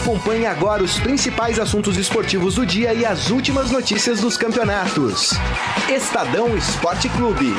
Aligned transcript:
Acompanhe 0.00 0.46
agora 0.46 0.82
os 0.82 0.98
principais 0.98 1.58
assuntos 1.58 1.98
esportivos 1.98 2.54
do 2.54 2.64
dia 2.64 2.94
e 2.94 3.04
as 3.04 3.28
últimas 3.28 3.70
notícias 3.70 4.22
dos 4.22 4.34
campeonatos. 4.34 5.32
Estadão 5.90 6.56
Esporte 6.56 7.06
Clube. 7.10 7.54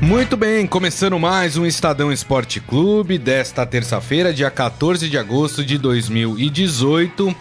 Muito 0.00 0.38
bem, 0.38 0.66
começando 0.66 1.18
mais 1.18 1.58
um 1.58 1.66
Estadão 1.66 2.10
Esporte 2.10 2.60
Clube 2.60 3.18
desta 3.18 3.66
terça-feira, 3.66 4.32
dia 4.32 4.50
14 4.50 5.08
de 5.10 5.18
agosto 5.18 5.62
de 5.62 5.76
2018. 5.76 7.36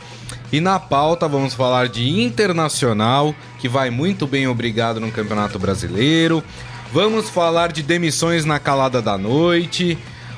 E 0.52 0.60
na 0.60 0.80
pauta 0.80 1.30
vamos 1.30 1.54
falar 1.54 1.88
de 1.88 2.22
Internacional, 2.22 3.34
que 3.58 3.70
vai 3.70 3.90
muito 3.90 4.28
bem 4.28 4.48
obrigado 4.48 5.00
no 5.00 5.12
Campeonato 5.14 5.58
Brasileiro. 5.58 6.44
Vamos 6.94 7.28
falar 7.28 7.72
de 7.72 7.82
demissões 7.82 8.46
na 8.46 8.60
calada 8.60 9.02
da 9.02 9.18
noite. 9.18 9.98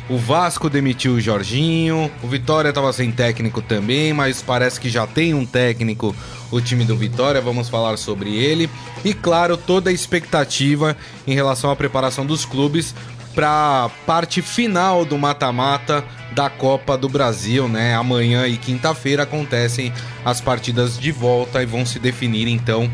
O 0.09 0.17
Vasco 0.17 0.69
demitiu 0.69 1.15
o 1.15 1.19
Jorginho. 1.19 2.09
O 2.23 2.29
Vitória 2.29 2.69
estava 2.69 2.93
sem 2.93 3.11
técnico 3.11 3.61
também, 3.61 4.13
mas 4.13 4.41
parece 4.41 4.79
que 4.79 4.89
já 4.89 5.05
tem 5.05 5.33
um 5.33 5.45
técnico 5.45 6.15
o 6.49 6.61
time 6.61 6.85
do 6.85 6.95
Vitória. 6.95 7.41
Vamos 7.41 7.67
falar 7.67 7.97
sobre 7.97 8.33
ele. 8.33 8.69
E 9.03 9.13
claro, 9.13 9.57
toda 9.57 9.89
a 9.89 9.93
expectativa 9.93 10.95
em 11.27 11.33
relação 11.33 11.69
à 11.71 11.75
preparação 11.75 12.25
dos 12.25 12.45
clubes 12.45 12.95
para 13.33 13.91
parte 14.05 14.41
final 14.41 15.03
do 15.03 15.17
mata-mata 15.17 16.05
da 16.31 16.49
Copa 16.49 16.97
do 16.97 17.09
Brasil, 17.09 17.67
né? 17.67 17.95
Amanhã 17.95 18.47
e 18.47 18.55
quinta-feira 18.55 19.23
acontecem 19.23 19.91
as 20.23 20.39
partidas 20.39 20.97
de 20.97 21.11
volta 21.11 21.61
e 21.61 21.65
vão 21.65 21.85
se 21.85 21.99
definir 21.99 22.47
então 22.47 22.89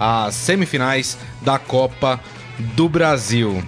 as 0.00 0.34
semifinais 0.34 1.18
da 1.42 1.58
Copa 1.58 2.16
do 2.16 2.41
Brasil. 2.88 3.62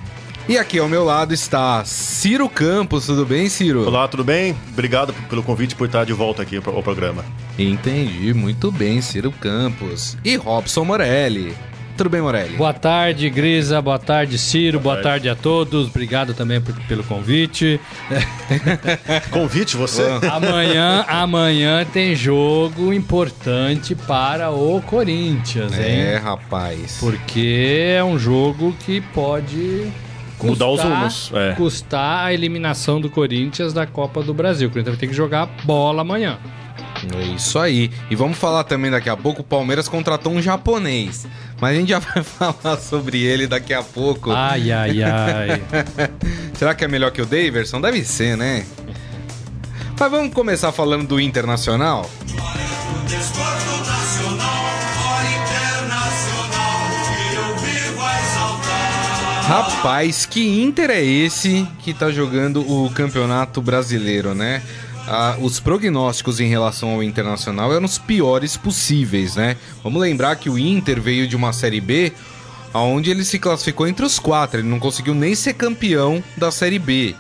E 0.49 0.59
aqui 0.59 0.79
ao 0.79 0.89
meu 0.89 1.05
lado 1.05 1.33
está 1.33 1.85
Ciro 1.85 2.49
Campos, 2.49 3.07
tudo 3.07 3.25
bem, 3.25 3.49
Ciro? 3.49 3.87
Olá, 3.87 4.07
tudo 4.07 4.23
bem? 4.23 4.55
Obrigado 4.73 5.15
pelo 5.29 5.43
convite 5.43 5.75
por 5.75 5.87
estar 5.87 6.05
de 6.05 6.13
volta 6.13 6.43
aqui 6.43 6.57
ao 6.57 6.83
programa. 6.83 7.25
Entendi, 7.59 8.35
muito 8.35 8.71
bem, 8.71 9.01
Ciro 9.01 9.33
Campos. 9.33 10.19
E 10.25 10.37
Robson 10.37 10.85
Morelli. 10.85 11.55
Tudo 11.97 12.11
bem, 12.11 12.21
Morelli? 12.21 12.57
Boa 12.57 12.73
tarde, 12.73 13.31
Grisa. 13.31 13.81
Boa 13.81 13.99
tarde, 14.01 14.37
Ciro. 14.37 14.81
Boa, 14.81 14.95
Boa 14.95 15.03
tarde. 15.03 15.27
tarde. 15.27 15.41
a 15.41 15.43
todos. 15.43 15.87
Obrigado 15.87 16.35
também 16.35 16.61
por, 16.61 16.75
pelo 16.87 17.05
convite. 17.05 17.81
convite, 19.31 19.77
você? 19.77 20.03
Amanhã, 20.29 21.05
amanhã 21.07 21.85
tem 21.85 22.17
jogo 22.17 22.93
importante 22.93 23.95
para 23.95 24.51
o 24.51 24.83
Corinthians, 24.83 25.73
hein? 25.79 26.01
É, 26.01 26.17
rapaz. 26.17 26.97
Porque 26.99 27.95
é 27.97 28.03
um 28.03 28.19
jogo 28.19 28.75
que 28.85 29.01
pode 29.01 29.93
Custar, 30.37 30.49
mudar 30.49 30.69
os 30.69 30.81
rumos. 30.83 31.33
É. 31.33 31.53
Custar 31.55 32.27
a 32.27 32.35
eliminação 32.35 33.01
do 33.01 33.09
Corinthians 33.09 33.73
da 33.73 33.87
Copa 33.87 34.21
do 34.21 34.35
Brasil. 34.35 34.67
O 34.67 34.71
Corinthians 34.73 34.97
vai 34.97 35.01
ter 35.01 35.07
que 35.07 35.15
jogar 35.15 35.47
bola 35.65 36.03
amanhã. 36.03 36.39
É 37.17 37.23
isso 37.35 37.59
aí. 37.59 37.91
E 38.11 38.17
vamos 38.17 38.39
falar 38.39 38.65
também 38.65 38.91
daqui 38.91 39.09
a 39.11 39.17
pouco, 39.17 39.43
o 39.43 39.45
Palmeiras 39.45 39.89
contratou 39.89 40.33
um 40.33 40.41
japonês. 40.41 41.27
Mas 41.61 41.77
a 41.77 41.81
gente 41.81 41.89
já 41.89 41.99
vai 42.01 42.23
falar 42.23 42.79
sobre 42.79 43.23
ele 43.23 43.47
daqui 43.47 43.73
a 43.73 43.83
pouco. 43.83 44.31
Ai, 44.31 44.71
ai, 44.71 45.03
ai. 45.03 45.63
Será 46.55 46.75
que 46.75 46.85
é 46.85 46.89
melhor 46.89 47.11
que 47.11 47.23
o 47.23 47.27
Daverson? 47.27 47.81
Deve 47.81 48.05
ser, 48.05 48.37
né? 48.37 48.65
Mas 49.99 50.11
vamos 50.11 50.35
começar 50.35 50.73
falando 50.73 51.07
do 51.07 51.21
Internacional? 51.21 52.11
Rapaz, 59.47 60.25
que 60.25 60.63
Inter 60.63 60.91
é 60.91 61.05
esse 61.05 61.69
que 61.81 61.93
tá 61.93 62.11
jogando 62.11 62.61
o 62.63 62.91
Campeonato 62.91 63.61
Brasileiro, 63.61 64.35
né? 64.35 64.63
Os 65.41 65.61
prognósticos 65.61 66.41
em 66.41 66.49
relação 66.49 66.91
ao 66.91 67.03
Internacional 67.03 67.73
eram 67.73 67.85
os 67.85 67.99
piores 67.99 68.57
possíveis, 68.57 69.37
né? 69.37 69.57
Vamos 69.83 70.01
lembrar 70.01 70.37
que 70.37 70.49
o 70.49 70.59
Inter 70.59 71.01
veio 71.01 71.29
de 71.29 71.37
uma 71.37 71.53
Série 71.53 71.81
B 71.81 72.13
onde 72.73 73.11
ele 73.11 73.25
se 73.25 73.39
classificou 73.39 73.87
entre 73.87 74.05
os 74.05 74.19
quatro, 74.19 74.61
ele 74.61 74.69
não 74.69 74.81
conseguiu 74.81 75.15
nem 75.15 75.35
ser 75.35 75.55
campeão 75.55 76.23
da 76.37 76.51
Série 76.51 76.79
B. 76.79 77.15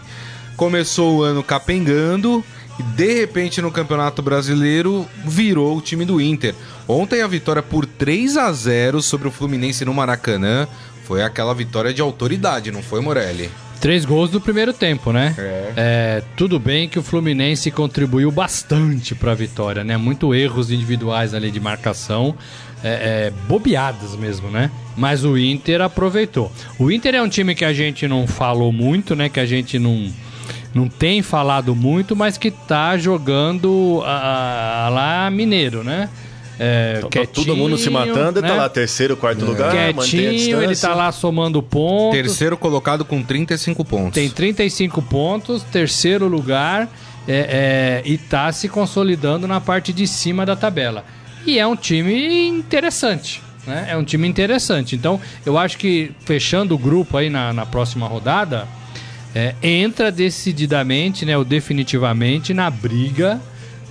Começou 0.56 1.18
o 1.18 1.22
ano 1.22 1.42
capengando 1.42 2.42
e 2.78 2.82
de 2.82 3.20
repente 3.20 3.62
no 3.62 3.70
Campeonato 3.70 4.20
Brasileiro 4.20 5.06
virou 5.24 5.76
o 5.76 5.80
time 5.80 6.04
do 6.04 6.20
Inter. 6.20 6.54
Ontem 6.88 7.22
a 7.22 7.26
vitória 7.26 7.62
por 7.62 7.86
3 7.86 8.36
a 8.36 8.52
0 8.52 9.00
sobre 9.00 9.28
o 9.28 9.30
Fluminense 9.30 9.84
no 9.84 9.94
Maracanã 9.94 10.66
foi 11.04 11.22
aquela 11.22 11.54
vitória 11.54 11.92
de 11.92 12.00
autoridade, 12.00 12.72
não 12.72 12.82
foi, 12.82 13.00
Morelli? 13.00 13.50
Três 13.84 14.06
gols 14.06 14.30
no 14.30 14.40
primeiro 14.40 14.72
tempo, 14.72 15.12
né? 15.12 15.34
É. 15.36 15.72
é 15.76 16.22
tudo 16.38 16.58
bem 16.58 16.88
que 16.88 16.98
o 16.98 17.02
Fluminense 17.02 17.70
contribuiu 17.70 18.30
bastante 18.30 19.14
para 19.14 19.32
a 19.32 19.34
vitória, 19.34 19.84
né? 19.84 19.98
Muito 19.98 20.34
erros 20.34 20.70
individuais 20.70 21.34
ali 21.34 21.50
de 21.50 21.60
marcação, 21.60 22.34
é, 22.82 22.88
é, 23.26 23.32
bobeadas 23.46 24.16
mesmo, 24.16 24.48
né? 24.48 24.70
Mas 24.96 25.22
o 25.22 25.36
Inter 25.36 25.82
aproveitou. 25.82 26.50
O 26.78 26.90
Inter 26.90 27.14
é 27.14 27.20
um 27.20 27.28
time 27.28 27.54
que 27.54 27.62
a 27.62 27.74
gente 27.74 28.08
não 28.08 28.26
falou 28.26 28.72
muito, 28.72 29.14
né? 29.14 29.28
Que 29.28 29.38
a 29.38 29.44
gente 29.44 29.78
não 29.78 30.10
não 30.74 30.88
tem 30.88 31.20
falado 31.20 31.76
muito, 31.76 32.16
mas 32.16 32.38
que 32.38 32.50
tá 32.50 32.96
jogando 32.96 34.02
a, 34.06 34.86
a, 34.86 34.88
lá 34.88 35.30
mineiro, 35.30 35.84
né? 35.84 36.08
É, 36.58 36.96
então, 36.98 37.10
tá 37.10 37.26
todo 37.26 37.56
mundo 37.56 37.76
se 37.76 37.90
matando, 37.90 38.40
né? 38.40 38.48
tá 38.48 38.54
lá 38.54 38.68
terceiro, 38.68 39.16
quarto 39.16 39.44
é. 39.44 39.48
lugar, 39.48 39.94
quietinho, 39.94 40.62
ele 40.62 40.76
tá 40.76 40.94
lá 40.94 41.10
somando 41.10 41.62
pontos. 41.62 42.16
Terceiro 42.16 42.56
colocado 42.56 43.04
com 43.04 43.22
35 43.22 43.84
pontos. 43.84 44.14
Tem 44.14 44.30
35 44.30 45.02
pontos, 45.02 45.62
terceiro 45.64 46.28
lugar 46.28 46.88
é, 47.26 48.02
é, 48.04 48.08
e 48.08 48.16
tá 48.16 48.52
se 48.52 48.68
consolidando 48.68 49.48
na 49.48 49.60
parte 49.60 49.92
de 49.92 50.06
cima 50.06 50.46
da 50.46 50.54
tabela. 50.54 51.04
E 51.44 51.58
é 51.58 51.66
um 51.66 51.76
time 51.76 52.48
interessante. 52.48 53.42
Né? 53.66 53.88
É 53.90 53.96
um 53.96 54.04
time 54.04 54.28
interessante. 54.28 54.94
Então, 54.94 55.20
eu 55.44 55.58
acho 55.58 55.76
que 55.76 56.12
fechando 56.24 56.74
o 56.74 56.78
grupo 56.78 57.16
aí 57.16 57.28
na, 57.28 57.52
na 57.52 57.66
próxima 57.66 58.06
rodada, 58.06 58.68
é, 59.34 59.54
entra 59.60 60.12
decididamente, 60.12 61.26
né, 61.26 61.36
ou 61.36 61.44
definitivamente, 61.44 62.54
na 62.54 62.70
briga 62.70 63.40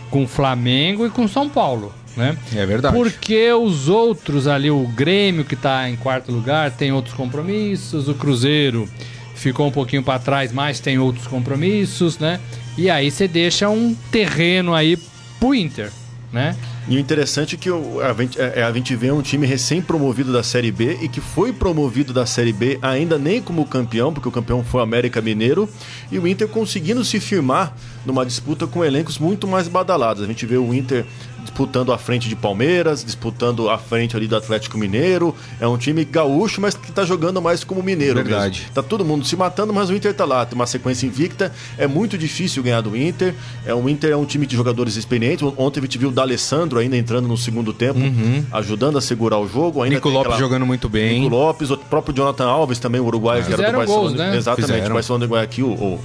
com 0.10 0.26
Flamengo 0.26 1.06
e 1.06 1.10
com 1.10 1.28
São 1.28 1.50
Paulo 1.50 1.94
né? 2.16 2.38
É 2.56 2.66
verdade. 2.66 2.96
Porque 2.96 3.52
os 3.52 3.90
outros 3.90 4.48
ali, 4.48 4.70
o 4.70 4.88
Grêmio 4.88 5.44
que 5.44 5.56
está 5.56 5.90
em 5.90 5.96
quarto 5.96 6.32
lugar, 6.32 6.72
tem 6.72 6.92
outros 6.92 7.14
compromissos, 7.14 8.08
o 8.08 8.14
Cruzeiro 8.14 8.88
ficou 9.36 9.68
um 9.68 9.72
pouquinho 9.72 10.04
para 10.04 10.20
trás, 10.20 10.52
mas 10.52 10.80
tem 10.80 10.98
outros 10.98 11.28
compromissos, 11.28 12.18
né? 12.20 12.40
E 12.78 12.90
aí 12.90 13.12
você 13.12 13.28
deixa 13.28 13.70
um 13.70 13.96
terreno 14.12 14.74
aí 14.74 14.98
pro 15.40 15.54
Inter, 15.54 15.92
né? 16.32 16.56
E 16.88 16.98
o 16.98 17.00
interessante 17.00 17.56
é 17.56 17.58
que 17.58 17.70
a 17.70 18.14
gente, 18.14 18.40
é, 18.40 18.60
é, 18.60 18.96
vê 18.96 19.12
um 19.12 19.22
time 19.22 19.48
recém-promovido 19.48 20.34
da 20.34 20.44
Série 20.44 20.72
B 20.72 21.00
e 21.02 21.08
que 21.08 21.22
foi 21.22 21.54
promovido 21.54 22.12
da 22.12 22.26
Série 22.26 22.52
B 22.52 22.78
ainda 22.82 23.18
nem 23.18 23.42
como 23.42 23.66
campeão, 23.66 24.14
porque 24.14 24.28
o 24.28 24.32
campeão 24.32 24.64
foi 24.64 24.82
o 24.82 24.84
América 24.84 25.22
Mineiro, 25.22 25.70
e 26.12 26.20
o 26.20 26.28
Inter 26.28 26.48
conseguindo 26.48 27.04
se 27.06 27.20
firmar 27.20 27.74
numa 28.06 28.26
disputa 28.26 28.68
com 28.68 28.84
elencos 28.84 29.18
muito 29.18 29.48
mais 29.48 29.68
badalados. 29.68 30.24
A 30.24 30.28
gente 30.28 30.46
vê 30.46 30.58
o 30.58 30.74
Inter 30.74 31.06
disputando 31.44 31.92
a 31.92 31.98
frente 31.98 32.28
de 32.28 32.36
Palmeiras, 32.36 33.04
disputando 33.04 33.70
a 33.70 33.78
frente 33.78 34.16
ali 34.16 34.28
do 34.28 34.36
Atlético 34.36 34.78
Mineiro. 34.78 35.36
É 35.60 35.68
um 35.68 35.78
time 35.78 36.04
gaúcho, 36.04 36.60
mas 36.60 36.74
que 36.74 36.92
tá 36.92 37.06
jogando 37.06 37.42
mais 37.42 37.64
como 37.64 37.84
mineiro 37.84 38.16
Verdade. 38.16 38.62
mesmo. 38.62 38.74
Tá 38.74 38.82
todo 38.82 39.06
mundo 39.06 39.26
se 39.26 39.36
matando, 39.36 39.74
mas 39.74 39.90
o 39.90 39.94
Inter 39.94 40.14
tá 40.14 40.26
lá, 40.26 40.46
tem 40.46 40.56
uma 40.56 40.66
sequência 40.66 41.06
invicta. 41.06 41.52
É 41.78 41.86
muito 41.86 42.18
difícil 42.18 42.64
ganhar 42.64 42.82
do 42.82 42.98
Inter. 42.98 43.36
É 43.66 43.74
o 43.74 43.88
Inter 43.88 44.12
é 44.12 44.18
um 44.18 44.26
time 44.26 44.46
de 44.46 44.56
jogadores 44.56 44.96
experientes. 44.96 45.46
Ontem 45.58 45.80
a 45.80 45.84
gente 45.84 45.98
viu 45.98 46.10
o 46.10 46.12
D'Alessandro 46.12 46.73
ainda 46.80 46.98
entrando 46.98 47.28
no 47.28 47.38
segundo 47.38 47.74
tempo, 47.74 48.00
uhum. 48.00 48.46
ajudando 48.52 48.98
a 48.98 49.02
segurar 49.02 49.40
o 49.40 49.48
jogo. 49.48 49.82
Ainda 49.82 49.96
Nico 49.96 50.10
Lopes 50.10 50.34
aquela... 50.34 50.40
jogando 50.40 50.66
muito 50.66 50.90
bem. 50.90 51.22
Nico 51.22 51.36
Lopes, 51.36 51.70
o 51.72 51.78
próprio 51.78 52.16
Jonathan 52.16 52.46
Alves 52.46 52.80
também, 52.80 53.02
o 53.02 53.06
uruguaio 53.06 53.42
é. 53.42 53.46
que 53.46 53.54
era 53.54 53.72
do 53.72 53.78
Barcelona. 53.78 54.02
Gols, 54.02 54.14
né? 54.14 54.38
Exatamente, 54.38 54.72
Fizeram. 54.74 54.94
Barcelona 54.94 55.26
de 55.26 55.32
Guayaquil, 55.32 55.78
ou 55.80 56.00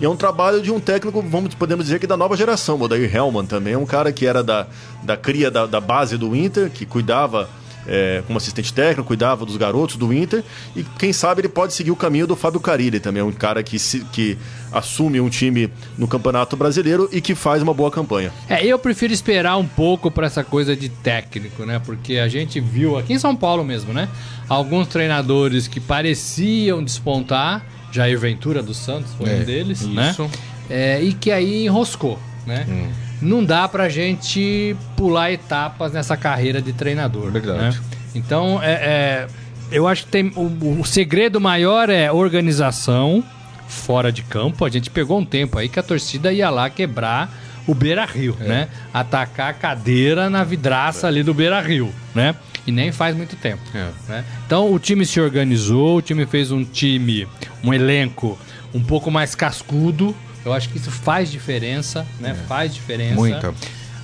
e 0.00 0.04
é 0.04 0.08
um 0.08 0.14
trabalho 0.14 0.62
de 0.62 0.70
um 0.70 0.78
técnico, 0.78 1.20
vamos, 1.22 1.54
podemos 1.54 1.84
dizer 1.84 1.98
que 1.98 2.06
da 2.06 2.16
nova 2.16 2.36
geração. 2.36 2.76
O 2.76 2.82
Odair 2.82 3.14
Hellman 3.14 3.44
também 3.44 3.74
é 3.74 3.78
um 3.78 3.84
cara 3.84 4.12
que 4.12 4.26
era 4.26 4.44
da, 4.44 4.66
da 5.02 5.16
cria 5.16 5.50
da, 5.50 5.66
da 5.66 5.80
base 5.80 6.16
do 6.16 6.36
Inter, 6.36 6.70
que 6.70 6.86
cuidava 6.86 7.48
é, 7.88 8.22
como 8.26 8.36
assistente 8.36 8.72
técnico, 8.72 9.04
cuidava 9.04 9.44
dos 9.44 9.56
garotos 9.56 9.96
do 9.96 10.12
Inter. 10.12 10.44
E 10.76 10.84
quem 10.98 11.12
sabe 11.12 11.40
ele 11.40 11.48
pode 11.48 11.72
seguir 11.72 11.90
o 11.90 11.96
caminho 11.96 12.26
do 12.26 12.36
Fábio 12.36 12.60
Carilli 12.60 13.00
também, 13.00 13.22
um 13.22 13.32
cara 13.32 13.62
que, 13.62 13.78
se, 13.78 14.00
que 14.12 14.36
assume 14.70 15.20
um 15.20 15.28
time 15.28 15.70
no 15.96 16.06
Campeonato 16.06 16.56
Brasileiro 16.56 17.08
e 17.10 17.20
que 17.20 17.34
faz 17.34 17.62
uma 17.62 17.72
boa 17.72 17.90
campanha. 17.90 18.30
É, 18.48 18.64
eu 18.64 18.78
prefiro 18.78 19.12
esperar 19.12 19.56
um 19.56 19.66
pouco 19.66 20.10
para 20.10 20.26
essa 20.26 20.44
coisa 20.44 20.76
de 20.76 20.88
técnico, 20.88 21.64
né? 21.64 21.80
Porque 21.84 22.18
a 22.18 22.28
gente 22.28 22.60
viu 22.60 22.98
aqui 22.98 23.14
em 23.14 23.18
São 23.18 23.34
Paulo 23.34 23.64
mesmo, 23.64 23.92
né? 23.92 24.08
Alguns 24.48 24.86
treinadores 24.88 25.66
que 25.66 25.80
pareciam 25.80 26.82
despontar 26.84 27.64
Jair 27.90 28.18
Ventura 28.18 28.62
dos 28.62 28.76
Santos 28.76 29.12
foi 29.14 29.30
é, 29.30 29.34
um 29.36 29.44
deles, 29.44 29.86
né? 29.86 30.10
isso. 30.10 30.22
né? 30.22 30.30
É, 30.70 31.02
e 31.02 31.14
que 31.14 31.30
aí 31.30 31.64
enroscou, 31.64 32.18
né? 32.46 32.66
Hum. 32.68 33.07
Não 33.20 33.44
dá 33.44 33.68
pra 33.68 33.88
gente 33.88 34.76
pular 34.96 35.32
etapas 35.32 35.92
nessa 35.92 36.16
carreira 36.16 36.62
de 36.62 36.72
treinador. 36.72 37.30
Verdade. 37.30 37.76
Né? 37.76 37.84
Então, 38.14 38.60
é, 38.62 38.72
é, 38.72 39.26
eu 39.70 39.86
acho 39.86 40.04
que 40.04 40.10
tem 40.10 40.32
o, 40.36 40.80
o 40.80 40.84
segredo 40.84 41.40
maior 41.40 41.90
é 41.90 42.10
organização, 42.10 43.22
fora 43.66 44.10
de 44.10 44.22
campo, 44.22 44.64
a 44.64 44.70
gente 44.70 44.90
pegou 44.90 45.18
um 45.18 45.24
tempo 45.24 45.58
aí 45.58 45.68
que 45.68 45.78
a 45.78 45.82
torcida 45.82 46.32
ia 46.32 46.48
lá 46.48 46.70
quebrar 46.70 47.30
o 47.66 47.74
Beira 47.74 48.04
Rio, 48.06 48.34
é. 48.40 48.44
né? 48.44 48.68
Atacar 48.92 49.50
a 49.50 49.52
cadeira 49.52 50.30
na 50.30 50.42
vidraça 50.42 51.06
é. 51.06 51.08
ali 51.08 51.22
do 51.22 51.34
Beira 51.34 51.60
Rio, 51.60 51.92
né? 52.14 52.34
E 52.66 52.72
nem 52.72 52.90
faz 52.90 53.14
muito 53.14 53.36
tempo. 53.36 53.62
É. 53.74 53.88
Né? 54.08 54.24
Então 54.46 54.72
o 54.72 54.78
time 54.78 55.04
se 55.04 55.20
organizou, 55.20 55.98
o 55.98 56.02
time 56.02 56.24
fez 56.24 56.50
um 56.50 56.64
time, 56.64 57.28
um 57.62 57.72
elenco 57.72 58.38
um 58.74 58.82
pouco 58.82 59.10
mais 59.10 59.34
cascudo. 59.34 60.16
Eu 60.48 60.54
acho 60.54 60.68
que 60.68 60.78
isso 60.78 60.90
faz 60.90 61.30
diferença, 61.30 62.06
né? 62.18 62.30
É. 62.30 62.46
Faz 62.46 62.74
diferença. 62.74 63.14
Muita. 63.14 63.54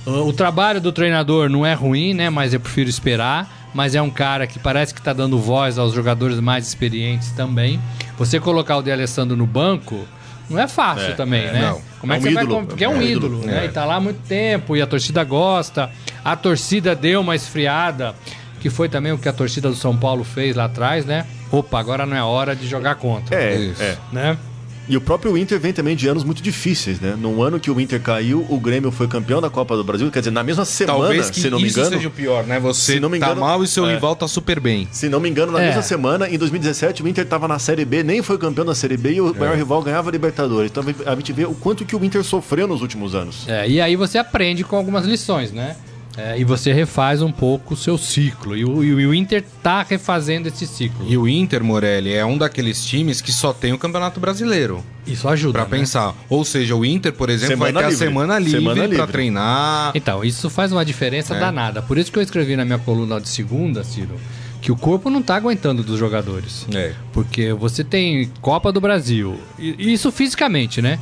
O, 0.05 0.27
o 0.27 0.33
trabalho 0.33 0.79
do 0.79 0.91
treinador 0.91 1.49
não 1.49 1.65
é 1.65 1.73
ruim, 1.73 2.13
né? 2.13 2.29
Mas 2.29 2.53
eu 2.53 2.59
prefiro 2.59 2.89
esperar 2.89 3.65
mas 3.75 3.93
é 3.93 4.01
um 4.01 4.09
cara 4.09 4.47
que 4.47 4.57
parece 4.57 4.93
que 4.93 5.01
está 5.01 5.11
dando 5.11 5.37
voz 5.37 5.77
aos 5.77 5.93
jogadores 5.93 6.39
mais 6.39 6.65
experientes 6.65 7.31
também. 7.31 7.77
Você 8.17 8.39
colocar 8.39 8.77
o 8.77 8.81
De 8.81 8.89
Alessandro 8.89 9.35
no 9.35 9.45
banco 9.45 10.07
não 10.49 10.57
é 10.57 10.65
fácil 10.65 11.09
é, 11.09 11.13
também, 11.13 11.43
é, 11.43 11.51
né? 11.51 11.61
Não. 11.61 11.81
Como 11.99 12.13
é, 12.13 12.15
é 12.15 12.19
que 12.19 12.29
um 12.29 12.31
você 12.31 12.41
ídolo. 12.41 12.55
vai. 12.55 12.65
Porque 12.67 12.83
é 12.85 12.89
um 12.89 13.01
é 13.01 13.05
ídolo, 13.05 13.37
ídolo, 13.39 13.45
né? 13.45 13.63
É. 13.63 13.65
E 13.65 13.69
tá 13.69 13.83
lá 13.83 13.95
há 13.95 13.99
muito 13.99 14.21
tempo 14.25 14.77
e 14.77 14.81
a 14.81 14.87
torcida 14.87 15.25
gosta. 15.25 15.89
A 16.23 16.37
torcida 16.37 16.95
deu 16.95 17.19
uma 17.19 17.35
esfriada, 17.35 18.15
que 18.61 18.69
foi 18.69 18.87
também 18.87 19.11
o 19.11 19.17
que 19.17 19.27
a 19.27 19.33
torcida 19.33 19.67
do 19.67 19.75
São 19.75 19.97
Paulo 19.97 20.23
fez 20.23 20.55
lá 20.55 20.65
atrás, 20.65 21.05
né? 21.05 21.25
Opa, 21.51 21.77
agora 21.77 22.05
não 22.05 22.15
é 22.15 22.23
hora 22.23 22.55
de 22.55 22.67
jogar 22.67 22.95
contra. 22.95 23.35
É, 23.35 23.55
Isso. 23.55 23.83
é. 23.83 23.97
Né? 24.13 24.37
E 24.87 24.95
o 24.95 25.01
próprio 25.01 25.35
Inter 25.37 25.59
vem 25.59 25.73
também 25.73 25.95
de 25.95 26.07
anos 26.07 26.23
muito 26.23 26.43
difíceis, 26.43 26.99
né? 26.99 27.15
No 27.17 27.41
ano 27.41 27.59
que 27.59 27.71
o 27.71 27.79
Inter 27.79 27.99
caiu, 27.99 28.45
o 28.49 28.59
Grêmio 28.59 28.91
foi 28.91 29.07
campeão 29.07 29.41
da 29.41 29.49
Copa 29.49 29.75
do 29.75 29.83
Brasil. 29.83 30.11
Quer 30.11 30.19
dizer, 30.19 30.31
na 30.31 30.43
mesma 30.43 30.63
semana, 30.63 30.99
Talvez 30.99 31.29
que 31.29 31.39
se 31.39 31.49
não 31.49 31.59
me 31.59 31.69
engano. 31.69 31.89
seja 31.89 32.07
o 32.07 32.11
pior, 32.11 32.45
né? 32.45 32.59
Você 32.59 32.93
se 32.93 32.99
não 32.99 33.09
me 33.09 33.19
tá 33.19 33.27
engano, 33.27 33.41
tá 33.41 33.47
mal 33.47 33.63
e 33.63 33.67
seu 33.67 33.85
é. 33.85 33.93
rival 33.95 34.15
tá 34.15 34.27
super 34.27 34.59
bem. 34.59 34.87
Se 34.91 35.09
não 35.09 35.19
me 35.19 35.29
engano, 35.29 35.51
na 35.51 35.61
é. 35.61 35.67
mesma 35.67 35.81
semana, 35.81 36.29
em 36.29 36.37
2017, 36.37 37.01
o 37.01 37.07
Inter 37.07 37.25
tava 37.25 37.47
na 37.47 37.57
Série 37.57 37.83
B, 37.83 38.03
nem 38.03 38.21
foi 38.21 38.37
campeão 38.37 38.65
da 38.65 38.75
Série 38.75 38.97
B 38.97 39.13
e 39.13 39.21
o 39.21 39.29
é. 39.29 39.39
maior 39.39 39.55
rival 39.55 39.81
ganhava 39.81 40.09
a 40.09 40.11
Libertadores. 40.11 40.71
Então 40.71 40.83
a 41.05 41.15
gente 41.15 41.33
vê 41.33 41.45
o 41.45 41.55
quanto 41.55 41.83
que 41.83 41.95
o 41.95 42.05
Inter 42.05 42.23
sofreu 42.23 42.67
nos 42.67 42.81
últimos 42.81 43.15
anos. 43.15 43.47
É, 43.47 43.67
e 43.67 43.81
aí 43.81 43.95
você 43.95 44.17
aprende 44.17 44.63
com 44.63 44.75
algumas 44.75 45.05
lições, 45.05 45.51
né? 45.51 45.75
É, 46.17 46.39
e 46.39 46.43
você 46.43 46.71
refaz 46.71 47.21
um 47.21 47.31
pouco 47.31 47.73
o 47.73 47.77
seu 47.77 47.97
ciclo. 47.97 48.55
E 48.55 48.63
o, 48.63 48.83
e 48.83 49.05
o 49.05 49.13
Inter 49.13 49.43
tá 49.61 49.85
refazendo 49.87 50.47
esse 50.47 50.65
ciclo. 50.65 51.05
E 51.07 51.17
o 51.17 51.27
Inter, 51.27 51.63
Morelli, 51.63 52.13
é 52.13 52.25
um 52.25 52.37
daqueles 52.37 52.85
times 52.85 53.21
que 53.21 53.31
só 53.31 53.51
tem 53.51 53.73
o 53.73 53.77
Campeonato 53.77 54.19
Brasileiro. 54.19 54.83
Isso 55.05 55.27
ajuda. 55.27 55.53
Pra 55.59 55.63
né? 55.63 55.79
pensar. 55.79 56.15
Ou 56.29 56.45
seja, 56.45 56.75
o 56.75 56.85
Inter, 56.85 57.13
por 57.13 57.29
exemplo, 57.29 57.55
semana 57.55 57.73
vai 57.73 57.83
ter 57.83 57.89
livre. 57.89 58.05
a 58.05 58.07
semana 58.07 58.39
livre, 58.39 58.59
semana 58.59 58.81
livre 58.81 58.97
pra 58.97 59.07
treinar. 59.07 59.91
Então, 59.93 60.23
isso 60.23 60.49
faz 60.49 60.71
uma 60.71 60.85
diferença 60.85 61.35
é. 61.35 61.39
danada. 61.39 61.81
Por 61.81 61.97
isso 61.97 62.11
que 62.11 62.17
eu 62.17 62.23
escrevi 62.23 62.55
na 62.55 62.63
minha 62.63 62.79
coluna 62.79 63.19
de 63.19 63.27
segunda, 63.27 63.83
Ciro, 63.83 64.15
que 64.61 64.71
o 64.71 64.75
corpo 64.75 65.09
não 65.09 65.21
tá 65.21 65.35
aguentando 65.35 65.83
dos 65.83 65.99
jogadores. 65.99 66.65
É. 66.73 66.93
Porque 67.11 67.53
você 67.53 67.83
tem 67.83 68.31
Copa 68.41 68.71
do 68.71 68.79
Brasil. 68.79 69.37
E 69.59 69.93
isso 69.93 70.11
fisicamente, 70.11 70.81
né? 70.81 70.97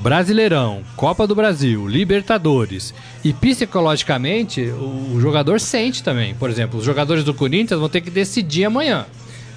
Brasileirão, 0.00 0.82
Copa 0.96 1.26
do 1.26 1.34
Brasil, 1.34 1.88
Libertadores. 1.88 2.94
E 3.24 3.32
psicologicamente, 3.32 4.62
o 4.62 5.18
jogador 5.20 5.60
sente 5.60 6.02
também. 6.02 6.34
Por 6.34 6.48
exemplo, 6.48 6.78
os 6.78 6.84
jogadores 6.84 7.24
do 7.24 7.34
Corinthians 7.34 7.80
vão 7.80 7.88
ter 7.88 8.00
que 8.00 8.10
decidir 8.10 8.64
amanhã. 8.64 9.06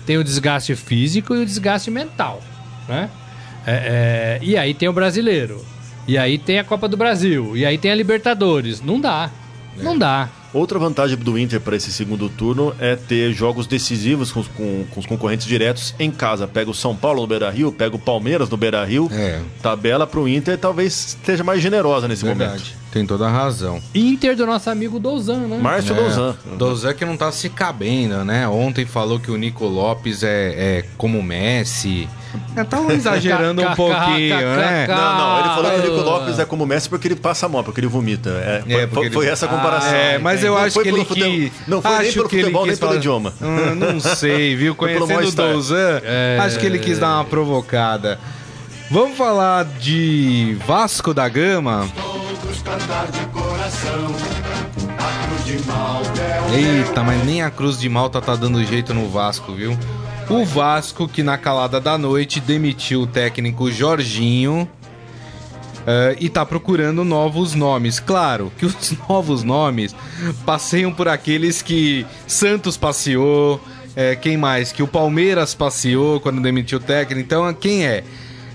Tem 0.05 0.17
o 0.17 0.23
desgaste 0.23 0.75
físico 0.75 1.35
e 1.35 1.43
o 1.43 1.45
desgaste 1.45 1.91
mental. 1.91 2.41
Né? 2.87 3.09
É, 3.65 3.71
é, 3.73 4.39
e 4.41 4.57
aí 4.57 4.73
tem 4.73 4.89
o 4.89 4.93
brasileiro. 4.93 5.63
E 6.07 6.17
aí 6.17 6.37
tem 6.37 6.57
a 6.57 6.63
Copa 6.63 6.87
do 6.87 6.97
Brasil. 6.97 7.55
E 7.55 7.63
aí 7.65 7.77
tem 7.77 7.91
a 7.91 7.95
Libertadores. 7.95 8.81
Não 8.81 8.99
dá. 8.99 9.29
É. 9.77 9.83
Não 9.83 9.97
dá. 9.97 10.27
Outra 10.53 10.77
vantagem 10.77 11.17
do 11.17 11.37
Inter 11.39 11.61
para 11.61 11.75
esse 11.77 11.93
segundo 11.93 12.27
turno 12.27 12.75
é 12.77 12.95
ter 12.95 13.31
jogos 13.31 13.65
decisivos 13.67 14.31
com, 14.31 14.43
com, 14.43 14.85
com, 14.89 14.99
os 14.99 15.05
concorrentes 15.05 15.47
diretos 15.47 15.95
em 15.97 16.11
casa. 16.11 16.47
Pega 16.47 16.69
o 16.69 16.73
São 16.73 16.95
Paulo 16.95 17.21
no 17.21 17.27
Beira 17.27 17.49
Rio, 17.49 17.71
pega 17.71 17.95
o 17.95 17.99
Palmeiras 17.99 18.49
no 18.49 18.57
Beira 18.57 18.83
Rio. 18.83 19.09
É. 19.13 19.39
Tabela 19.61 20.05
para 20.05 20.19
o 20.19 20.27
Inter 20.27 20.57
talvez 20.57 21.17
esteja 21.19 21.43
mais 21.43 21.61
generosa 21.61 22.07
nesse 22.07 22.25
Verdade. 22.25 22.51
momento. 22.51 22.80
Tem 22.91 23.05
toda 23.05 23.25
a 23.25 23.31
razão. 23.31 23.81
Inter 23.95 24.35
do 24.35 24.45
nosso 24.45 24.69
amigo 24.69 24.99
Dozan, 24.99 25.47
né? 25.47 25.57
Márcio 25.61 25.95
é, 25.95 26.03
Dozan. 26.03 26.35
Dozan 26.57 26.93
que 26.93 27.05
não 27.05 27.15
tá 27.15 27.31
se 27.31 27.49
cabendo, 27.49 28.25
né? 28.25 28.45
Ontem 28.49 28.85
falou 28.85 29.17
que 29.17 29.31
o 29.31 29.37
Nico 29.37 29.65
Lopes 29.65 30.23
é, 30.23 30.53
é 30.79 30.85
como 30.97 31.19
o 31.19 31.23
Messi. 31.23 32.09
Estavam 32.55 32.87
tá 32.87 32.93
exagerando 32.93 33.61
um 33.63 33.75
pouquinho, 33.75 34.55
né? 34.57 34.87
Não, 34.87 35.17
não, 35.17 35.39
ele 35.39 35.49
falou 35.49 35.71
que 35.71 35.77
o 35.77 35.91
Nico 35.91 36.03
Lopes 36.03 36.39
é 36.39 36.45
como 36.45 36.63
o 36.65 36.67
Messi 36.67 36.89
porque 36.89 37.07
ele 37.07 37.15
passa 37.15 37.47
mal, 37.47 37.63
porque 37.63 37.79
ele 37.79 37.87
vomita. 37.87 38.29
É, 38.29 38.63
é 38.67 38.87
foi, 38.87 39.09
foi 39.09 39.27
essa 39.27 39.45
a 39.45 39.49
comparação. 39.49 39.93
É, 39.93 40.17
mas 40.17 40.43
eu 40.43 40.57
acho 40.57 40.77
que 40.81 40.89
ele 40.89 41.05
quis... 41.05 41.51
Não 41.65 41.81
foi 41.81 41.97
nem 41.97 42.11
pelo 42.11 42.29
futebol, 42.29 42.65
nem 42.65 42.75
pelo 42.75 42.95
idioma. 42.95 43.33
Hum, 43.41 43.75
não 43.79 43.99
sei, 44.01 44.53
viu? 44.57 44.75
Conhecendo 44.75 45.29
o 45.29 45.31
Dozan, 45.31 46.01
é. 46.03 46.39
acho 46.41 46.59
que 46.59 46.65
ele 46.65 46.79
quis 46.79 46.99
dar 46.99 47.15
uma 47.15 47.25
provocada. 47.25 48.19
Vamos 48.89 49.17
falar 49.17 49.63
de 49.63 50.57
Vasco 50.67 51.13
da 51.13 51.29
Gama. 51.29 51.89
Eita, 56.53 57.03
mas 57.03 57.23
nem 57.23 57.41
a 57.41 57.51
Cruz 57.51 57.79
de 57.79 57.87
Malta 57.87 58.21
tá 58.21 58.35
dando 58.35 58.63
jeito 58.65 58.93
no 58.93 59.09
Vasco, 59.09 59.53
viu? 59.53 59.77
O 60.29 60.43
Vasco, 60.45 61.07
que 61.07 61.23
na 61.23 61.37
calada 61.37 61.79
da 61.79 61.97
noite 61.97 62.39
demitiu 62.39 63.01
o 63.01 63.07
técnico 63.07 63.71
Jorginho. 63.71 64.67
Uh, 65.81 66.15
e 66.19 66.29
tá 66.29 66.45
procurando 66.45 67.03
novos 67.03 67.55
nomes. 67.55 67.99
Claro 67.99 68.51
que 68.57 68.65
os 68.65 68.93
novos 69.09 69.43
nomes 69.43 69.95
passeiam 70.45 70.91
por 70.93 71.07
aqueles 71.07 71.61
que 71.61 72.05
Santos 72.27 72.77
passeou, 72.77 73.59
é, 73.95 74.15
quem 74.15 74.37
mais? 74.37 74.71
Que 74.71 74.83
o 74.83 74.87
Palmeiras 74.87 75.53
passeou 75.53 76.19
quando 76.19 76.41
demitiu 76.41 76.77
o 76.77 76.81
técnico. 76.81 77.21
Então, 77.21 77.51
quem 77.53 77.85
é? 77.85 78.03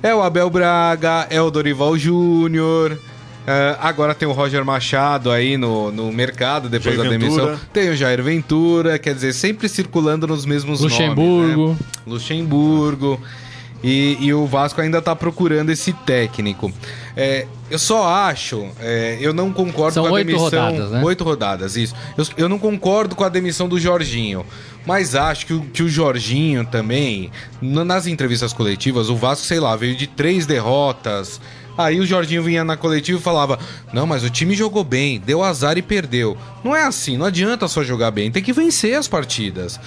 É 0.02 0.14
o 0.14 0.22
Abel 0.22 0.48
Braga, 0.48 1.26
é 1.30 1.40
o 1.40 1.50
Dorival 1.50 1.96
Júnior. 1.98 2.98
Uh, 3.46 3.78
agora 3.80 4.12
tem 4.12 4.26
o 4.26 4.32
Roger 4.32 4.64
Machado 4.64 5.30
aí 5.30 5.56
no, 5.56 5.92
no 5.92 6.12
mercado 6.12 6.68
depois 6.68 6.96
Jair 6.96 7.08
da 7.08 7.16
demissão. 7.16 7.46
Ventura. 7.46 7.60
Tem 7.72 7.90
o 7.90 7.96
Jair 7.96 8.20
Ventura, 8.20 8.98
quer 8.98 9.14
dizer, 9.14 9.32
sempre 9.32 9.68
circulando 9.68 10.26
nos 10.26 10.44
mesmos 10.44 10.80
Luxemburgo. 10.80 11.68
nomes. 11.68 11.78
Né? 11.80 11.86
Luxemburgo. 12.04 13.20
E, 13.84 14.16
e, 14.20 14.34
o 14.34 14.46
Vasco 14.46 14.80
ainda 14.80 14.98
está 14.98 15.14
procurando 15.14 15.70
esse 15.70 15.92
técnico. 15.92 16.72
É, 17.16 17.46
eu 17.70 17.78
só 17.78 18.08
acho, 18.08 18.66
é, 18.80 19.18
eu 19.20 19.32
não 19.32 19.52
concordo 19.52 19.94
São 19.94 20.02
com 20.04 20.08
a 20.08 20.12
oito 20.12 20.26
demissão. 20.26 20.44
Rodadas, 20.44 20.90
né? 20.90 21.02
Oito 21.04 21.24
rodadas, 21.24 21.76
isso. 21.76 21.94
Eu, 22.16 22.26
eu, 22.36 22.48
não 22.48 22.58
concordo 22.58 23.14
com 23.14 23.22
a 23.22 23.28
demissão 23.28 23.68
do 23.68 23.78
Jorginho. 23.78 24.44
Mas 24.84 25.14
acho 25.14 25.46
que 25.46 25.52
o, 25.52 25.60
que 25.60 25.82
o 25.82 25.88
Jorginho 25.88 26.64
também, 26.64 27.30
nas 27.60 28.06
entrevistas 28.08 28.52
coletivas, 28.52 29.08
o 29.08 29.14
Vasco, 29.14 29.44
sei 29.44 29.60
lá, 29.60 29.76
veio 29.76 29.94
de 29.94 30.06
três 30.06 30.46
derrotas. 30.46 31.40
Aí 31.76 32.00
o 32.00 32.06
Jorginho 32.06 32.42
vinha 32.42 32.64
na 32.64 32.76
coletiva 32.76 33.18
e 33.18 33.22
falava: 33.22 33.58
Não, 33.92 34.06
mas 34.06 34.24
o 34.24 34.30
time 34.30 34.54
jogou 34.54 34.84
bem, 34.84 35.20
deu 35.20 35.42
azar 35.42 35.76
e 35.76 35.82
perdeu. 35.82 36.36
Não 36.64 36.74
é 36.74 36.82
assim, 36.82 37.16
não 37.16 37.26
adianta 37.26 37.68
só 37.68 37.84
jogar 37.84 38.10
bem, 38.10 38.30
tem 38.30 38.42
que 38.42 38.52
vencer 38.52 38.96
as 38.96 39.06
partidas. 39.06 39.78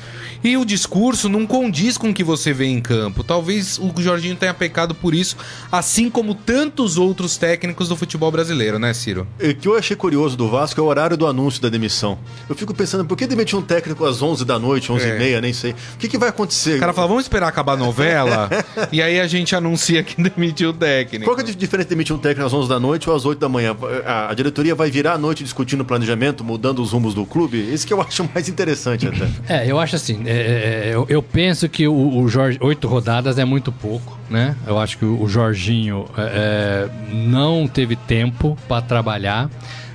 E 0.41 0.55
o 0.55 0.63
discurso 0.63 1.27
não 1.27 1.45
condiz 1.45 1.97
com 1.97 2.09
o 2.09 2.13
que 2.13 2.23
você 2.23 2.53
vê 2.53 2.65
em 2.65 2.79
campo. 2.79 3.23
Talvez 3.23 3.77
o 3.77 3.91
Jorginho 4.01 4.35
tenha 4.35 4.53
pecado 4.53 4.95
por 4.95 5.13
isso, 5.13 5.35
assim 5.69 6.09
como 6.09 6.33
tantos 6.33 6.97
outros 6.97 7.35
técnicos 7.35 7.89
do 7.89 7.97
futebol 7.97 8.31
brasileiro, 8.31 8.79
né, 8.79 8.93
Ciro? 8.93 9.27
O 9.37 9.53
que 9.53 9.67
eu 9.67 9.77
achei 9.77 9.97
curioso 9.97 10.37
do 10.37 10.49
Vasco 10.49 10.79
é 10.79 10.83
o 10.83 10.87
horário 10.87 11.17
do 11.17 11.27
anúncio 11.27 11.61
da 11.61 11.67
demissão. 11.67 12.17
Eu 12.47 12.55
fico 12.55 12.73
pensando, 12.73 13.03
por 13.03 13.17
que 13.17 13.27
demitir 13.27 13.59
um 13.59 13.61
técnico 13.61 14.05
às 14.05 14.21
11 14.21 14.45
da 14.45 14.57
noite, 14.57 14.89
11 14.89 15.05
é. 15.05 15.15
e 15.15 15.19
meia, 15.19 15.41
nem 15.41 15.51
sei. 15.51 15.71
O 15.71 15.97
que, 15.97 16.07
que 16.07 16.17
vai 16.17 16.29
acontecer? 16.29 16.77
O 16.77 16.79
cara 16.79 16.93
fala, 16.93 17.07
vamos 17.07 17.25
esperar 17.25 17.49
acabar 17.49 17.73
a 17.73 17.77
novela 17.77 18.49
e 18.91 19.01
aí 19.01 19.19
a 19.19 19.27
gente 19.27 19.53
anuncia 19.53 20.01
que 20.01 20.21
demitiu 20.21 20.69
o 20.69 20.73
técnico. 20.73 21.25
Qual 21.25 21.35
que 21.35 21.41
é 21.41 21.53
a 21.53 21.57
diferença 21.57 21.78
de 21.83 21.89
demitir 21.89 22.15
um 22.15 22.19
técnico 22.19 22.45
às 22.45 22.53
11 22.53 22.69
da 22.69 22.79
noite 22.79 23.09
ou 23.09 23.15
às 23.15 23.25
8 23.25 23.39
da 23.39 23.49
manhã? 23.49 23.75
A, 24.05 24.29
a 24.29 24.33
diretoria 24.33 24.75
vai 24.75 24.89
virar 24.89 25.13
à 25.13 25.17
noite 25.17 25.43
discutindo 25.43 25.83
planejamento, 25.85 26.43
mudando 26.43 26.81
os 26.81 26.91
rumos 26.91 27.13
do 27.13 27.25
clube? 27.25 27.57
Isso 27.57 27.85
que 27.85 27.93
eu 27.93 28.01
acho 28.03 28.27
mais 28.33 28.47
interessante 28.49 29.07
até. 29.07 29.29
É, 29.47 29.69
eu 29.69 29.79
acho 29.79 29.95
assim, 29.95 30.23
é, 30.25 30.31
é, 30.31 30.91
eu, 30.93 31.05
eu, 31.09 31.21
penso 31.21 31.67
que 31.69 31.87
o, 31.87 32.19
o 32.19 32.27
Jorge, 32.27 32.57
oito 32.61 32.87
rodadas 32.87 33.37
é 33.37 33.45
muito 33.45 33.71
pouco, 33.71 34.17
né? 34.29 34.55
Eu 34.65 34.79
acho 34.79 34.97
que 34.97 35.05
o, 35.05 35.21
o 35.21 35.27
Jorginho 35.27 36.05
é, 36.17 36.21
é 36.21 36.89
não 37.13 37.67
teve 37.67 37.95
tempo 37.95 38.57
para 38.67 38.81
trabalhar. 38.81 39.49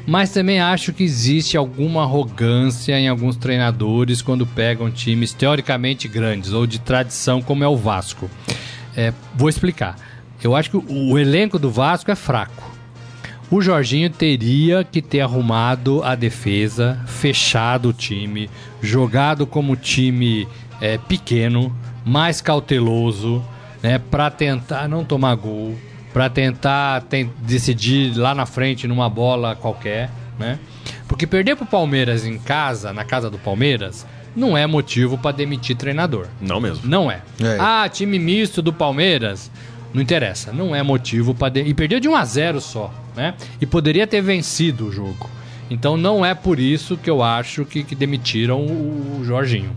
Mas 0.07 0.31
também 0.31 0.61
acho 0.61 0.93
que 0.93 1.03
existe 1.03 1.57
alguma 1.57 2.03
arrogância 2.03 2.99
em 2.99 3.09
alguns 3.09 3.37
treinadores 3.37 4.21
quando 4.21 4.47
pegam 4.47 4.91
times 4.91 5.33
teoricamente 5.33 6.07
grandes 6.07 6.53
ou 6.53 6.67
de 6.67 6.79
tradição, 6.79 7.41
como 7.41 7.65
é 7.65 7.69
o 7.69 7.77
Vasco. 7.77 8.31
É, 8.95 9.13
vou 9.35 9.49
explicar. 9.49 9.97
Eu 10.45 10.55
acho 10.55 10.71
que 10.71 10.77
o, 10.77 11.13
o 11.13 11.19
elenco 11.19 11.59
do 11.59 11.71
Vasco 11.71 12.11
é 12.11 12.15
fraco. 12.15 12.73
O 13.51 13.63
Jorginho 13.63 14.11
teria 14.11 14.85
que 14.85 15.01
ter 15.01 15.21
arrumado 15.21 16.03
a 16.03 16.15
defesa, 16.15 17.01
fechado 17.07 17.89
o 17.89 17.93
time, 17.93 18.51
jogado 18.83 19.47
como 19.47 19.75
time 19.75 20.47
é, 20.81 20.99
pequeno, 20.99 21.75
mais 22.05 22.41
cauteloso, 22.41 23.43
né, 23.83 23.99
para 23.99 24.31
tentar 24.31 24.89
não 24.89 25.05
tomar 25.05 25.35
gol, 25.35 25.75
para 26.13 26.29
tentar 26.29 27.03
tem, 27.03 27.31
decidir 27.39 28.17
lá 28.17 28.35
na 28.35 28.45
frente 28.45 28.87
numa 28.87 29.09
bola 29.09 29.57
qualquer, 29.57 30.11
né? 30.39 30.59
Porque 31.09 31.27
perder 31.27 31.57
pro 31.57 31.67
Palmeiras 31.67 32.27
em 32.27 32.39
casa, 32.39 32.93
na 32.93 33.05
casa 33.05 33.31
do 33.31 33.39
Palmeiras, 33.39 34.07
não 34.35 34.57
é 34.57 34.67
motivo 34.67 35.17
para 35.17 35.37
demitir 35.37 35.77
treinador. 35.77 36.27
Não 36.41 36.61
mesmo. 36.61 36.89
Não 36.89 37.11
é. 37.11 37.23
é. 37.41 37.57
Ah, 37.59 37.89
time 37.89 38.19
misto 38.19 38.61
do 38.61 38.73
Palmeiras. 38.73 39.51
Não 39.95 40.03
interessa, 40.03 40.53
não 40.53 40.75
é 40.75 40.83
motivo 40.83 41.35
para. 41.35 41.51
De... 41.51 41.61
E 41.61 41.73
perdeu 41.73 42.01
de 42.01 42.09
1 42.09 42.17
a 42.17 42.25
0 42.25 42.61
só, 42.61 42.93
né? 43.17 43.35
E 43.61 43.65
poderia 43.65 44.07
ter 44.07 44.21
vencido 44.21 44.89
o 44.89 44.93
jogo. 44.93 45.31
Então 45.71 45.97
não 45.97 46.27
é 46.27 46.35
por 46.35 46.59
isso 46.59 46.97
que 46.97 47.09
eu 47.09 47.23
acho 47.23 47.65
que, 47.65 47.85
que 47.85 47.95
demitiram 47.95 48.61
o, 48.61 49.21
o 49.21 49.25
Jorginho. 49.25 49.71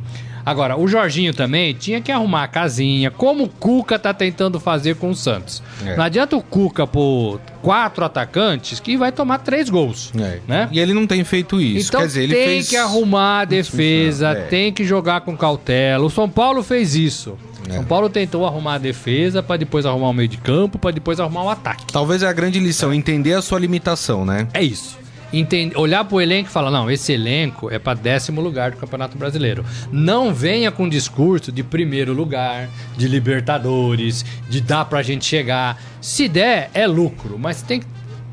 Agora, 0.48 0.80
o 0.80 0.88
Jorginho 0.88 1.34
também 1.34 1.74
tinha 1.74 2.00
que 2.00 2.10
arrumar 2.10 2.44
a 2.44 2.48
casinha, 2.48 3.12
como 3.12 3.44
o 3.44 3.50
Cuca 3.50 4.00
tá 4.00 4.14
tentando 4.14 4.62
fazer 4.62 4.96
com 4.96 5.10
o 5.10 5.16
Santos. 5.16 5.62
É. 5.86 5.98
Não 5.98 6.04
adianta 6.06 6.38
o 6.38 6.42
Cuca 6.42 6.88
por 6.88 7.42
quatro 7.62 8.06
atacantes 8.06 8.80
que 8.80 8.96
vai 8.96 9.12
tomar 9.12 9.40
três 9.40 9.70
gols. 9.70 10.10
É. 10.18 10.40
Né? 10.48 10.70
E 10.72 10.80
ele 10.80 10.94
não 10.94 11.06
tem 11.06 11.22
feito 11.26 11.60
isso. 11.60 11.90
Então 11.90 12.00
Quer 12.00 12.08
dizer, 12.08 12.24
ele 12.24 12.34
tem 12.34 12.46
fez... 12.46 12.70
que 12.70 12.78
arrumar 12.78 13.42
a 13.42 13.46
defesa, 13.46 14.30
é. 14.30 14.42
tem 14.44 14.72
que 14.72 14.86
jogar 14.86 15.20
com 15.20 15.36
cautela. 15.36 16.06
O 16.06 16.10
São 16.10 16.30
Paulo 16.30 16.64
fez 16.64 16.96
isso. 16.96 17.38
É. 17.68 17.74
São 17.74 17.84
Paulo 17.84 18.10
tentou 18.10 18.46
arrumar 18.46 18.76
a 18.76 18.78
defesa 18.78 19.44
para 19.44 19.58
depois 19.58 19.86
arrumar 19.86 20.10
o 20.10 20.14
meio 20.14 20.30
de 20.30 20.38
campo, 20.38 20.78
para 20.78 20.92
depois 20.92 21.20
arrumar 21.20 21.44
o 21.44 21.50
ataque. 21.50 21.86
Talvez 21.92 22.24
é 22.24 22.28
a 22.28 22.34
grande 22.34 22.60
lição, 22.60 22.94
entender 22.94 23.34
a 23.34 23.42
sua 23.42 23.60
limitação, 23.60 24.26
né? 24.26 24.48
É 24.54 24.64
isso 24.64 24.98
entender, 25.32 25.78
olhar 25.78 26.06
pro 26.06 26.22
elenco 26.22 26.50
e 26.50 26.52
falar: 26.52 26.72
não, 26.72 26.90
esse 26.90 27.12
elenco 27.12 27.72
é 27.72 27.80
para 27.80 27.98
décimo 27.98 28.42
lugar 28.42 28.72
do 28.72 28.78
Campeonato 28.78 29.18
Brasileiro. 29.18 29.66
Não 29.92 30.34
venha 30.34 30.72
com 30.72 30.88
discurso 30.88 31.52
de 31.52 31.64
primeiro 31.64 32.14
lugar, 32.14 32.70
de 32.96 33.08
Libertadores, 33.08 34.26
de 34.50 34.62
dar 34.62 34.86
pra 34.86 35.02
gente 35.02 35.26
chegar. 35.26 35.82
Se 36.02 36.28
der, 36.28 36.70
é 36.74 36.88
lucro, 36.88 37.38
mas 37.38 37.62
tem, 37.62 37.82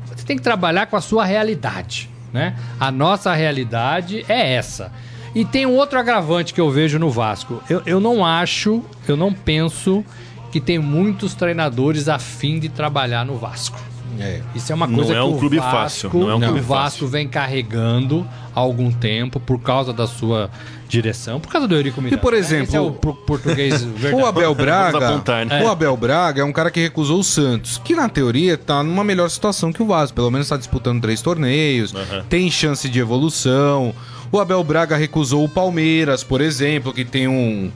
você 0.05 0.25
tem 0.25 0.37
que 0.37 0.43
trabalhar 0.43 0.87
com 0.87 0.95
a 0.95 1.01
sua 1.01 1.25
realidade. 1.25 2.09
Né? 2.31 2.53
A 2.79 2.91
nossa 2.91 3.33
realidade 3.33 4.25
é 4.27 4.55
essa. 4.55 4.91
E 5.35 5.43
tem 5.43 5.65
um 5.65 5.75
outro 5.75 5.99
agravante 5.99 6.53
que 6.53 6.61
eu 6.61 6.71
vejo 6.71 6.97
no 6.97 7.11
Vasco. 7.11 7.61
Eu, 7.69 7.81
eu 7.85 7.99
não 7.99 8.25
acho, 8.25 8.81
eu 9.05 9.17
não 9.17 9.33
penso 9.33 10.03
que 10.49 10.61
tem 10.61 10.79
muitos 10.79 11.35
treinadores 11.35 12.07
a 12.07 12.17
fim 12.17 12.57
de 12.57 12.69
trabalhar 12.69 13.25
no 13.25 13.37
Vasco. 13.37 13.77
É. 14.17 14.41
Isso 14.55 14.71
é 14.71 14.75
uma 14.75 14.87
coisa 14.87 15.13
não 15.13 15.19
é 15.19 15.23
um 15.23 15.33
que 15.33 15.39
clube 15.39 15.57
Vasco, 15.57 15.71
fácil. 15.71 16.09
Não 16.13 16.29
é 16.29 16.35
um 16.35 16.39
clube 16.39 16.59
o 16.59 16.63
Vasco 16.63 16.83
fácil. 16.83 17.07
vem 17.07 17.27
carregando 17.27 18.25
há 18.55 18.59
algum 18.59 18.91
tempo 18.91 19.39
por 19.39 19.59
causa 19.59 19.91
da 19.91 20.07
sua 20.07 20.49
direção, 20.87 21.39
por 21.39 21.51
causa 21.51 21.67
do 21.67 21.75
Eurico 21.75 22.01
Miranda. 22.01 22.17
E 22.17 22.21
por 22.21 22.33
exemplo, 22.33 22.67
Esse 22.67 22.77
é 22.77 22.79
o 22.79 22.91
português 22.91 23.83
verdade. 23.83 24.23
o 24.23 24.25
Abel 24.25 24.55
Braga, 24.55 25.09
apontar, 25.09 25.45
né? 25.45 25.61
o 25.61 25.67
Abel 25.67 25.97
Braga 25.97 26.41
é 26.41 26.45
um 26.45 26.53
cara 26.53 26.71
que 26.71 26.79
recusou 26.79 27.19
o 27.19 27.23
Santos, 27.23 27.77
que 27.77 27.93
na 27.93 28.07
teoria 28.07 28.57
tá 28.57 28.81
numa 28.83 29.03
melhor 29.03 29.29
situação 29.29 29.73
que 29.73 29.83
o 29.83 29.85
Vasco, 29.85 30.15
pelo 30.15 30.31
menos 30.31 30.45
está 30.45 30.55
disputando 30.55 31.01
três 31.01 31.21
torneios, 31.21 31.93
uhum. 31.93 32.23
tem 32.29 32.49
chance 32.49 32.87
de 32.87 32.99
evolução. 32.99 33.93
O 34.35 34.39
Abel 34.41 34.61
Braga 34.65 34.97
recusou 34.97 35.45
o 35.45 35.47
Palmeiras, 35.49 36.21
por 36.21 36.41
exemplo, 36.41 36.91
que 36.91 37.05
tem 37.05 37.25
um 37.25 37.71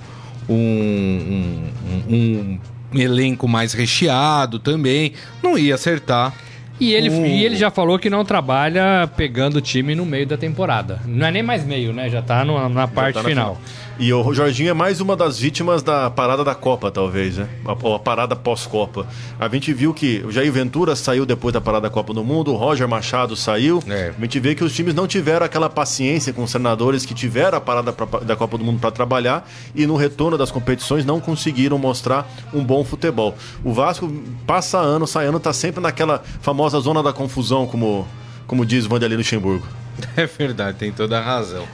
um, 0.49 1.63
um, 2.09 2.59
um 2.93 2.99
elenco 2.99 3.47
mais 3.47 3.71
recheado 3.71 4.59
também, 4.59 5.13
não 5.41 5.57
ia 5.57 5.75
acertar. 5.75 6.33
E 6.79 6.93
ele, 6.93 7.09
uh. 7.09 7.25
e 7.25 7.45
ele 7.45 7.55
já 7.55 7.69
falou 7.69 7.99
que 7.99 8.09
não 8.09 8.23
trabalha 8.23 9.09
pegando 9.15 9.57
o 9.57 9.61
time 9.61 9.95
no 9.95 10.05
meio 10.05 10.25
da 10.25 10.37
temporada. 10.37 11.01
Não 11.05 11.27
é 11.27 11.31
nem 11.31 11.43
mais 11.43 11.65
meio, 11.65 11.91
né? 11.91 12.09
Já 12.09 12.21
tá 12.21 12.45
no, 12.45 12.69
na 12.69 12.87
parte 12.87 13.15
tá 13.15 13.23
final. 13.23 13.55
final. 13.55 13.89
E 13.99 14.13
o 14.13 14.33
Jorginho 14.33 14.69
é 14.69 14.73
mais 14.73 15.01
uma 15.01 15.13
das 15.13 15.37
vítimas 15.37 15.83
da 15.83 16.09
parada 16.09 16.41
da 16.41 16.55
Copa, 16.55 16.89
talvez, 16.89 17.35
né? 17.35 17.49
A, 17.65 17.95
a 17.95 17.99
parada 17.99 18.33
pós-Copa. 18.33 19.05
A 19.37 19.49
gente 19.49 19.73
viu 19.73 19.93
que 19.93 20.23
o 20.25 20.31
Jair 20.31 20.49
Ventura 20.53 20.95
saiu 20.95 21.25
depois 21.25 21.51
da 21.51 21.59
parada 21.59 21.89
da 21.89 21.93
Copa 21.93 22.13
do 22.13 22.23
Mundo, 22.23 22.53
o 22.53 22.55
Roger 22.55 22.87
Machado 22.87 23.35
saiu. 23.35 23.83
É. 23.89 24.13
A 24.17 24.21
gente 24.21 24.39
vê 24.39 24.55
que 24.55 24.63
os 24.63 24.73
times 24.73 24.95
não 24.95 25.05
tiveram 25.05 25.45
aquela 25.45 25.69
paciência 25.69 26.31
com 26.31 26.43
os 26.43 26.51
treinadores 26.51 27.05
que 27.05 27.13
tiveram 27.13 27.57
a 27.57 27.61
parada 27.61 27.91
pra, 27.91 28.21
da 28.21 28.37
Copa 28.37 28.57
do 28.57 28.63
Mundo 28.63 28.79
para 28.79 28.89
trabalhar 28.89 29.45
e 29.75 29.85
no 29.85 29.97
retorno 29.97 30.37
das 30.37 30.49
competições 30.49 31.03
não 31.03 31.19
conseguiram 31.19 31.77
mostrar 31.77 32.25
um 32.53 32.63
bom 32.63 32.85
futebol. 32.85 33.35
O 33.65 33.73
Vasco 33.73 34.09
passa 34.47 34.77
ano, 34.77 35.05
sai 35.05 35.25
ano, 35.25 35.41
tá 35.41 35.51
sempre 35.51 35.81
naquela 35.81 36.23
famosa 36.39 36.68
zona 36.77 37.01
da 37.01 37.11
confusão, 37.11 37.65
como, 37.65 38.07
como 38.45 38.65
diz 38.65 38.85
o 38.85 38.89
Vanderlei 38.89 39.17
Luxemburgo. 39.17 39.67
É 40.15 40.25
verdade, 40.25 40.77
tem 40.77 40.93
toda 40.93 41.19
a 41.19 41.21
razão. 41.21 41.65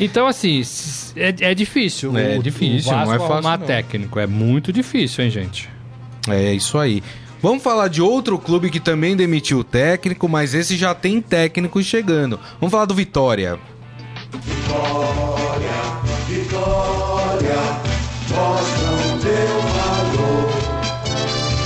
Então, 0.00 0.26
assim, 0.26 0.62
é, 1.14 1.50
é 1.50 1.54
difícil. 1.54 2.16
É 2.16 2.38
o, 2.38 2.42
difícil, 2.42 2.90
o 2.90 2.94
não 2.94 3.14
é 3.14 3.18
fácil. 3.18 3.42
Não. 3.42 3.58
técnico. 3.58 4.18
É 4.18 4.26
muito 4.26 4.72
difícil, 4.72 5.22
hein, 5.22 5.30
gente? 5.30 5.68
É 6.28 6.52
isso 6.52 6.78
aí. 6.78 7.02
Vamos 7.42 7.62
falar 7.62 7.88
de 7.88 8.00
outro 8.00 8.38
clube 8.38 8.70
que 8.70 8.80
também 8.80 9.14
demitiu 9.14 9.58
o 9.58 9.64
técnico, 9.64 10.26
mas 10.28 10.54
esse 10.54 10.76
já 10.76 10.94
tem 10.94 11.20
técnico 11.20 11.82
chegando. 11.82 12.40
Vamos 12.58 12.72
falar 12.72 12.86
do. 12.86 12.94
Vitória, 12.94 13.58
Vitória, 14.32 15.43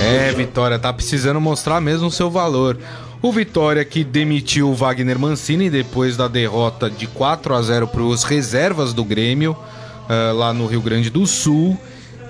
É, 0.09 0.31
Vitória, 0.33 0.79
tá 0.79 0.91
precisando 0.91 1.39
mostrar 1.39 1.79
mesmo 1.79 2.07
o 2.07 2.11
seu 2.11 2.29
valor. 2.31 2.77
O 3.21 3.31
Vitória 3.31 3.83
que 3.83 4.03
demitiu 4.03 4.69
o 4.69 4.73
Wagner 4.73 5.19
Mancini 5.19 5.69
depois 5.69 6.17
da 6.17 6.27
derrota 6.27 6.89
de 6.89 7.05
4 7.05 7.53
a 7.53 7.61
0 7.61 7.87
para 7.87 8.01
os 8.01 8.23
reservas 8.23 8.93
do 8.93 9.03
Grêmio 9.03 9.51
uh, 9.51 10.35
lá 10.35 10.53
no 10.53 10.65
Rio 10.65 10.81
Grande 10.81 11.09
do 11.09 11.27
Sul, 11.27 11.77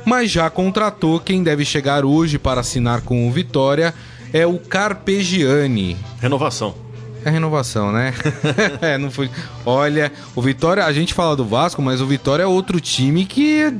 mas 0.03 0.31
já 0.31 0.49
contratou 0.49 1.19
quem 1.19 1.43
deve 1.43 1.63
chegar 1.63 2.03
hoje 2.03 2.37
para 2.39 2.61
assinar 2.61 3.01
com 3.01 3.27
o 3.27 3.31
Vitória 3.31 3.93
é 4.33 4.45
o 4.45 4.57
Carpegiani. 4.59 5.95
Renovação. 6.19 6.75
É 7.23 7.29
renovação, 7.29 7.91
né? 7.91 8.13
é, 8.81 8.97
não 8.97 9.11
foi. 9.11 9.29
Olha, 9.65 10.11
o 10.35 10.41
Vitória, 10.41 10.85
a 10.85 10.93
gente 10.93 11.13
fala 11.13 11.35
do 11.35 11.45
Vasco, 11.45 11.81
mas 11.81 12.01
o 12.01 12.05
Vitória 12.05 12.43
é 12.43 12.47
outro 12.47 12.79
time 12.79 13.25
que 13.25 13.73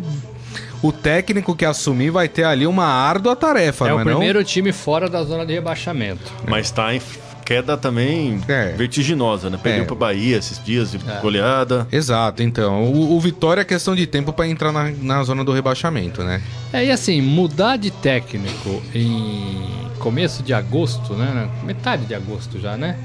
o 0.81 0.91
técnico 0.91 1.55
que 1.55 1.65
assumir 1.65 2.09
vai 2.09 2.27
ter 2.27 2.43
ali 2.43 2.65
uma 2.65 2.85
árdua 2.85 3.35
tarefa, 3.35 3.87
é 3.87 3.93
o 3.93 3.99
é 3.99 4.03
primeiro 4.03 4.43
time 4.43 4.71
fora 4.71 5.09
da 5.09 5.23
zona 5.23 5.45
de 5.45 5.53
rebaixamento. 5.53 6.31
Mas 6.47 6.67
está 6.67 6.93
em 6.93 7.01
queda 7.49 7.75
também 7.75 8.39
é. 8.47 8.73
vertiginosa, 8.77 9.49
né? 9.49 9.59
Perdeu 9.61 9.81
é. 9.81 9.85
para 9.87 9.95
Bahia 9.95 10.37
esses 10.37 10.63
dias 10.63 10.91
de 10.91 10.97
é. 10.97 11.19
goleada. 11.19 11.87
Exato, 11.91 12.43
então. 12.43 12.83
O, 12.83 13.15
o, 13.15 13.19
Vitória 13.19 13.61
é 13.61 13.65
questão 13.65 13.95
de 13.95 14.05
tempo 14.05 14.31
para 14.31 14.47
entrar 14.47 14.71
na, 14.71 14.91
na 15.01 15.23
zona 15.23 15.43
do 15.43 15.51
rebaixamento, 15.51 16.23
né? 16.23 16.43
É, 16.71 16.85
e 16.85 16.91
assim, 16.91 17.19
mudar 17.23 17.77
de 17.77 17.89
técnico 17.89 18.83
em 18.93 19.67
começo 19.97 20.43
de 20.43 20.53
agosto, 20.53 21.15
né? 21.15 21.49
Metade 21.63 22.05
de 22.05 22.13
agosto 22.13 22.59
já, 22.59 22.77
né? 22.77 22.99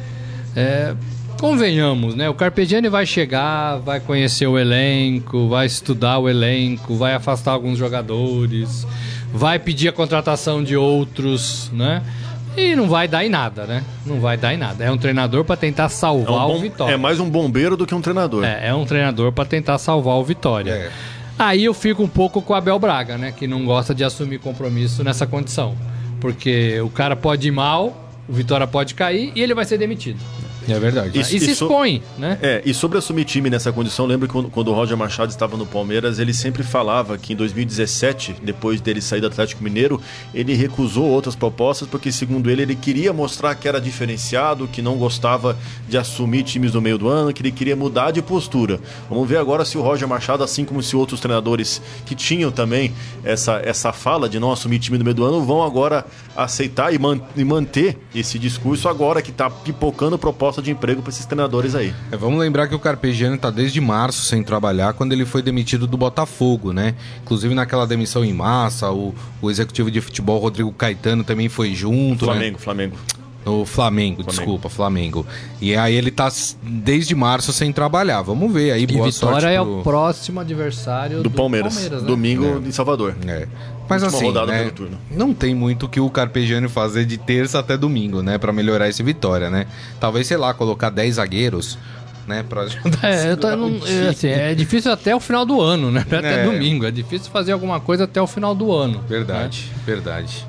É, 0.54 0.94
convenhamos, 1.40 2.14
né? 2.14 2.28
O 2.28 2.34
Carpegiani 2.34 2.88
vai 2.88 3.06
chegar, 3.06 3.78
vai 3.78 4.00
conhecer 4.00 4.46
o 4.46 4.58
elenco, 4.58 5.48
vai 5.48 5.66
estudar 5.66 6.18
o 6.18 6.28
elenco, 6.28 6.94
vai 6.96 7.14
afastar 7.14 7.52
alguns 7.52 7.78
jogadores, 7.78 8.86
vai 9.32 9.58
pedir 9.58 9.88
a 9.88 9.92
contratação 9.92 10.62
de 10.62 10.76
outros, 10.76 11.70
né? 11.72 12.02
E 12.56 12.76
não 12.76 12.88
vai 12.88 13.08
dar 13.08 13.24
em 13.24 13.28
nada, 13.28 13.66
né? 13.66 13.82
Não 14.06 14.20
vai 14.20 14.36
dar 14.36 14.54
em 14.54 14.56
nada. 14.56 14.84
É 14.84 14.90
um 14.90 14.96
treinador 14.96 15.44
para 15.44 15.56
tentar 15.56 15.88
salvar 15.88 16.34
é 16.34 16.44
um 16.44 16.46
bom, 16.46 16.56
o 16.56 16.60
Vitória. 16.60 16.94
É 16.94 16.96
mais 16.96 17.18
um 17.18 17.28
bombeiro 17.28 17.76
do 17.76 17.84
que 17.84 17.94
um 17.94 18.00
treinador. 18.00 18.44
É, 18.44 18.68
é 18.68 18.74
um 18.74 18.84
treinador 18.84 19.32
para 19.32 19.44
tentar 19.44 19.76
salvar 19.78 20.16
o 20.16 20.24
Vitória. 20.24 20.70
É. 20.70 20.90
Aí 21.36 21.64
eu 21.64 21.74
fico 21.74 22.02
um 22.02 22.08
pouco 22.08 22.40
com 22.40 22.52
o 22.52 22.56
Abel 22.56 22.78
Braga, 22.78 23.18
né? 23.18 23.32
Que 23.36 23.48
não 23.48 23.64
gosta 23.64 23.92
de 23.92 24.04
assumir 24.04 24.38
compromisso 24.38 25.02
nessa 25.02 25.26
condição. 25.26 25.74
Porque 26.20 26.80
o 26.80 26.88
cara 26.88 27.16
pode 27.16 27.48
ir 27.48 27.50
mal, 27.50 28.08
o 28.28 28.32
Vitória 28.32 28.66
pode 28.68 28.94
cair 28.94 29.32
e 29.34 29.42
ele 29.42 29.52
vai 29.52 29.64
ser 29.64 29.76
demitido. 29.76 30.20
É 30.68 30.78
verdade. 30.78 31.18
Isso, 31.18 31.36
e 31.36 31.40
se 31.40 31.50
expõe, 31.52 32.02
né? 32.18 32.38
É, 32.42 32.62
e 32.64 32.72
sobre 32.72 32.98
assumir 32.98 33.24
time 33.24 33.50
nessa 33.50 33.72
condição, 33.72 34.06
lembro 34.06 34.28
que 34.28 34.50
quando, 34.50 34.68
o 34.68 34.74
Roger 34.74 34.96
Machado 34.96 35.30
estava 35.30 35.56
no 35.56 35.66
Palmeiras, 35.66 36.18
ele 36.18 36.32
sempre 36.32 36.62
falava 36.62 37.18
que 37.18 37.32
em 37.32 37.36
2017, 37.36 38.36
depois 38.42 38.80
dele 38.80 39.00
sair 39.00 39.20
do 39.20 39.26
Atlético 39.26 39.62
Mineiro, 39.62 40.00
ele 40.32 40.54
recusou 40.54 41.04
outras 41.04 41.34
propostas 41.34 41.88
porque, 41.88 42.10
segundo 42.10 42.50
ele, 42.50 42.62
ele 42.62 42.76
queria 42.76 43.12
mostrar 43.12 43.54
que 43.54 43.68
era 43.68 43.80
diferenciado, 43.80 44.68
que 44.68 44.80
não 44.80 44.96
gostava 44.96 45.56
de 45.88 45.98
assumir 45.98 46.42
times 46.44 46.72
no 46.72 46.80
meio 46.80 46.98
do 46.98 47.08
ano, 47.08 47.32
que 47.32 47.42
ele 47.42 47.52
queria 47.52 47.76
mudar 47.76 48.10
de 48.10 48.22
postura. 48.22 48.80
Vamos 49.08 49.28
ver 49.28 49.38
agora 49.38 49.64
se 49.64 49.76
o 49.76 49.82
Roger 49.82 50.08
Machado, 50.08 50.42
assim 50.42 50.64
como 50.64 50.82
se 50.82 50.96
outros 50.96 51.20
treinadores 51.20 51.80
que 52.06 52.14
tinham 52.14 52.50
também 52.50 52.92
essa, 53.22 53.60
essa 53.64 53.92
fala 53.92 54.28
de 54.28 54.38
não 54.38 54.52
assumir 54.52 54.78
time 54.78 54.98
no 54.98 55.04
meio 55.04 55.14
do 55.14 55.24
ano, 55.24 55.44
vão 55.44 55.62
agora 55.62 56.04
aceitar 56.36 56.92
e, 56.92 56.98
man 56.98 57.20
e 57.36 57.44
manter 57.44 57.98
esse 58.14 58.38
discurso 58.38 58.88
agora 58.88 59.22
que 59.22 59.30
está 59.30 59.48
pipocando 59.48 60.18
propostas 60.18 60.53
de 60.62 60.70
emprego 60.70 61.02
para 61.02 61.10
esses 61.10 61.26
treinadores 61.26 61.74
aí. 61.74 61.94
É, 62.10 62.16
vamos 62.16 62.38
lembrar 62.38 62.68
que 62.68 62.74
o 62.74 62.78
Carpegiani 62.78 63.36
está 63.36 63.50
desde 63.50 63.80
março 63.80 64.24
sem 64.24 64.42
trabalhar, 64.42 64.94
quando 64.94 65.12
ele 65.12 65.24
foi 65.24 65.42
demitido 65.42 65.86
do 65.86 65.96
Botafogo, 65.96 66.72
né? 66.72 66.94
Inclusive 67.22 67.54
naquela 67.54 67.86
demissão 67.86 68.24
em 68.24 68.32
massa, 68.32 68.90
o, 68.90 69.14
o 69.40 69.50
executivo 69.50 69.90
de 69.90 70.00
futebol 70.00 70.38
Rodrigo 70.38 70.72
Caetano 70.72 71.24
também 71.24 71.48
foi 71.48 71.74
junto. 71.74 72.24
Flamengo, 72.24 72.56
né? 72.56 72.62
Flamengo. 72.62 72.96
O 73.46 73.66
Flamengo, 73.66 73.66
Flamengo, 73.66 74.22
desculpa, 74.22 74.68
Flamengo. 74.70 75.26
E 75.60 75.76
aí 75.76 75.94
ele 75.94 76.10
tá 76.10 76.32
desde 76.62 77.14
março 77.14 77.52
sem 77.52 77.72
trabalhar. 77.72 78.22
Vamos 78.22 78.50
ver 78.50 78.72
aí, 78.72 78.86
boa 78.86 79.06
e 79.06 79.10
Vitória 79.10 79.48
é 79.48 79.60
o 79.60 79.82
próximo 79.82 80.40
adversário 80.40 81.18
do, 81.18 81.24
do 81.24 81.30
Palmeiras. 81.30 81.74
Palmeiras 81.74 82.02
né? 82.02 82.08
Domingo 82.08 82.62
é. 82.64 82.68
em 82.68 82.72
Salvador. 82.72 83.14
É. 83.26 83.46
Mas 83.88 84.02
assim, 84.02 84.32
né, 84.32 84.72
não 85.10 85.34
tem 85.34 85.54
muito 85.54 85.88
que 85.88 86.00
o 86.00 86.08
Carpegiani 86.08 86.68
fazer 86.68 87.04
de 87.04 87.18
terça 87.18 87.58
até 87.58 87.76
domingo, 87.76 88.22
né, 88.22 88.38
para 88.38 88.52
melhorar 88.52 88.88
esse 88.88 89.02
Vitória, 89.02 89.50
né? 89.50 89.66
Talvez, 90.00 90.26
sei 90.26 90.36
lá, 90.36 90.54
colocar 90.54 90.90
10 90.90 91.16
zagueiros, 91.16 91.78
né, 92.26 92.42
para 92.48 92.62
ajudar. 92.62 93.04
É, 93.04 93.32
eu 93.32 93.36
tô, 93.36 93.54
não, 93.54 93.80
é, 93.86 94.08
assim, 94.08 94.28
é 94.28 94.54
difícil 94.54 94.90
até 94.90 95.14
o 95.14 95.20
final 95.20 95.44
do 95.44 95.60
ano, 95.60 95.90
né? 95.90 96.00
Até 96.00 96.42
é. 96.42 96.44
domingo, 96.44 96.86
é 96.86 96.90
difícil 96.90 97.30
fazer 97.30 97.52
alguma 97.52 97.80
coisa 97.80 98.04
até 98.04 98.20
o 98.20 98.26
final 98.26 98.54
do 98.54 98.72
ano. 98.72 99.02
Verdade, 99.08 99.70
né? 99.70 99.82
verdade. 99.84 100.46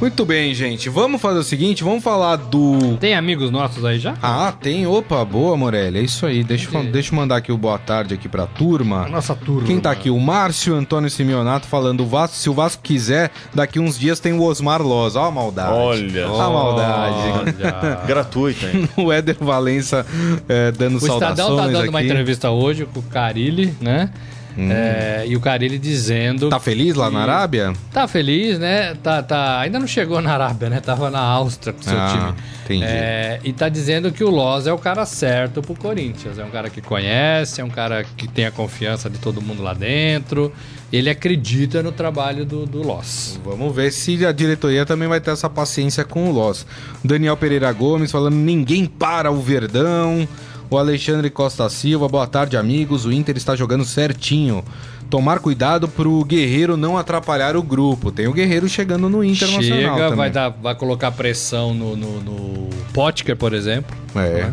Muito 0.00 0.24
bem, 0.24 0.54
gente. 0.54 0.88
Vamos 0.88 1.20
fazer 1.20 1.40
o 1.40 1.42
seguinte, 1.42 1.82
vamos 1.82 2.04
falar 2.04 2.36
do... 2.36 2.96
Tem 2.98 3.16
amigos 3.16 3.50
nossos 3.50 3.84
aí 3.84 3.98
já? 3.98 4.14
Ah, 4.22 4.52
tem. 4.52 4.86
Opa, 4.86 5.24
boa, 5.24 5.56
Morelli. 5.56 5.98
É 5.98 6.02
isso 6.02 6.24
aí. 6.24 6.44
Deixa, 6.44 6.70
eu, 6.72 6.84
deixa 6.84 7.12
eu 7.12 7.16
mandar 7.16 7.36
aqui 7.36 7.50
o 7.50 7.58
boa 7.58 7.78
tarde 7.78 8.14
aqui 8.14 8.28
pra 8.28 8.46
turma. 8.46 9.08
Nossa 9.08 9.34
turma. 9.34 9.66
Quem 9.66 9.80
tá 9.80 9.90
aqui? 9.90 10.08
O 10.08 10.20
Márcio 10.20 10.74
Antônio 10.74 11.10
Simeonato 11.10 11.66
falando, 11.66 12.02
o 12.02 12.06
Vasco, 12.06 12.36
se 12.36 12.48
o 12.48 12.54
Vasco 12.54 12.80
quiser, 12.80 13.32
daqui 13.52 13.80
uns 13.80 13.98
dias 13.98 14.20
tem 14.20 14.32
o 14.32 14.42
Osmar 14.42 14.80
Loz. 14.80 15.16
Ó 15.16 15.24
a 15.24 15.30
maldade. 15.32 15.72
Olha. 15.72 16.30
Ó 16.30 16.40
a 16.40 16.50
maldade. 16.50 17.16
Olha. 17.60 18.00
Gratuito, 18.06 18.66
hein? 18.66 18.88
o 18.96 19.12
Éder 19.12 19.36
Valença 19.40 20.06
é, 20.48 20.70
dando 20.70 20.98
o 20.98 21.00
saudações 21.00 21.38
Estadão 21.38 21.56
tá 21.56 21.66
dando 21.66 21.78
aqui. 21.80 21.88
uma 21.88 22.02
entrevista 22.02 22.50
hoje 22.50 22.86
com 22.86 23.00
o 23.00 23.02
Carilli, 23.02 23.74
né? 23.80 24.10
É, 24.58 25.24
e 25.26 25.36
o 25.36 25.40
Carilli 25.40 25.78
dizendo. 25.78 26.48
Tá 26.48 26.58
feliz 26.58 26.94
lá 26.96 27.06
que- 27.08 27.14
na 27.14 27.20
Arábia? 27.22 27.72
Tá 27.92 28.08
feliz, 28.08 28.58
né? 28.58 28.94
Tá, 29.02 29.22
tá, 29.22 29.60
ainda 29.60 29.78
não 29.78 29.86
chegou 29.86 30.20
na 30.20 30.32
Arábia, 30.32 30.68
né? 30.68 30.80
Tava 30.80 31.10
na 31.10 31.20
Áustria 31.20 31.72
com 31.72 31.80
seu 31.82 31.96
Ah, 31.96 32.08
time. 32.12 32.42
entendi. 32.64 32.84
É, 32.84 33.40
e 33.44 33.52
tá 33.52 33.68
dizendo 33.68 34.10
que 34.10 34.24
o 34.24 34.30
Loz 34.30 34.66
é 34.66 34.72
o 34.72 34.78
cara 34.78 35.06
certo 35.06 35.62
pro 35.62 35.74
Corinthians. 35.74 36.38
É 36.38 36.44
um 36.44 36.50
cara 36.50 36.68
que 36.68 36.80
conhece, 36.80 37.60
é 37.60 37.64
um 37.64 37.70
cara 37.70 38.04
que 38.16 38.26
tem 38.26 38.46
a 38.46 38.50
confiança 38.50 39.08
de 39.08 39.18
todo 39.18 39.40
mundo 39.40 39.62
lá 39.62 39.74
dentro. 39.74 40.52
Ele 40.92 41.10
acredita 41.10 41.82
no 41.82 41.92
trabalho 41.92 42.44
do, 42.46 42.64
do 42.64 42.82
Loz. 42.82 43.38
Vamos 43.44 43.74
ver 43.76 43.92
se 43.92 44.24
a 44.24 44.32
diretoria 44.32 44.86
também 44.86 45.06
vai 45.06 45.20
ter 45.20 45.30
essa 45.30 45.48
paciência 45.48 46.02
com 46.04 46.30
o 46.30 46.32
Loss. 46.32 46.66
Daniel 47.04 47.36
Pereira 47.36 47.70
Gomes 47.72 48.10
falando: 48.10 48.34
ninguém 48.34 48.86
para 48.86 49.30
o 49.30 49.40
Verdão. 49.40 50.26
O 50.70 50.76
Alexandre 50.76 51.30
Costa 51.30 51.66
Silva, 51.70 52.08
boa 52.08 52.26
tarde, 52.26 52.54
amigos. 52.56 53.06
O 53.06 53.12
Inter 53.12 53.36
está 53.38 53.56
jogando 53.56 53.86
certinho. 53.86 54.62
Tomar 55.08 55.38
cuidado 55.38 55.88
pro 55.88 56.22
Guerreiro 56.24 56.76
não 56.76 56.98
atrapalhar 56.98 57.56
o 57.56 57.62
grupo. 57.62 58.12
Tem 58.12 58.26
o 58.26 58.32
Guerreiro 58.34 58.68
chegando 58.68 59.08
no 59.08 59.24
Internacional. 59.24 59.62
Chega, 59.62 59.94
também. 59.96 60.16
vai, 60.16 60.30
dar, 60.30 60.50
vai 60.50 60.74
colocar 60.74 61.10
pressão 61.12 61.72
no, 61.72 61.96
no, 61.96 62.20
no 62.20 62.68
Potker, 62.92 63.34
por 63.34 63.54
exemplo. 63.54 63.96
É. 64.14 64.52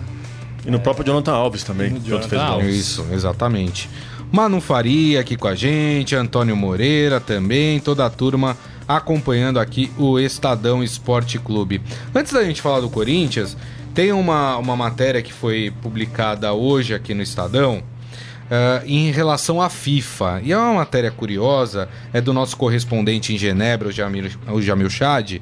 E 0.66 0.72
no 0.72 0.80
próprio 0.80 1.06
Jonathan 1.06 1.34
Alves 1.34 1.66
também. 1.66 2.00
Que 2.00 2.14
outro 2.14 2.30
fez 2.30 2.42
Jonathan 2.42 2.46
gol. 2.46 2.62
Alves. 2.62 2.76
Isso, 2.78 3.06
exatamente. 3.12 3.90
Manu 4.32 4.62
Faria 4.62 5.20
aqui 5.20 5.36
com 5.36 5.50
a 5.50 5.56
gente, 5.56 6.16
Antônio 6.16 6.56
Moreira 6.56 7.20
também, 7.20 7.80
toda 7.82 8.06
a 8.06 8.10
turma 8.10 8.58
acompanhando 8.88 9.60
aqui 9.60 9.92
o 9.98 10.18
Estadão 10.20 10.84
Esporte 10.84 11.40
Clube. 11.40 11.82
Antes 12.14 12.32
da 12.32 12.44
gente 12.44 12.62
falar 12.62 12.80
do 12.80 12.90
Corinthians, 12.90 13.58
tem 13.96 14.12
uma, 14.12 14.58
uma 14.58 14.76
matéria 14.76 15.22
que 15.22 15.34
foi 15.34 15.74
publicada 15.82 16.54
hoje 16.54 16.94
aqui 16.94 17.14
no 17.14 17.24
Estadão. 17.24 17.82
eh, 18.52 18.84
em 18.86 19.10
relação 19.12 19.60
à 19.62 19.70
FIFA. 19.70 20.42
E 20.44 20.52
é 20.52 20.58
uma 20.58 20.76
matéria 20.76 21.10
curiosa, 21.10 21.90
é 22.14 22.22
do 22.22 22.32
nosso 22.34 22.56
correspondente 22.58 23.34
em 23.34 23.38
Genebra, 23.40 23.88
o 23.88 23.92
Jamil, 23.92 24.30
o 24.48 24.62
Jamil 24.62 24.90
Chad. 24.90 25.42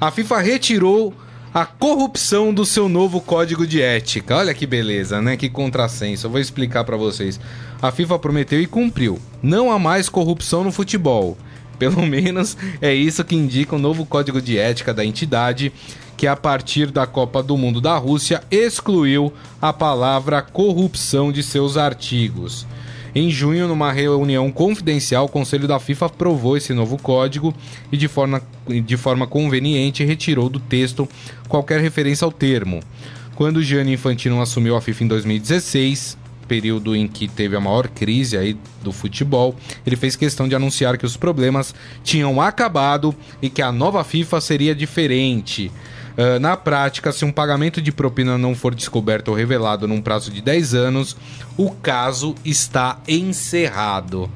A 0.00 0.10
FIFA 0.10 0.38
retirou 0.38 1.12
a 1.52 1.66
corrupção 1.66 2.54
do 2.54 2.64
seu 2.64 2.88
novo 2.88 3.20
código 3.20 3.66
de 3.66 3.82
ética. 3.82 4.36
Olha 4.36 4.54
que 4.54 4.66
beleza, 4.66 5.20
né? 5.20 5.36
Que 5.36 5.50
contrassenso. 5.50 6.26
Eu 6.26 6.30
vou 6.30 6.40
explicar 6.40 6.84
pra 6.84 6.96
vocês. 6.96 7.38
A 7.82 7.90
FIFA 7.90 8.18
prometeu 8.18 8.60
e 8.60 8.66
cumpriu. 8.66 9.18
Não 9.42 9.70
há 9.70 9.78
mais 9.78 10.08
corrupção 10.08 10.64
no 10.64 10.72
futebol. 10.72 11.36
Pelo 11.80 12.02
menos 12.06 12.56
é 12.80 12.94
isso 12.94 13.24
que 13.24 13.34
indica 13.34 13.74
o 13.74 13.78
novo 13.78 14.04
código 14.04 14.40
de 14.40 14.58
ética 14.58 14.92
da 14.92 15.04
entidade, 15.04 15.72
que 16.16 16.26
a 16.26 16.36
partir 16.36 16.90
da 16.90 17.06
Copa 17.06 17.42
do 17.42 17.56
Mundo 17.56 17.80
da 17.80 17.96
Rússia 17.96 18.42
excluiu 18.50 19.32
a 19.60 19.72
palavra 19.72 20.42
corrupção 20.42 21.32
de 21.32 21.42
seus 21.42 21.78
artigos. 21.78 22.66
Em 23.12 23.30
junho, 23.30 23.66
numa 23.66 23.90
reunião 23.90 24.52
confidencial, 24.52 25.24
o 25.24 25.28
Conselho 25.28 25.66
da 25.66 25.80
FIFA 25.80 26.06
aprovou 26.06 26.56
esse 26.56 26.72
novo 26.72 26.96
código 26.98 27.52
e, 27.90 27.96
de 27.96 28.06
forma, 28.06 28.40
de 28.68 28.96
forma 28.96 29.26
conveniente, 29.26 30.04
retirou 30.04 30.48
do 30.48 30.60
texto 30.60 31.08
qualquer 31.48 31.80
referência 31.80 32.24
ao 32.24 32.30
termo. 32.30 32.80
Quando 33.34 33.62
Gianni 33.62 33.94
Infantino 33.94 34.40
assumiu 34.40 34.76
a 34.76 34.80
FIFA 34.80 35.04
em 35.04 35.08
2016, 35.08 36.18
período 36.50 36.96
em 36.96 37.06
que 37.06 37.28
teve 37.28 37.54
a 37.54 37.60
maior 37.60 37.86
crise 37.86 38.36
aí 38.36 38.56
do 38.82 38.90
futebol, 38.90 39.54
ele 39.86 39.94
fez 39.94 40.16
questão 40.16 40.48
de 40.48 40.56
anunciar 40.56 40.98
que 40.98 41.06
os 41.06 41.16
problemas 41.16 41.72
tinham 42.02 42.42
acabado 42.42 43.14
e 43.40 43.48
que 43.48 43.62
a 43.62 43.70
nova 43.70 44.02
FIFA 44.02 44.40
seria 44.40 44.74
diferente. 44.74 45.70
Ah, 46.18 46.40
na 46.40 46.56
prática, 46.56 47.12
se 47.12 47.24
um 47.24 47.30
pagamento 47.30 47.80
de 47.80 47.92
propina 47.92 48.36
não 48.36 48.52
for 48.52 48.74
descoberto 48.74 49.28
ou 49.28 49.34
revelado 49.34 49.86
num 49.86 50.02
prazo 50.02 50.32
de 50.32 50.40
10 50.40 50.74
anos, 50.74 51.16
o 51.56 51.70
caso 51.70 52.34
está 52.44 52.98
encerrado. 53.06 54.28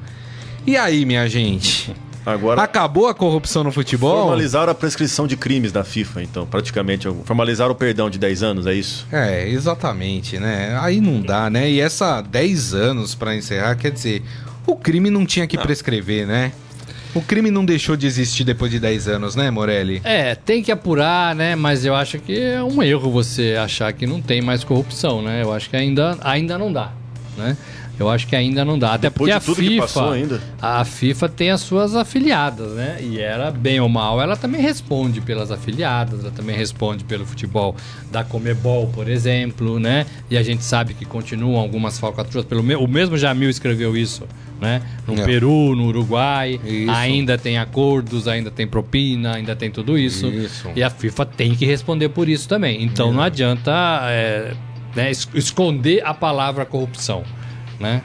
E 0.65 0.77
aí, 0.77 1.05
minha 1.05 1.27
gente? 1.27 1.93
Agora, 2.25 2.61
Acabou 2.61 3.07
a 3.07 3.13
corrupção 3.13 3.63
no 3.63 3.71
futebol? 3.71 4.23
formalizaram 4.23 4.71
a 4.71 4.75
prescrição 4.75 5.27
de 5.27 5.37
crimes 5.37 5.71
da 5.71 5.83
FIFA, 5.83 6.23
então, 6.23 6.45
praticamente. 6.45 7.07
Formalizaram 7.23 7.71
o 7.71 7.75
perdão 7.75 8.09
de 8.09 8.17
10 8.17 8.41
anos, 8.43 8.65
é 8.65 8.73
isso? 8.73 9.05
É, 9.11 9.47
exatamente, 9.47 10.39
né? 10.39 10.77
Aí 10.81 10.99
não 10.99 11.21
dá, 11.21 11.49
né? 11.49 11.69
E 11.69 11.79
essa 11.79 12.21
10 12.21 12.73
anos 12.73 13.13
pra 13.13 13.35
encerrar, 13.35 13.75
quer 13.75 13.91
dizer, 13.91 14.23
o 14.65 14.75
crime 14.75 15.09
não 15.09 15.25
tinha 15.25 15.45
que 15.45 15.57
prescrever, 15.57 16.25
né? 16.25 16.51
O 17.13 17.21
crime 17.21 17.49
não 17.49 17.63
deixou 17.63 17.95
de 17.95 18.05
existir 18.05 18.43
depois 18.43 18.69
de 18.69 18.77
10 18.79 19.07
anos, 19.07 19.35
né, 19.37 19.49
Morelli? 19.49 20.01
É, 20.03 20.35
tem 20.35 20.61
que 20.61 20.69
apurar, 20.71 21.33
né? 21.33 21.55
Mas 21.55 21.85
eu 21.85 21.95
acho 21.95 22.19
que 22.19 22.37
é 22.37 22.61
um 22.61 22.83
erro 22.83 23.09
você 23.09 23.55
achar 23.57 23.93
que 23.93 24.05
não 24.05 24.21
tem 24.21 24.41
mais 24.41 24.63
corrupção, 24.65 25.21
né? 25.21 25.41
Eu 25.41 25.53
acho 25.53 25.69
que 25.69 25.77
ainda, 25.77 26.17
ainda 26.21 26.57
não 26.57 26.73
dá, 26.73 26.91
né? 27.37 27.55
Eu 27.99 28.09
acho 28.09 28.27
que 28.27 28.35
ainda 28.35 28.65
não 28.65 28.77
dá. 28.77 28.93
Até 28.93 29.09
Depois 29.09 29.31
porque 29.45 29.79
a 29.79 29.87
FIFA, 29.87 30.41
a 30.61 30.83
FIFA 30.85 31.29
tem 31.29 31.49
as 31.51 31.61
suas 31.61 31.95
afiliadas, 31.95 32.71
né? 32.73 32.97
E 33.01 33.19
ela, 33.19 33.51
bem 33.51 33.79
ou 33.79 33.87
mal, 33.89 34.21
ela 34.21 34.35
também 34.35 34.59
responde 34.61 35.21
pelas 35.21 35.51
afiliadas, 35.51 36.21
ela 36.21 36.31
também 36.31 36.55
responde 36.55 37.03
pelo 37.03 37.25
futebol 37.25 37.75
da 38.11 38.23
Comebol, 38.23 38.87
por 38.87 39.07
exemplo, 39.07 39.79
né? 39.79 40.05
E 40.29 40.37
a 40.37 40.43
gente 40.43 40.63
sabe 40.63 40.93
que 40.93 41.05
continuam 41.05 41.59
algumas 41.59 41.97
falcatruas. 41.99 42.45
Pelo 42.45 42.61
me... 42.63 42.75
O 42.75 42.87
mesmo 42.87 43.17
Jamil 43.17 43.49
escreveu 43.49 43.95
isso, 43.95 44.23
né? 44.59 44.81
No 45.07 45.13
É. 45.21 45.25
Peru, 45.25 45.75
no 45.75 45.85
Uruguai, 45.87 46.59
Isso. 46.65 46.91
ainda 46.91 47.37
tem 47.37 47.57
acordos, 47.57 48.27
ainda 48.27 48.51
tem 48.51 48.67
propina, 48.67 49.35
ainda 49.35 49.55
tem 49.55 49.71
tudo 49.71 49.97
isso. 49.97 50.27
Isso. 50.27 50.69
E 50.75 50.83
a 50.83 50.89
FIFA 50.89 51.25
tem 51.25 51.55
que 51.55 51.65
responder 51.65 52.09
por 52.09 52.27
isso 52.27 52.47
também. 52.47 52.83
Então 52.83 53.11
não 53.13 53.21
adianta 53.21 53.71
é, 54.09 54.53
né, 54.95 55.11
es- 55.11 55.27
esconder 55.33 56.01
a 56.05 56.13
palavra 56.13 56.65
corrupção, 56.65 57.23
né? 57.79 58.01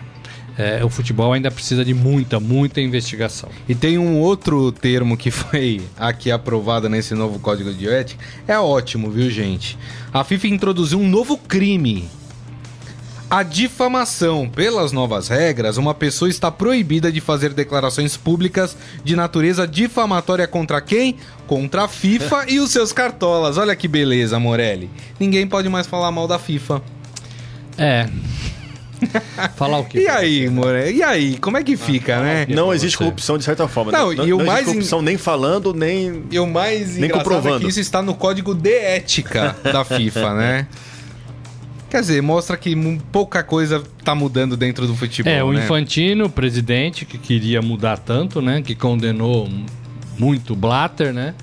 É, 0.58 0.84
o 0.84 0.90
futebol 0.90 1.32
ainda 1.32 1.50
precisa 1.50 1.84
de 1.84 1.94
muita, 1.94 2.38
muita 2.38 2.80
investigação. 2.80 3.48
E 3.68 3.74
tem 3.74 3.96
um 3.96 4.18
outro 4.18 4.70
termo 4.70 5.16
que 5.16 5.30
foi 5.32 5.80
aqui 5.96 6.30
aprovado 6.30 6.88
nesse 6.88 7.14
novo 7.14 7.38
código 7.38 7.72
de 7.72 7.88
ética. 7.88 8.22
É 8.46 8.58
ótimo, 8.58 9.10
viu, 9.10 9.30
gente? 9.30 9.78
A 10.12 10.22
FIFA 10.22 10.48
introduziu 10.48 10.98
um 10.98 11.08
novo 11.08 11.38
crime. 11.38 12.08
A 13.30 13.44
difamação. 13.44 14.48
Pelas 14.48 14.90
novas 14.90 15.28
regras, 15.28 15.76
uma 15.76 15.94
pessoa 15.94 16.28
está 16.28 16.50
proibida 16.50 17.12
de 17.12 17.20
fazer 17.20 17.54
declarações 17.54 18.16
públicas 18.16 18.76
de 19.04 19.14
natureza 19.14 19.68
difamatória 19.68 20.48
contra 20.48 20.80
quem? 20.80 21.16
Contra 21.46 21.84
a 21.84 21.88
FIFA 21.88 22.46
e 22.52 22.58
os 22.58 22.70
seus 22.70 22.92
cartolas. 22.92 23.56
Olha 23.56 23.76
que 23.76 23.86
beleza, 23.86 24.38
Morelli. 24.38 24.90
Ninguém 25.18 25.46
pode 25.46 25.68
mais 25.68 25.86
falar 25.86 26.10
mal 26.10 26.26
da 26.26 26.38
FIFA. 26.40 26.82
É. 27.78 28.08
Falar 29.56 29.78
o 29.78 29.84
quê? 29.84 30.00
E 30.00 30.08
aí, 30.08 30.48
Morelli? 30.48 30.98
E 30.98 31.02
aí? 31.02 31.38
Como 31.38 31.56
é 31.56 31.62
que 31.64 31.76
fica, 31.76 32.20
né? 32.20 32.46
Não 32.48 32.72
existe 32.72 32.96
você. 32.96 33.04
corrupção 33.04 33.38
de 33.38 33.44
certa 33.44 33.66
forma. 33.68 33.92
Não, 33.92 34.12
Não, 34.12 34.26
e 34.26 34.32
o 34.32 34.38
não 34.38 34.44
mais 34.46 34.60
existe 34.60 34.74
corrupção 34.74 35.02
nem 35.02 35.16
falando, 35.16 35.72
nem. 35.74 36.24
E 36.30 36.38
o 36.38 36.46
mais 36.46 36.96
Nem 36.96 37.10
é 37.10 37.12
comprovando. 37.12 37.60
que 37.60 37.66
isso 37.68 37.80
está 37.80 38.02
no 38.02 38.14
código 38.14 38.54
de 38.54 38.72
ética 38.72 39.56
da 39.62 39.84
FIFA, 39.84 40.34
né? 40.34 40.66
Quer 41.88 42.02
dizer, 42.02 42.22
mostra 42.22 42.56
que 42.56 42.76
pouca 43.10 43.42
coisa 43.42 43.82
tá 44.04 44.14
mudando 44.14 44.56
dentro 44.56 44.86
do 44.86 44.94
futebol, 44.94 45.32
É, 45.32 45.42
o 45.42 45.52
né? 45.52 45.64
Infantino, 45.64 46.26
o 46.26 46.30
presidente, 46.30 47.04
que 47.04 47.18
queria 47.18 47.60
mudar 47.60 47.98
tanto, 47.98 48.40
né? 48.40 48.62
Que 48.62 48.76
condenou 48.76 49.48
muito 50.16 50.54
Blatter, 50.54 51.12
né? 51.12 51.34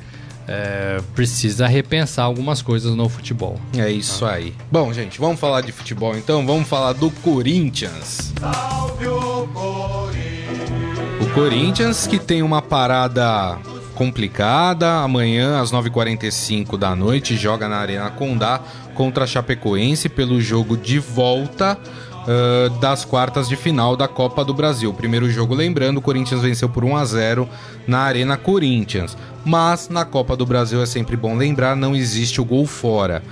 É, 0.48 1.02
precisa 1.14 1.68
repensar 1.68 2.26
algumas 2.26 2.62
coisas 2.62 2.96
no 2.96 3.10
futebol. 3.10 3.60
É 3.78 3.92
isso 3.92 4.26
aí. 4.26 4.54
Bom, 4.72 4.94
gente, 4.94 5.20
vamos 5.20 5.40
falar 5.40 5.62
de 5.62 5.72
futebol 5.72 6.16
então? 6.16 6.46
Vamos 6.46 6.68
falar 6.68 6.94
do 6.94 7.12
Corinthians. 7.12 8.34
O 11.20 11.30
Corinthians 11.34 12.08
que 12.08 12.18
tem 12.18 12.42
uma 12.42 12.62
parada 12.62 13.58
complicada. 13.98 15.02
Amanhã, 15.02 15.60
às 15.60 15.72
9h45 15.72 16.78
da 16.78 16.96
noite, 16.96 17.36
joga 17.36 17.68
na 17.68 17.78
Arena 17.78 18.10
Condá 18.12 18.62
contra 18.94 19.26
a 19.26 19.28
Chapecoense 19.28 20.08
pelo 20.08 20.40
jogo 20.40 20.78
de 20.78 21.00
volta 21.00 21.78
ah, 22.28 22.70
das 22.82 23.06
quartas 23.06 23.48
de 23.48 23.56
final 23.56 23.96
da 23.96 24.08
Copa 24.08 24.44
do 24.44 24.54
Brasil. 24.54 24.94
Primeiro 24.94 25.30
jogo, 25.30 25.56
lembrando, 25.56 25.98
o 25.98 26.02
Corinthians 26.02 26.42
venceu 26.42 26.68
por 26.68 26.84
1 26.84 26.98
a 26.98 27.06
0 27.06 27.50
na 27.88 28.00
Arena 28.00 28.36
Corinthians. 28.36 29.18
Mas 29.46 29.88
na 29.88 30.04
Copa 30.04 30.36
do 30.36 30.46
Brasil 30.46 30.82
é 30.82 30.86
sempre 30.86 31.16
bom 31.16 31.38
lembrar, 31.38 31.76
não 31.76 31.96
existe 31.96 32.42
o 32.42 32.46
gol 32.46 32.68
fora. 32.68 33.24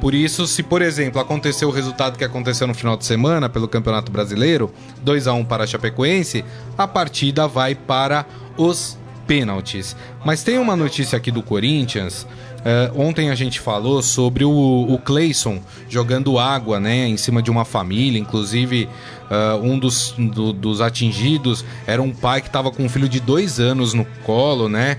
Por 0.00 0.14
isso, 0.14 0.46
se 0.46 0.62
por 0.62 0.82
exemplo 0.82 1.20
acontecer 1.20 1.64
o 1.64 1.70
resultado 1.70 2.16
que 2.16 2.24
aconteceu 2.24 2.66
no 2.66 2.74
final 2.74 2.96
de 2.96 3.04
semana 3.04 3.48
pelo 3.48 3.66
Campeonato 3.66 4.12
Brasileiro, 4.12 4.72
2 5.02 5.26
a 5.26 5.32
1 5.32 5.44
para 5.46 5.64
a 5.64 5.66
Chapecoense, 5.66 6.44
a 6.78 6.86
partida 6.86 7.48
vai 7.48 7.74
para 7.74 8.26
os 8.56 8.98
pênaltis. 9.26 9.96
Mas 10.24 10.42
tem 10.42 10.58
uma 10.58 10.76
notícia 10.76 11.16
aqui 11.16 11.30
do 11.30 11.42
Corinthians. 11.42 12.26
Uh, 12.64 12.98
ontem 12.98 13.28
a 13.28 13.34
gente 13.34 13.60
falou 13.60 14.00
sobre 14.00 14.42
o, 14.42 14.50
o 14.50 14.98
Clayson 14.98 15.60
jogando 15.86 16.38
água 16.38 16.80
né, 16.80 17.06
em 17.06 17.16
cima 17.18 17.42
de 17.42 17.50
uma 17.50 17.64
família. 17.64 18.18
Inclusive, 18.18 18.88
uh, 19.30 19.62
um 19.62 19.78
dos, 19.78 20.14
do, 20.16 20.52
dos 20.52 20.80
atingidos 20.80 21.62
era 21.86 22.00
um 22.00 22.10
pai 22.10 22.40
que 22.40 22.46
estava 22.46 22.70
com 22.70 22.84
um 22.84 22.88
filho 22.88 23.08
de 23.08 23.20
dois 23.20 23.60
anos 23.60 23.92
no 23.92 24.06
colo, 24.24 24.68
né? 24.68 24.96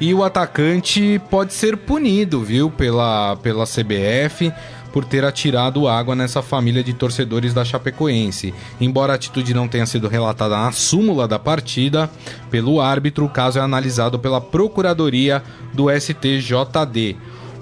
E 0.00 0.14
o 0.14 0.22
atacante 0.22 1.20
pode 1.28 1.52
ser 1.52 1.76
punido, 1.76 2.40
viu, 2.42 2.70
pela, 2.70 3.36
pela 3.36 3.64
CBF 3.64 4.52
por 4.92 5.04
ter 5.04 5.24
atirado 5.24 5.88
água 5.88 6.14
nessa 6.14 6.42
família 6.42 6.82
de 6.82 6.92
torcedores 6.92 7.52
da 7.52 7.64
Chapecoense. 7.64 8.54
Embora 8.80 9.12
a 9.12 9.16
atitude 9.16 9.54
não 9.54 9.68
tenha 9.68 9.86
sido 9.86 10.08
relatada 10.08 10.56
na 10.56 10.72
súmula 10.72 11.28
da 11.28 11.38
partida 11.38 12.10
pelo 12.50 12.80
árbitro, 12.80 13.24
o 13.24 13.28
caso 13.28 13.58
é 13.58 13.62
analisado 13.62 14.18
pela 14.18 14.40
Procuradoria 14.40 15.42
do 15.72 15.86
STJD. 15.90 17.16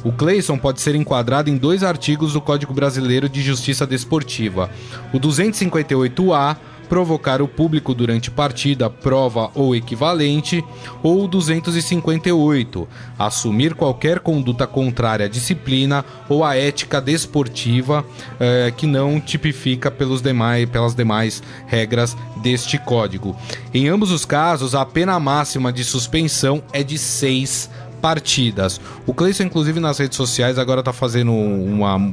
O 0.04 0.12
Clayson 0.12 0.56
pode 0.56 0.80
ser 0.80 0.94
enquadrado 0.94 1.50
em 1.50 1.56
dois 1.56 1.82
artigos 1.82 2.32
do 2.32 2.40
Código 2.40 2.72
Brasileiro 2.72 3.28
de 3.28 3.42
Justiça 3.42 3.84
Desportiva: 3.84 4.70
o 5.12 5.18
258-A 5.18 6.56
provocar 6.88 7.42
o 7.42 7.49
público 7.49 7.94
durante 7.94 8.31
partida, 8.31 8.88
prova 8.88 9.51
ou 9.55 9.75
equivalente, 9.75 10.64
ou 11.03 11.27
258, 11.29 12.88
assumir 13.18 13.75
qualquer 13.75 14.20
conduta 14.20 14.66
contrária 14.66 15.27
à 15.27 15.29
disciplina 15.29 16.05
ou 16.29 16.44
à 16.44 16.57
ética 16.57 17.01
desportiva 17.01 18.05
eh, 18.38 18.72
que 18.77 18.87
não 18.87 19.20
tipifica 19.20 19.90
pelos 19.90 20.22
demais, 20.22 20.68
pelas 20.68 20.94
demais 20.94 21.42
regras 21.66 22.16
deste 22.42 22.79
código. 22.79 23.37
Em 23.75 23.88
ambos 23.88 24.11
os 24.11 24.25
casos, 24.25 24.75
a 24.75 24.85
pena 24.85 25.18
máxima 25.18 25.72
de 25.72 25.85
suspensão 25.85 26.62
é 26.72 26.83
de 26.83 26.96
seis 26.99 27.70
partidas. 28.01 28.81
O 29.07 29.12
Cleison, 29.12 29.44
inclusive, 29.44 29.81
nas 29.81 29.99
redes 29.99 30.16
sociais 30.16 30.59
agora 30.59 30.81
está 30.81 30.92
fazendo 30.92 31.33
uma 31.33 32.12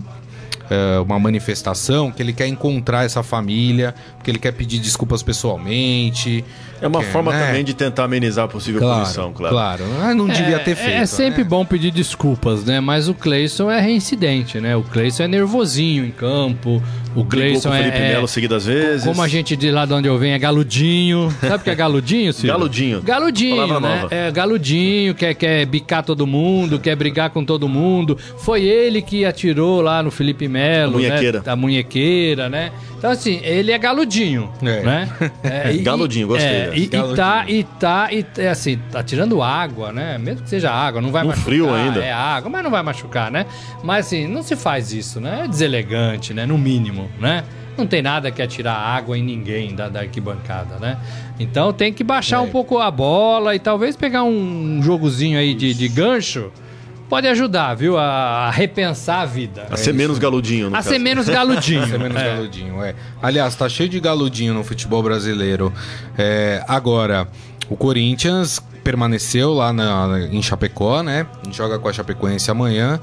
é, 0.70 1.00
uma 1.00 1.20
manifestação, 1.20 2.12
que 2.12 2.22
ele 2.22 2.34
quer 2.34 2.48
encontrar 2.48 3.06
essa 3.06 3.24
família, 3.24 3.94
que 4.24 4.32
ele 4.32 4.40
quer 4.40 4.52
pedir 4.52 4.80
desculpas 4.80 5.22
pessoalmente. 5.24 6.44
É 6.82 6.88
uma 6.88 7.00
quer, 7.00 7.12
forma 7.12 7.32
né? 7.32 7.46
também 7.46 7.64
de 7.64 7.74
tentar 7.74 8.04
amenizar 8.06 8.46
a 8.46 8.48
possível 8.48 8.82
claro, 8.82 9.02
punição, 9.02 9.32
claro. 9.32 9.54
Claro, 9.56 9.84
Ah, 10.02 10.14
não 10.14 10.28
devia 10.28 10.60
ter 10.60 10.76
feito. 10.76 10.98
É 10.98 11.06
sempre 11.06 11.44
né? 11.44 11.50
bom 11.50 11.64
pedir 11.66 11.92
desculpas, 11.92 12.66
né? 12.66 12.80
Mas 12.82 13.08
o 13.08 13.14
Cleison 13.14 13.72
é 13.72 13.80
reincidente, 13.80 14.60
né? 14.60 14.76
O 14.76 14.84
Cleison 14.84 15.24
é 15.24 15.28
nervosinho 15.28 16.06
em 16.06 16.12
campo. 16.12 16.84
O 17.16 17.24
com 17.24 17.30
Cleison 17.30 17.70
o 17.70 17.72
Felipe 17.74 17.98
é, 17.98 18.10
é 18.10 18.14
Melo 18.14 18.28
seguidas 18.28 18.66
vezes. 18.66 19.06
como 19.06 19.22
a 19.22 19.28
gente 19.28 19.56
diz 19.56 19.72
lá 19.74 19.86
de 19.86 19.94
onde 19.94 20.08
eu 20.08 20.18
venho, 20.18 20.34
é 20.36 20.40
galudinho. 20.40 21.34
Sabe 21.40 21.56
o 21.56 21.60
que 21.60 21.70
é 21.70 21.76
galudinho, 21.76 22.34
Ciro? 22.34 22.48
Galudinho. 22.52 23.02
Galudinho, 23.02 23.56
Palavra 23.56 23.80
né? 23.80 24.02
nova. 24.02 24.16
É, 24.16 24.32
galudinho, 24.32 25.16
quer, 25.16 25.34
quer 25.36 25.66
bicar 25.66 26.04
todo 26.04 26.26
mundo, 26.28 26.80
quer 26.80 26.96
brigar 26.96 27.30
com 27.30 27.46
todo 27.46 27.70
mundo. 27.70 28.18
Foi 28.40 28.64
ele 28.64 29.02
que 29.02 29.24
atirou 29.26 29.80
lá 29.82 30.02
no 30.04 30.12
Felipe 30.12 30.48
Melo, 30.48 30.63
A 30.86 30.88
munhequeira. 30.90 31.40
né? 31.46 31.52
A 31.52 31.56
munhequeira, 31.56 32.50
né? 32.50 32.72
Então, 32.98 33.12
assim, 33.12 33.40
ele 33.44 33.72
é 33.72 33.78
galudinho, 33.78 34.50
É. 34.62 34.82
né? 34.82 35.10
É, 35.44 35.72
e- 35.76 35.80
Galudinho, 35.80 36.28
gostei 36.28 36.48
é, 36.48 36.66
dessa. 36.68 36.76
e, 36.78 36.84
e 36.84 36.88
Galudinho. 36.88 37.16
tá, 37.18 37.46
e 37.48 37.64
tá, 37.64 38.08
e 38.12 38.26
é 38.38 38.50
assim, 38.50 38.80
tá 38.92 39.04
tirando 39.04 39.42
água, 39.42 39.92
né? 39.92 40.18
Mesmo 40.18 40.44
que 40.44 40.50
seja 40.50 40.72
água, 40.72 41.02
não 41.02 41.12
vai 41.12 41.22
No 41.24 41.30
machucar. 41.30 41.46
frio 41.46 41.74
ainda. 41.74 42.00
É 42.04 42.12
água, 42.14 42.50
mas 42.50 42.64
não 42.64 42.72
vai 42.72 42.82
machucar, 42.82 43.30
né? 43.30 43.46
Mas 43.84 44.06
assim, 44.08 44.28
não 44.28 44.42
se 44.42 44.56
faz 44.56 44.94
isso, 44.94 45.20
né? 45.20 45.42
É 45.44 45.48
deselegante, 45.48 46.34
né? 46.34 46.46
No 46.46 46.58
mínimo, 46.58 47.10
né? 47.20 47.44
Não 47.78 47.88
tem 47.88 48.02
nada 48.04 48.30
que 48.32 48.40
atirar 48.42 48.76
água 48.78 49.18
em 49.18 49.24
ninguém 49.24 49.74
da, 49.76 49.90
da 49.90 50.02
arquibancada, 50.02 50.76
né? 50.80 50.96
Então 51.40 51.74
tem 51.74 51.92
que 51.92 52.04
baixar 52.04 52.38
É. 52.38 52.40
um 52.40 52.48
pouco 52.50 52.78
a 52.78 52.92
bola 52.92 53.56
e 53.56 53.60
talvez 53.60 53.96
pegar 53.96 54.24
um 54.24 54.80
jogozinho 54.84 55.38
aí 55.40 55.54
de, 55.56 55.74
de 55.74 55.88
gancho. 55.88 56.52
Pode 57.14 57.28
ajudar, 57.28 57.76
viu? 57.76 57.96
A, 57.96 58.48
a 58.48 58.50
repensar 58.50 59.22
a 59.22 59.26
vida. 59.26 59.68
A 59.70 59.78
ser 59.78 59.94
menos 59.94 60.18
galudinho, 60.18 60.70
no 60.72 60.76
A 60.76 60.80
caso. 60.80 60.90
ser 60.90 60.98
menos 60.98 61.30
galudinho. 61.30 61.86
Ser 61.88 62.00
menos 62.00 62.18
É. 62.20 62.36
galudinho, 62.36 62.84
é. 62.84 62.96
Aliás, 63.22 63.54
tá 63.56 63.70
cheio 63.70 63.88
de 63.88 64.00
galudinho 64.00 64.52
no 64.54 64.64
futebol 64.64 65.04
brasileiro. 65.04 65.72
É, 66.18 66.64
agora, 66.68 67.28
o 67.70 67.78
Corinthians 67.78 68.60
permaneceu 68.84 69.54
lá 69.54 69.72
na- 69.72 70.22
em 70.32 70.42
Chapecó, 70.42 71.04
né? 71.04 71.28
Joga 71.52 71.78
com 71.78 71.88
a 71.88 71.94
Chapecoense 71.94 72.50
amanhã. 72.50 73.00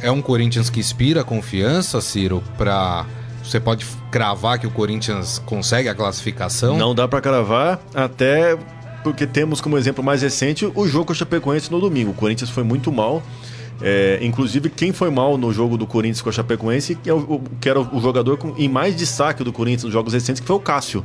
É 0.00 0.10
um 0.10 0.22
Corinthians 0.22 0.70
que 0.70 0.80
inspira 0.80 1.22
confiança, 1.22 2.00
Ciro, 2.00 2.42
pra. 2.56 3.04
Você 3.42 3.60
pode 3.60 3.84
cravar 4.10 4.58
que 4.58 4.66
o 4.66 4.70
Corinthians 4.70 5.42
consegue 5.44 5.90
a 5.90 5.94
classificação? 5.94 6.78
Não 6.78 6.94
dá 6.94 7.06
pra 7.06 7.20
cravar, 7.20 7.78
até 7.94 8.56
porque 9.04 9.26
temos 9.26 9.60
como 9.60 9.78
exemplo 9.78 10.02
mais 10.02 10.22
recente 10.22 10.66
o 10.74 10.88
jogo 10.88 11.04
com 11.06 11.12
a 11.12 11.14
Chapecoense 11.14 11.70
no 11.70 11.78
domingo. 11.78 12.10
O 12.10 12.14
Corinthians 12.14 12.50
foi 12.50 12.64
muito 12.64 12.90
mal. 12.90 13.22
É, 13.82 14.18
inclusive, 14.22 14.70
quem 14.70 14.92
foi 14.92 15.10
mal 15.10 15.36
no 15.36 15.52
jogo 15.52 15.76
do 15.76 15.86
Corinthians 15.86 16.22
com 16.22 16.28
a 16.28 16.32
Chapecoense, 16.32 16.94
que, 16.94 17.10
é 17.10 17.12
o, 17.12 17.18
o- 17.18 17.42
que 17.60 17.68
era 17.68 17.80
o 17.80 18.00
jogador 18.00 18.36
com, 18.38 18.54
em 18.56 18.68
mais 18.68 18.96
destaque 18.96 19.44
do 19.44 19.52
Corinthians 19.52 19.84
nos 19.84 19.92
jogos 19.92 20.12
recentes, 20.12 20.40
que 20.40 20.46
foi 20.46 20.56
o 20.56 20.60
Cássio. 20.60 21.04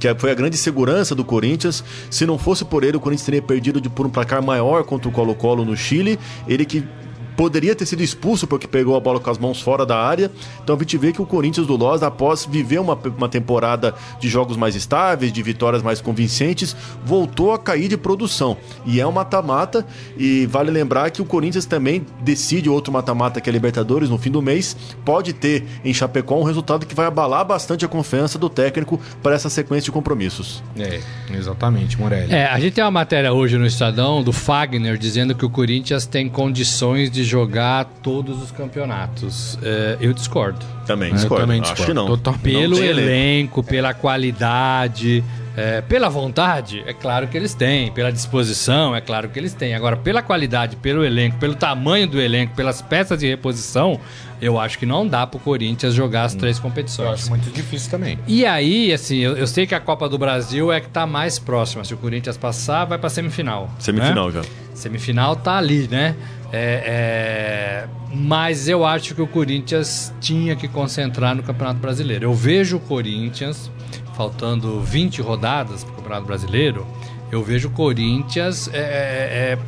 Que 0.00 0.12
foi 0.16 0.30
a 0.30 0.34
grande 0.34 0.56
segurança 0.56 1.14
do 1.14 1.24
Corinthians. 1.24 1.82
Se 2.10 2.24
não 2.26 2.36
fosse 2.38 2.64
por 2.64 2.84
ele, 2.84 2.96
o 2.96 3.00
Corinthians 3.00 3.24
teria 3.24 3.42
perdido 3.42 3.80
de, 3.80 3.88
por 3.88 4.06
um 4.06 4.10
placar 4.10 4.42
maior 4.42 4.84
contra 4.84 5.08
o 5.08 5.12
Colo-Colo 5.12 5.64
no 5.64 5.76
Chile. 5.76 6.18
Ele 6.46 6.64
que 6.64 6.84
poderia 7.38 7.72
ter 7.72 7.86
sido 7.86 8.02
expulso 8.02 8.48
porque 8.48 8.66
pegou 8.66 8.96
a 8.96 9.00
bola 9.00 9.20
com 9.20 9.30
as 9.30 9.38
mãos 9.38 9.62
fora 9.62 9.86
da 9.86 9.96
área. 9.96 10.28
Então 10.60 10.74
a 10.74 10.78
gente 10.80 10.98
vê 10.98 11.12
que 11.12 11.22
o 11.22 11.24
Corinthians 11.24 11.68
do 11.68 11.76
Loz, 11.76 12.02
após 12.02 12.44
viver 12.44 12.80
uma, 12.80 12.98
uma 13.16 13.28
temporada 13.28 13.94
de 14.18 14.28
jogos 14.28 14.56
mais 14.56 14.74
estáveis, 14.74 15.32
de 15.32 15.40
vitórias 15.40 15.80
mais 15.80 16.00
convincentes, 16.00 16.74
voltou 17.06 17.52
a 17.52 17.58
cair 17.58 17.86
de 17.86 17.96
produção. 17.96 18.56
E 18.84 19.00
é 19.00 19.06
um 19.06 19.12
mata-mata. 19.12 19.86
E 20.16 20.46
vale 20.46 20.72
lembrar 20.72 21.12
que 21.12 21.22
o 21.22 21.24
Corinthians 21.24 21.64
também 21.64 22.04
decide 22.22 22.68
outro 22.68 22.92
mata-mata 22.92 23.40
que 23.40 23.48
é 23.48 23.52
a 23.52 23.54
Libertadores 23.54 24.10
no 24.10 24.18
fim 24.18 24.32
do 24.32 24.42
mês. 24.42 24.76
Pode 25.04 25.32
ter 25.32 25.64
em 25.84 25.94
Chapecó 25.94 26.40
um 26.40 26.44
resultado 26.44 26.86
que 26.86 26.94
vai 26.94 27.06
abalar 27.06 27.44
bastante 27.44 27.84
a 27.84 27.88
confiança 27.88 28.36
do 28.36 28.50
técnico 28.50 29.00
para 29.22 29.36
essa 29.36 29.48
sequência 29.48 29.84
de 29.84 29.92
compromissos. 29.92 30.60
É, 30.76 30.98
exatamente, 31.32 32.00
Morelli. 32.00 32.34
É, 32.34 32.46
a 32.46 32.58
gente 32.58 32.74
tem 32.74 32.82
uma 32.82 32.90
matéria 32.90 33.32
hoje 33.32 33.56
no 33.56 33.64
Estadão 33.64 34.24
do 34.24 34.32
Fagner 34.32 34.98
dizendo 34.98 35.36
que 35.36 35.46
o 35.46 35.50
Corinthians 35.50 36.04
tem 36.04 36.28
condições 36.28 37.08
de 37.12 37.27
jogar 37.28 37.84
todos 38.02 38.42
os 38.42 38.50
campeonatos. 38.50 39.58
É, 39.62 39.96
eu 40.00 40.12
discordo. 40.12 40.64
Também, 40.86 41.10
Eu 41.10 41.14
discordo. 41.16 41.44
também 41.44 41.60
Acho 41.60 41.74
discordo. 41.74 41.92
que 41.92 41.94
não. 41.94 42.06
Total- 42.06 42.32
Não 42.32 42.40
Pelo 42.40 42.76
tem 42.76 42.86
elenco, 42.86 43.62
pela 43.62 43.92
qualidade, 44.42 45.22
é, 45.56 45.80
pela 45.82 46.08
vontade, 46.08 46.82
é 46.86 46.92
claro 46.92 47.26
que 47.28 47.36
eles 47.36 47.52
têm. 47.54 47.90
Pela 47.92 48.10
disposição, 48.12 48.94
é 48.94 49.00
claro 49.00 49.28
que 49.28 49.38
eles 49.38 49.52
têm. 49.52 49.74
Agora, 49.74 49.96
pela 49.96 50.22
qualidade, 50.22 50.76
pelo 50.76 51.04
elenco, 51.04 51.36
pelo 51.38 51.54
tamanho 51.54 52.06
do 52.06 52.20
elenco, 52.20 52.54
pelas 52.54 52.80
peças 52.80 53.18
de 53.18 53.26
reposição, 53.28 54.00
eu 54.40 54.58
acho 54.58 54.78
que 54.78 54.86
não 54.86 55.06
dá 55.06 55.26
pro 55.26 55.40
Corinthians 55.40 55.94
jogar 55.94 56.22
as 56.24 56.34
três 56.34 56.56
Eu 56.58 56.62
competições. 56.62 57.08
acho 57.20 57.28
muito 57.28 57.50
difícil 57.50 57.90
também. 57.90 58.18
E 58.26 58.46
aí, 58.46 58.92
assim, 58.92 59.16
eu, 59.18 59.36
eu 59.36 59.46
sei 59.46 59.66
que 59.66 59.74
a 59.74 59.80
Copa 59.80 60.08
do 60.08 60.16
Brasil 60.16 60.72
é 60.72 60.80
que 60.80 60.88
tá 60.88 61.06
mais 61.06 61.38
próxima. 61.38 61.84
Se 61.84 61.92
o 61.92 61.96
Corinthians 61.96 62.36
passar, 62.36 62.84
vai 62.84 62.98
pra 62.98 63.10
semifinal. 63.10 63.68
Semifinal 63.80 64.28
né? 64.30 64.40
já. 64.42 64.48
Semifinal 64.74 65.34
tá 65.34 65.58
ali, 65.58 65.88
né? 65.90 66.14
É, 66.52 67.86
é, 67.86 67.88
Mas 68.14 68.68
eu 68.68 68.84
acho 68.84 69.14
que 69.14 69.20
o 69.20 69.26
Corinthians 69.26 70.12
tinha 70.20 70.56
que 70.56 70.66
concentrar 70.66 71.34
no 71.34 71.42
Campeonato 71.42 71.78
Brasileiro. 71.78 72.24
Eu 72.24 72.34
vejo 72.34 72.78
o 72.78 72.80
Corinthians, 72.80 73.70
faltando 74.14 74.80
20 74.80 75.20
rodadas 75.20 75.84
pro 75.84 75.94
Campeonato 75.94 76.26
Brasileiro, 76.26 76.86
eu 77.30 77.42
vejo 77.42 77.68
o 77.68 77.70
Corinthians 77.70 78.68
é, 78.72 78.78
é, 78.78 79.58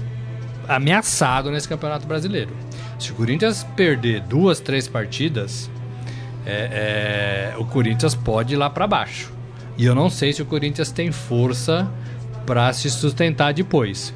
ameaçado 0.66 1.50
nesse 1.50 1.68
Campeonato 1.68 2.06
Brasileiro. 2.06 2.56
Se 2.98 3.12
o 3.12 3.14
Corinthians 3.14 3.66
perder 3.76 4.20
duas, 4.20 4.60
três 4.60 4.88
partidas, 4.88 5.70
é, 6.46 7.52
é, 7.52 7.58
o 7.58 7.64
Corinthians 7.64 8.14
pode 8.14 8.54
ir 8.54 8.56
lá 8.56 8.70
para 8.70 8.86
baixo. 8.86 9.32
E 9.76 9.84
eu 9.84 9.94
não 9.94 10.10
sei 10.10 10.32
se 10.32 10.42
o 10.42 10.46
Corinthians 10.46 10.90
tem 10.90 11.12
força 11.12 11.90
para 12.46 12.72
se 12.72 12.90
sustentar 12.90 13.52
depois. 13.52 14.12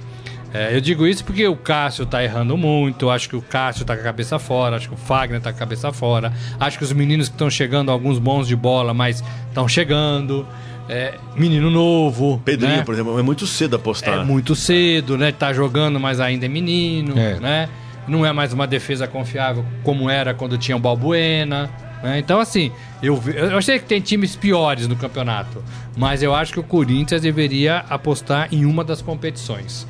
É, 0.54 0.74
eu 0.74 0.80
digo 0.80 1.04
isso 1.04 1.24
porque 1.24 1.46
o 1.48 1.56
Cássio 1.56 2.06
tá 2.06 2.22
errando 2.22 2.56
muito, 2.56 3.10
acho 3.10 3.28
que 3.28 3.34
o 3.34 3.42
Cássio 3.42 3.84
tá 3.84 3.94
com 3.96 4.00
a 4.02 4.04
cabeça 4.04 4.38
fora, 4.38 4.76
acho 4.76 4.88
que 4.88 4.94
o 4.94 4.96
Fagner 4.96 5.40
tá 5.40 5.50
com 5.50 5.56
a 5.56 5.58
cabeça 5.58 5.92
fora, 5.92 6.32
acho 6.60 6.78
que 6.78 6.84
os 6.84 6.92
meninos 6.92 7.28
que 7.28 7.34
estão 7.34 7.50
chegando, 7.50 7.90
alguns 7.90 8.20
bons 8.20 8.46
de 8.46 8.54
bola, 8.54 8.94
mas 8.94 9.22
estão 9.48 9.66
chegando. 9.66 10.46
É, 10.88 11.14
menino 11.34 11.70
novo. 11.70 12.40
Pedrinho, 12.44 12.76
né? 12.76 12.82
por 12.84 12.94
exemplo, 12.94 13.18
é 13.18 13.22
muito 13.22 13.46
cedo 13.48 13.74
apostar. 13.74 14.20
É 14.20 14.24
muito 14.24 14.54
cedo, 14.54 15.16
né? 15.18 15.32
Tá 15.32 15.52
jogando, 15.52 15.98
mas 15.98 16.20
ainda 16.20 16.44
é 16.46 16.48
menino, 16.48 17.18
É. 17.18 17.40
né? 17.40 17.68
Não 18.06 18.24
é 18.24 18.32
mais 18.32 18.52
uma 18.52 18.66
defesa 18.66 19.08
confiável 19.08 19.64
como 19.82 20.08
era 20.10 20.34
quando 20.34 20.56
tinha 20.58 20.76
o 20.76 20.78
Balbuena. 20.80 21.70
né? 22.02 22.18
Então, 22.18 22.38
assim, 22.38 22.70
eu, 23.02 23.20
eu 23.34 23.60
sei 23.62 23.78
que 23.78 23.86
tem 23.86 23.98
times 24.00 24.36
piores 24.36 24.86
no 24.86 24.94
campeonato, 24.94 25.64
mas 25.96 26.22
eu 26.22 26.34
acho 26.34 26.52
que 26.52 26.60
o 26.60 26.62
Corinthians 26.62 27.22
deveria 27.22 27.78
apostar 27.88 28.48
em 28.52 28.66
uma 28.66 28.84
das 28.84 29.00
competições. 29.02 29.86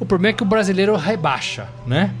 O 0.00 0.06
problema 0.06 0.30
é 0.30 0.36
que 0.36 0.42
o 0.42 0.46
brasileiro 0.46 0.96
rebaixa, 0.96 1.68
né? 1.86 2.14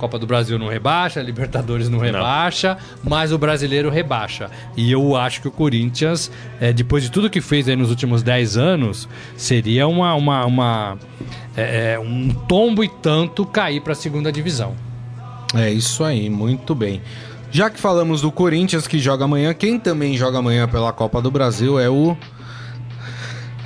Copa 0.00 0.18
do 0.18 0.26
Brasil 0.26 0.58
não 0.58 0.66
rebaixa, 0.66 1.20
Libertadores 1.20 1.90
não 1.90 1.98
rebaixa, 1.98 2.78
mas 3.04 3.32
o 3.32 3.38
brasileiro 3.38 3.90
rebaixa. 3.90 4.50
E 4.74 4.90
eu 4.90 5.14
acho 5.14 5.42
que 5.42 5.48
o 5.48 5.50
Corinthians, 5.50 6.32
é, 6.58 6.72
depois 6.72 7.02
de 7.02 7.10
tudo 7.10 7.28
que 7.28 7.42
fez 7.42 7.68
aí 7.68 7.76
nos 7.76 7.90
últimos 7.90 8.22
10 8.22 8.56
anos, 8.56 9.06
seria 9.36 9.86
uma, 9.86 10.14
uma, 10.14 10.46
uma 10.46 10.98
é, 11.54 11.92
é, 11.92 11.98
um 11.98 12.30
tombo 12.48 12.82
e 12.82 12.88
tanto 12.88 13.44
cair 13.44 13.82
para 13.82 13.92
a 13.92 13.96
segunda 13.96 14.32
divisão. 14.32 14.74
É 15.54 15.70
isso 15.70 16.02
aí, 16.02 16.30
muito 16.30 16.74
bem. 16.74 17.02
Já 17.50 17.68
que 17.68 17.78
falamos 17.78 18.22
do 18.22 18.32
Corinthians 18.32 18.86
que 18.86 18.98
joga 18.98 19.24
amanhã, 19.24 19.52
quem 19.52 19.78
também 19.78 20.16
joga 20.16 20.38
amanhã 20.38 20.66
pela 20.66 20.92
Copa 20.92 21.20
do 21.20 21.30
Brasil 21.30 21.78
é 21.78 21.90
o. 21.90 22.16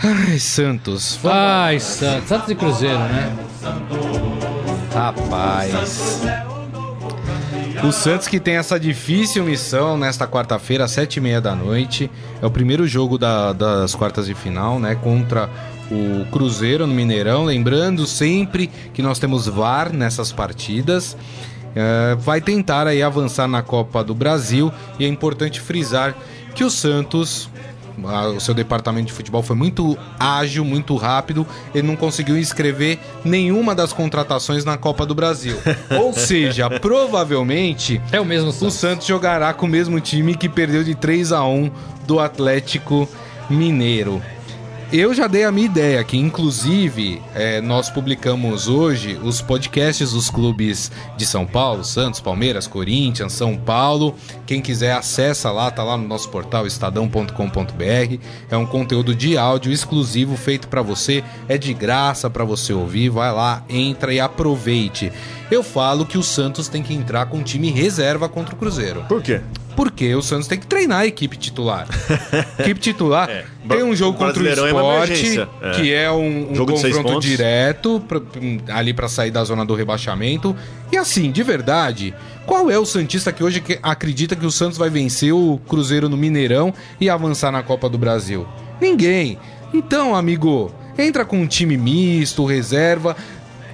Ai, 0.06 0.38
Santos. 0.38 1.18
Ai, 1.24 1.80
Santos. 1.80 2.28
Santos 2.28 2.50
e 2.50 2.54
Cruzeiro, 2.54 2.98
né? 2.98 3.34
Rapaz. 4.92 6.20
O 7.82 7.90
Santos 7.90 8.28
que 8.28 8.38
tem 8.38 8.56
essa 8.56 8.78
difícil 8.78 9.42
missão 9.44 9.96
nesta 9.96 10.26
quarta-feira, 10.26 10.84
às 10.84 10.90
sete 10.90 11.16
e 11.16 11.20
meia 11.22 11.40
da 11.40 11.54
noite. 11.54 12.10
É 12.42 12.44
o 12.46 12.50
primeiro 12.50 12.86
jogo 12.86 13.16
da, 13.16 13.54
das 13.54 13.94
quartas 13.94 14.26
de 14.26 14.34
final, 14.34 14.78
né? 14.78 14.94
Contra 14.94 15.48
o 15.90 16.26
Cruzeiro 16.30 16.86
no 16.86 16.92
Mineirão. 16.92 17.44
Lembrando 17.44 18.06
sempre 18.06 18.70
que 18.92 19.00
nós 19.00 19.18
temos 19.18 19.46
VAR 19.46 19.90
nessas 19.90 20.30
partidas. 20.30 21.16
É, 21.74 22.14
vai 22.16 22.42
tentar 22.42 22.86
aí 22.86 23.02
avançar 23.02 23.48
na 23.48 23.62
Copa 23.62 24.04
do 24.04 24.14
Brasil 24.14 24.70
e 24.98 25.06
é 25.06 25.08
importante 25.08 25.60
frisar 25.60 26.14
que 26.54 26.62
o 26.62 26.70
Santos 26.70 27.48
o 28.36 28.40
seu 28.40 28.54
departamento 28.54 29.06
de 29.06 29.12
futebol 29.12 29.42
foi 29.42 29.56
muito 29.56 29.96
ágil, 30.18 30.64
muito 30.64 30.96
rápido. 30.96 31.46
Ele 31.74 31.86
não 31.86 31.96
conseguiu 31.96 32.36
inscrever 32.36 32.98
nenhuma 33.24 33.74
das 33.74 33.92
contratações 33.92 34.64
na 34.64 34.76
Copa 34.76 35.06
do 35.06 35.14
Brasil. 35.14 35.56
Ou 35.90 36.12
seja, 36.12 36.68
provavelmente 36.80 38.00
é 38.10 38.20
o 38.20 38.24
mesmo 38.24 38.52
Santos. 38.52 38.74
o 38.74 38.78
Santos 38.78 39.06
jogará 39.06 39.52
com 39.52 39.66
o 39.66 39.68
mesmo 39.68 40.00
time 40.00 40.34
que 40.34 40.48
perdeu 40.48 40.82
de 40.82 40.94
3 40.94 41.32
a 41.32 41.44
1 41.44 41.70
do 42.06 42.18
Atlético 42.20 43.08
Mineiro. 43.48 44.22
Eu 44.92 45.12
já 45.12 45.26
dei 45.26 45.44
a 45.44 45.50
minha 45.50 45.66
ideia, 45.66 46.04
que 46.04 46.16
inclusive 46.16 47.20
é, 47.34 47.60
nós 47.60 47.90
publicamos 47.90 48.68
hoje 48.68 49.18
os 49.22 49.40
podcasts 49.40 50.12
dos 50.12 50.30
clubes 50.30 50.92
de 51.16 51.26
São 51.26 51.44
Paulo, 51.44 51.82
Santos, 51.82 52.20
Palmeiras, 52.20 52.66
Corinthians, 52.66 53.32
São 53.32 53.56
Paulo. 53.56 54.14
Quem 54.46 54.60
quiser 54.60 54.92
acessa 54.92 55.50
lá, 55.50 55.70
tá 55.70 55.82
lá 55.82 55.96
no 55.96 56.06
nosso 56.06 56.28
portal 56.28 56.66
estadão.com.br. 56.66 58.18
É 58.50 58.56
um 58.56 58.66
conteúdo 58.66 59.14
de 59.14 59.36
áudio 59.36 59.72
exclusivo 59.72 60.36
feito 60.36 60.68
para 60.68 60.82
você, 60.82 61.24
é 61.48 61.58
de 61.58 61.74
graça 61.74 62.30
para 62.30 62.44
você 62.44 62.72
ouvir. 62.72 63.08
Vai 63.08 63.32
lá, 63.32 63.64
entra 63.68 64.12
e 64.12 64.20
aproveite. 64.20 65.10
Eu 65.54 65.62
falo 65.62 66.04
que 66.04 66.18
o 66.18 66.22
Santos 66.22 66.66
tem 66.66 66.82
que 66.82 66.92
entrar 66.92 67.26
com 67.26 67.40
time 67.40 67.70
reserva 67.70 68.28
contra 68.28 68.56
o 68.56 68.58
Cruzeiro. 68.58 69.04
Por 69.08 69.22
quê? 69.22 69.40
Porque 69.76 70.12
o 70.12 70.20
Santos 70.20 70.48
tem 70.48 70.58
que 70.58 70.66
treinar 70.66 71.00
a 71.00 71.06
equipe 71.06 71.36
titular. 71.36 71.86
equipe 72.58 72.80
titular 72.80 73.30
é. 73.30 73.44
tem 73.68 73.84
um 73.84 73.94
jogo 73.94 74.18
contra 74.18 74.42
o 74.42 74.46
esporte, 74.48 75.38
é, 75.38 75.48
é. 75.62 75.70
que 75.70 75.94
é 75.94 76.10
um, 76.10 76.52
um 76.52 76.66
confronto 76.66 77.20
direto 77.20 78.00
pra, 78.00 78.20
ali 78.74 78.92
para 78.92 79.06
sair 79.06 79.30
da 79.30 79.44
zona 79.44 79.64
do 79.64 79.76
rebaixamento. 79.76 80.56
E 80.90 80.96
assim, 80.96 81.30
de 81.30 81.44
verdade, 81.44 82.12
qual 82.46 82.68
é 82.68 82.76
o 82.76 82.84
Santista 82.84 83.30
que 83.30 83.44
hoje 83.44 83.62
acredita 83.80 84.34
que 84.34 84.44
o 84.44 84.50
Santos 84.50 84.76
vai 84.76 84.90
vencer 84.90 85.32
o 85.32 85.60
Cruzeiro 85.68 86.08
no 86.08 86.16
Mineirão 86.16 86.74
e 87.00 87.08
avançar 87.08 87.52
na 87.52 87.62
Copa 87.62 87.88
do 87.88 87.96
Brasil? 87.96 88.44
Ninguém. 88.80 89.38
Então, 89.72 90.16
amigo, 90.16 90.74
entra 90.98 91.24
com 91.24 91.38
um 91.38 91.46
time 91.46 91.76
misto, 91.76 92.44
reserva. 92.44 93.16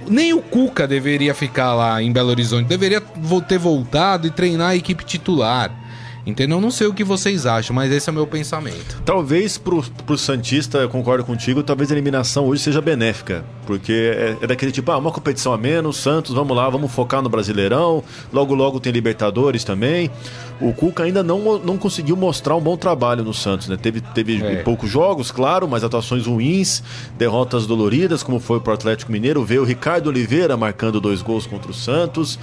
Nem 0.07 0.33
o 0.33 0.41
Cuca 0.41 0.87
deveria 0.87 1.33
ficar 1.33 1.73
lá 1.73 2.01
em 2.01 2.11
Belo 2.11 2.29
Horizonte, 2.29 2.67
deveria 2.67 3.01
ter 3.47 3.57
voltado 3.57 4.27
e 4.27 4.31
treinar 4.31 4.69
a 4.69 4.75
equipe 4.75 5.03
titular. 5.03 5.80
Entendeu? 6.25 6.61
Não 6.61 6.69
sei 6.69 6.87
o 6.87 6.93
que 6.93 7.03
vocês 7.03 7.45
acham, 7.45 7.75
mas 7.75 7.91
esse 7.91 8.07
é 8.07 8.11
o 8.11 8.13
meu 8.13 8.27
pensamento. 8.27 9.01
Talvez 9.03 9.57
pro, 9.57 9.83
pro 10.05 10.17
Santista, 10.17 10.77
eu 10.77 10.89
concordo 10.89 11.23
contigo, 11.23 11.63
talvez 11.63 11.91
a 11.91 11.95
eliminação 11.95 12.45
hoje 12.45 12.61
seja 12.61 12.79
benéfica. 12.79 13.43
Porque 13.65 13.91
é, 13.91 14.37
é, 14.41 14.47
daquele 14.47 14.71
tipo, 14.71 14.91
ah, 14.91 14.97
uma 14.97 15.11
competição 15.11 15.51
a 15.51 15.57
menos, 15.57 15.97
Santos, 15.97 16.33
vamos 16.33 16.55
lá, 16.55 16.69
vamos 16.69 16.91
focar 16.91 17.21
no 17.21 17.29
Brasileirão. 17.29 18.03
Logo, 18.31 18.53
logo 18.53 18.79
tem 18.79 18.91
Libertadores 18.91 19.63
também. 19.63 20.11
O 20.59 20.73
Cuca 20.73 21.03
ainda 21.03 21.23
não, 21.23 21.57
não 21.57 21.75
conseguiu 21.75 22.15
mostrar 22.15 22.55
um 22.55 22.61
bom 22.61 22.77
trabalho 22.77 23.23
no 23.23 23.33
Santos, 23.33 23.67
né? 23.67 23.75
Teve, 23.75 23.99
teve 23.99 24.43
é. 24.43 24.55
poucos 24.57 24.89
jogos, 24.89 25.31
claro, 25.31 25.67
mas 25.67 25.83
atuações 25.83 26.27
ruins, 26.27 26.83
derrotas 27.17 27.65
doloridas, 27.65 28.21
como 28.21 28.39
foi 28.39 28.59
pro 28.59 28.73
Atlético 28.73 29.11
Mineiro. 29.11 29.43
Veio 29.43 29.63
o 29.63 29.65
Ricardo 29.65 30.07
Oliveira 30.07 30.55
marcando 30.55 31.01
dois 31.01 31.23
gols 31.23 31.47
contra 31.47 31.71
o 31.71 31.73
Santos. 31.73 32.37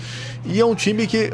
E 0.45 0.59
é 0.59 0.65
um 0.65 0.75
time 0.75 1.07
que 1.07 1.33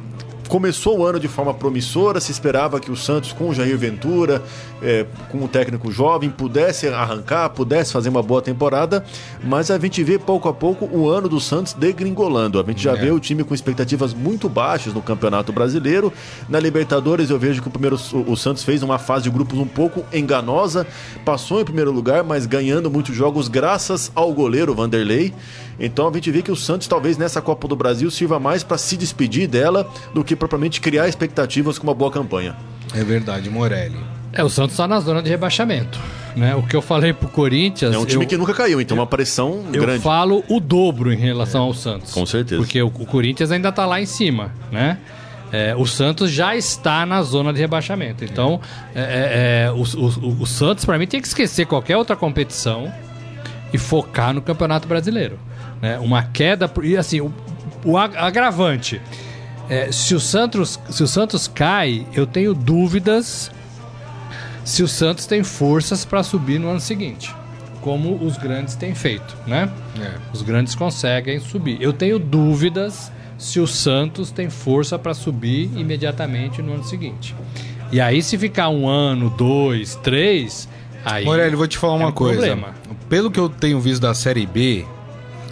começou 0.54 1.00
o 1.00 1.04
ano 1.04 1.18
de 1.18 1.26
forma 1.26 1.52
promissora, 1.52 2.20
se 2.20 2.30
esperava 2.30 2.78
que 2.78 2.88
o 2.88 2.94
Santos, 2.94 3.32
com 3.32 3.48
o 3.48 3.52
Jair 3.52 3.76
Ventura, 3.76 4.40
é, 4.80 5.04
com 5.28 5.42
o 5.42 5.48
técnico 5.48 5.90
jovem, 5.90 6.30
pudesse 6.30 6.86
arrancar, 6.86 7.50
pudesse 7.50 7.92
fazer 7.92 8.08
uma 8.08 8.22
boa 8.22 8.40
temporada, 8.40 9.04
mas 9.42 9.68
a 9.68 9.76
gente 9.80 10.04
vê 10.04 10.16
pouco 10.16 10.48
a 10.48 10.54
pouco 10.54 10.88
o 10.96 11.10
ano 11.10 11.28
do 11.28 11.40
Santos 11.40 11.72
degringolando. 11.72 12.60
A 12.60 12.62
gente 12.62 12.80
já 12.80 12.92
é. 12.92 12.96
vê 12.96 13.10
o 13.10 13.18
time 13.18 13.42
com 13.42 13.52
expectativas 13.52 14.14
muito 14.14 14.48
baixas 14.48 14.94
no 14.94 15.02
Campeonato 15.02 15.52
Brasileiro. 15.52 16.12
Na 16.48 16.60
Libertadores 16.60 17.30
eu 17.30 17.38
vejo 17.38 17.60
que 17.60 17.66
o 17.66 17.70
primeiro 17.72 17.98
o, 18.12 18.30
o 18.30 18.36
Santos 18.36 18.62
fez 18.62 18.80
uma 18.84 18.96
fase 18.96 19.24
de 19.24 19.30
grupos 19.30 19.58
um 19.58 19.66
pouco 19.66 20.04
enganosa, 20.12 20.86
passou 21.24 21.60
em 21.60 21.64
primeiro 21.64 21.90
lugar, 21.90 22.22
mas 22.22 22.46
ganhando 22.46 22.88
muitos 22.88 23.16
jogos 23.16 23.48
graças 23.48 24.12
ao 24.14 24.32
goleiro 24.32 24.72
Vanderlei. 24.72 25.34
Então 25.78 26.08
a 26.08 26.12
gente 26.12 26.30
vê 26.30 26.42
que 26.42 26.52
o 26.52 26.56
Santos 26.56 26.86
talvez 26.86 27.16
nessa 27.16 27.40
Copa 27.42 27.66
do 27.66 27.76
Brasil 27.76 28.10
sirva 28.10 28.38
mais 28.38 28.62
para 28.62 28.78
se 28.78 28.96
despedir 28.96 29.48
dela 29.48 29.88
do 30.12 30.22
que 30.22 30.36
propriamente 30.36 30.80
criar 30.80 31.08
expectativas 31.08 31.78
com 31.78 31.86
uma 31.86 31.94
boa 31.94 32.10
campanha. 32.10 32.56
É 32.94 33.02
verdade, 33.02 33.50
Morelli. 33.50 33.98
É, 34.32 34.42
o 34.42 34.48
Santos 34.48 34.72
está 34.72 34.86
na 34.88 34.98
zona 35.00 35.22
de 35.22 35.30
rebaixamento. 35.30 35.98
Né? 36.34 36.54
O 36.56 36.62
que 36.64 36.74
eu 36.74 36.82
falei 36.82 37.12
pro 37.12 37.28
Corinthians. 37.28 37.94
É 37.94 37.98
um 37.98 38.04
time 38.04 38.24
eu, 38.24 38.28
que 38.28 38.36
nunca 38.36 38.52
caiu, 38.52 38.80
então 38.80 38.96
eu, 38.96 39.00
uma 39.00 39.06
pressão 39.06 39.64
eu 39.72 39.80
grande. 39.80 39.98
Eu 39.98 40.02
falo 40.02 40.44
o 40.48 40.58
dobro 40.58 41.12
em 41.12 41.16
relação 41.16 41.62
é, 41.62 41.66
ao 41.66 41.74
Santos. 41.74 42.12
Com 42.12 42.26
certeza. 42.26 42.60
Porque 42.60 42.82
o, 42.82 42.88
o 42.88 43.06
Corinthians 43.06 43.52
ainda 43.52 43.68
está 43.68 43.86
lá 43.86 44.00
em 44.00 44.06
cima, 44.06 44.52
né? 44.72 44.98
É, 45.52 45.72
o 45.76 45.86
Santos 45.86 46.32
já 46.32 46.56
está 46.56 47.06
na 47.06 47.22
zona 47.22 47.52
de 47.52 47.60
rebaixamento. 47.60 48.24
Então, 48.24 48.60
é, 48.92 49.00
é, 49.00 49.66
é 49.66 49.70
o, 49.70 49.82
o, 49.82 50.42
o 50.42 50.46
Santos, 50.46 50.84
para 50.84 50.98
mim, 50.98 51.06
tem 51.06 51.20
que 51.20 51.28
esquecer 51.28 51.66
qualquer 51.66 51.96
outra 51.96 52.16
competição 52.16 52.92
e 53.72 53.78
focar 53.78 54.34
no 54.34 54.42
Campeonato 54.42 54.88
Brasileiro. 54.88 55.38
Né? 55.80 55.98
Uma 55.98 56.22
queda. 56.22 56.70
E 56.82 56.96
assim, 56.96 57.20
o, 57.20 57.32
o 57.84 57.98
agravante. 57.98 59.00
É, 59.68 59.90
se, 59.90 60.14
o 60.14 60.20
Santos, 60.20 60.78
se 60.90 61.02
o 61.02 61.06
Santos 61.06 61.48
cai, 61.48 62.06
eu 62.14 62.26
tenho 62.26 62.52
dúvidas 62.52 63.50
se 64.64 64.82
o 64.82 64.88
Santos 64.88 65.26
tem 65.26 65.44
forças 65.44 66.04
para 66.04 66.22
subir 66.22 66.58
no 66.58 66.68
ano 66.68 66.80
seguinte. 66.80 67.34
Como 67.80 68.14
os 68.24 68.38
grandes 68.38 68.74
têm 68.74 68.94
feito, 68.94 69.36
né? 69.46 69.70
É. 70.00 70.12
Os 70.32 70.40
grandes 70.40 70.74
conseguem 70.74 71.38
subir. 71.38 71.80
Eu 71.82 71.92
tenho 71.92 72.18
dúvidas 72.18 73.12
se 73.36 73.60
o 73.60 73.66
Santos 73.66 74.30
tem 74.30 74.48
força 74.48 74.98
para 74.98 75.12
subir 75.12 75.70
imediatamente 75.76 76.62
no 76.62 76.74
ano 76.74 76.84
seguinte. 76.84 77.36
E 77.92 78.00
aí, 78.00 78.22
se 78.22 78.38
ficar 78.38 78.70
um 78.70 78.88
ano, 78.88 79.28
dois, 79.28 79.96
três, 79.96 80.66
aí. 81.04 81.24
Morelli, 81.24 81.54
vou 81.54 81.66
te 81.66 81.76
falar 81.76 81.94
uma 81.94 82.04
é 82.04 82.08
um 82.08 82.12
coisa. 82.12 82.38
Problema. 82.38 82.74
Pelo 83.08 83.30
que 83.30 83.38
eu 83.38 83.50
tenho 83.50 83.78
visto 83.78 84.00
da 84.00 84.14
Série 84.14 84.46
B, 84.46 84.86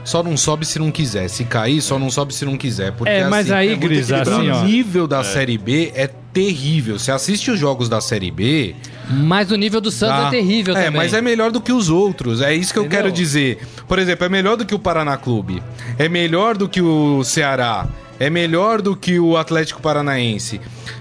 só 0.04 0.22
não 0.22 0.36
sobe 0.36 0.66
se 0.66 0.78
não 0.78 0.90
quiser. 0.90 1.28
Se 1.28 1.44
cair, 1.44 1.80
só 1.80 1.98
não 1.98 2.10
sobe 2.10 2.34
se 2.34 2.44
não 2.44 2.56
quiser. 2.56 2.92
Porque, 2.92 3.12
é, 3.12 3.28
mas 3.28 3.46
assim, 3.46 3.54
aí, 3.54 3.72
é 3.72 3.76
Gris, 3.76 4.10
assim, 4.10 4.50
ó. 4.50 4.60
O 4.60 4.64
nível 4.64 5.06
da 5.06 5.20
é. 5.20 5.24
Série 5.24 5.58
B 5.58 5.92
é 5.94 6.08
terrível. 6.32 6.98
Você 6.98 7.12
assiste 7.12 7.50
os 7.50 7.58
jogos 7.58 7.88
da 7.88 8.00
Série 8.00 8.30
B. 8.30 8.74
Mas 9.08 9.50
o 9.50 9.56
nível 9.56 9.80
do 9.80 9.90
Santos 9.90 10.16
dá... 10.16 10.28
é 10.28 10.30
terrível 10.30 10.76
é, 10.76 10.84
também. 10.84 11.00
mas 11.00 11.12
é 11.12 11.20
melhor 11.20 11.50
do 11.50 11.60
que 11.60 11.72
os 11.72 11.88
outros. 11.88 12.40
É 12.40 12.54
isso 12.54 12.72
que 12.72 12.80
Entendeu? 12.80 12.98
eu 12.98 13.04
quero 13.04 13.14
dizer. 13.14 13.58
Por 13.86 13.98
exemplo, 13.98 14.24
é 14.24 14.28
melhor 14.28 14.56
do 14.56 14.64
que 14.64 14.74
o 14.74 14.78
Paraná 14.78 15.16
Clube. 15.16 15.62
É 15.98 16.08
melhor 16.08 16.56
do 16.56 16.68
que 16.68 16.80
o 16.80 17.22
Ceará. 17.22 17.86
É 18.22 18.30
melhor 18.30 18.80
do 18.80 18.94
que 18.94 19.18
o 19.18 19.36
Atlético 19.36 19.82
Paranaense. 19.82 20.60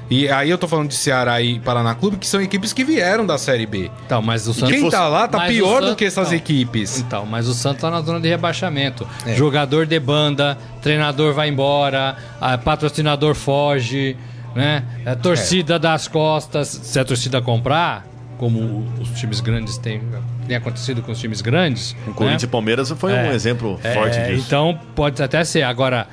E 0.10 0.28
aí 0.28 0.50
eu 0.50 0.58
tô 0.58 0.68
falando 0.68 0.88
de 0.88 0.96
Ceará 0.96 1.40
e 1.40 1.60
Paraná 1.60 1.94
Clube, 1.94 2.18
que 2.18 2.26
são 2.26 2.42
equipes 2.42 2.74
que 2.74 2.84
vieram 2.84 3.28
da 3.28 3.38
Série 3.38 3.68
B. 3.68 3.92
Então, 4.08 4.24
mas 4.24 4.48
o 4.48 4.56
Santos... 4.56 4.76
quem 4.76 4.90
tá 4.90 5.08
lá 5.08 5.28
tá 5.28 5.46
pior 5.46 5.76
Santos... 5.76 5.90
do 5.92 5.96
que 5.96 6.06
essas 6.06 6.30
então, 6.30 6.38
equipes. 6.38 7.00
Então, 7.00 7.24
mas 7.28 7.48
o 7.48 7.54
Santos 7.54 7.82
tá 7.82 7.92
na 7.92 8.02
zona 8.02 8.20
de 8.20 8.28
rebaixamento. 8.28 9.08
É. 9.24 9.36
Jogador 9.36 9.86
de 9.86 10.00
banda, 10.00 10.58
treinador 10.82 11.32
vai 11.32 11.48
embora, 11.48 12.18
patrocinador 12.64 13.36
foge, 13.36 14.18
né? 14.56 14.84
A 15.06 15.16
torcida 15.16 15.76
é. 15.76 15.80
das 15.80 16.08
costas. 16.08 16.70
Se 16.70 17.00
a 17.00 17.06
torcida 17.06 17.40
comprar, 17.40 18.04
como 18.40 18.84
os 19.00 19.12
times 19.12 19.42
grandes 19.42 19.78
têm 19.78 20.02
tem 20.48 20.58
acontecido 20.58 21.04
com 21.04 21.12
os 21.12 21.20
times 21.20 21.40
grandes. 21.40 21.96
O 22.08 22.14
Corinthians 22.14 22.42
né? 22.42 22.48
e 22.48 22.52
Palmeiras 22.52 22.92
foi 22.92 23.14
é, 23.14 23.30
um 23.30 23.32
exemplo 23.32 23.80
forte 23.94 24.18
é, 24.18 24.32
disso. 24.32 24.44
Então 24.48 24.78
pode 24.96 25.22
até 25.22 25.44
ser. 25.44 25.62
Agora, 25.62 26.08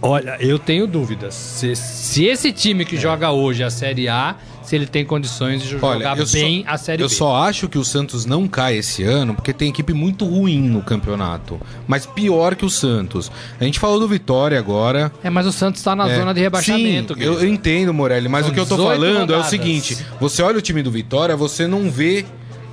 Olha, 0.00 0.36
eu 0.40 0.58
tenho 0.58 0.86
dúvidas. 0.86 1.34
Se, 1.34 1.74
se 1.74 2.24
esse 2.24 2.52
time 2.52 2.84
que 2.84 2.96
joga 2.96 3.30
hoje 3.32 3.64
a 3.64 3.70
Série 3.70 4.08
A, 4.08 4.36
se 4.62 4.76
ele 4.76 4.86
tem 4.86 5.04
condições 5.04 5.62
de 5.62 5.74
Olha, 5.82 5.98
jogar 5.98 6.18
eu 6.18 6.26
bem 6.28 6.62
só- 6.64 6.70
a 6.72 6.78
Série 6.78 7.02
Eu 7.02 7.08
B. 7.08 7.14
só 7.14 7.34
acho 7.36 7.68
que 7.68 7.76
o 7.78 7.84
Santos 7.84 8.24
não 8.24 8.46
cai 8.46 8.76
esse 8.76 9.02
ano 9.02 9.34
porque 9.34 9.52
tem 9.52 9.70
equipe 9.70 9.92
muito 9.92 10.24
ruim 10.24 10.60
no 10.68 10.82
campeonato. 10.82 11.60
Mas 11.86 12.06
pior 12.06 12.54
que 12.54 12.64
o 12.64 12.70
Santos. 12.70 13.28
A 13.60 13.64
gente 13.64 13.80
falou 13.80 13.98
do 13.98 14.06
Vitória 14.06 14.56
agora. 14.58 15.10
É, 15.24 15.30
mas 15.30 15.46
o 15.46 15.52
Santos 15.52 15.82
tá 15.82 15.96
na 15.96 16.08
É, 16.08 16.16
zona 16.16 16.32
de 16.32 16.40
rebaixamento. 16.40 17.14
Sim, 17.14 17.20
eu, 17.22 17.40
eu 17.40 17.48
entendo, 17.48 17.92
Morelli, 17.92 18.28
mas 18.28 18.42
São 18.44 18.52
o 18.52 18.54
que 18.54 18.60
eu 18.60 18.66
tô 18.66 18.76
18 18.76 18.92
falando 19.00 19.14
é 19.16 19.18
o 19.18 19.20
rodadas. 19.22 19.46
seguinte: 19.46 19.98
você 20.20 20.42
olha 20.42 20.58
o 20.58 20.62
time 20.62 20.80
do 20.82 20.92
Vitória, 20.92 21.34
você 21.36 21.66
não 21.66 21.90
vê 21.90 22.24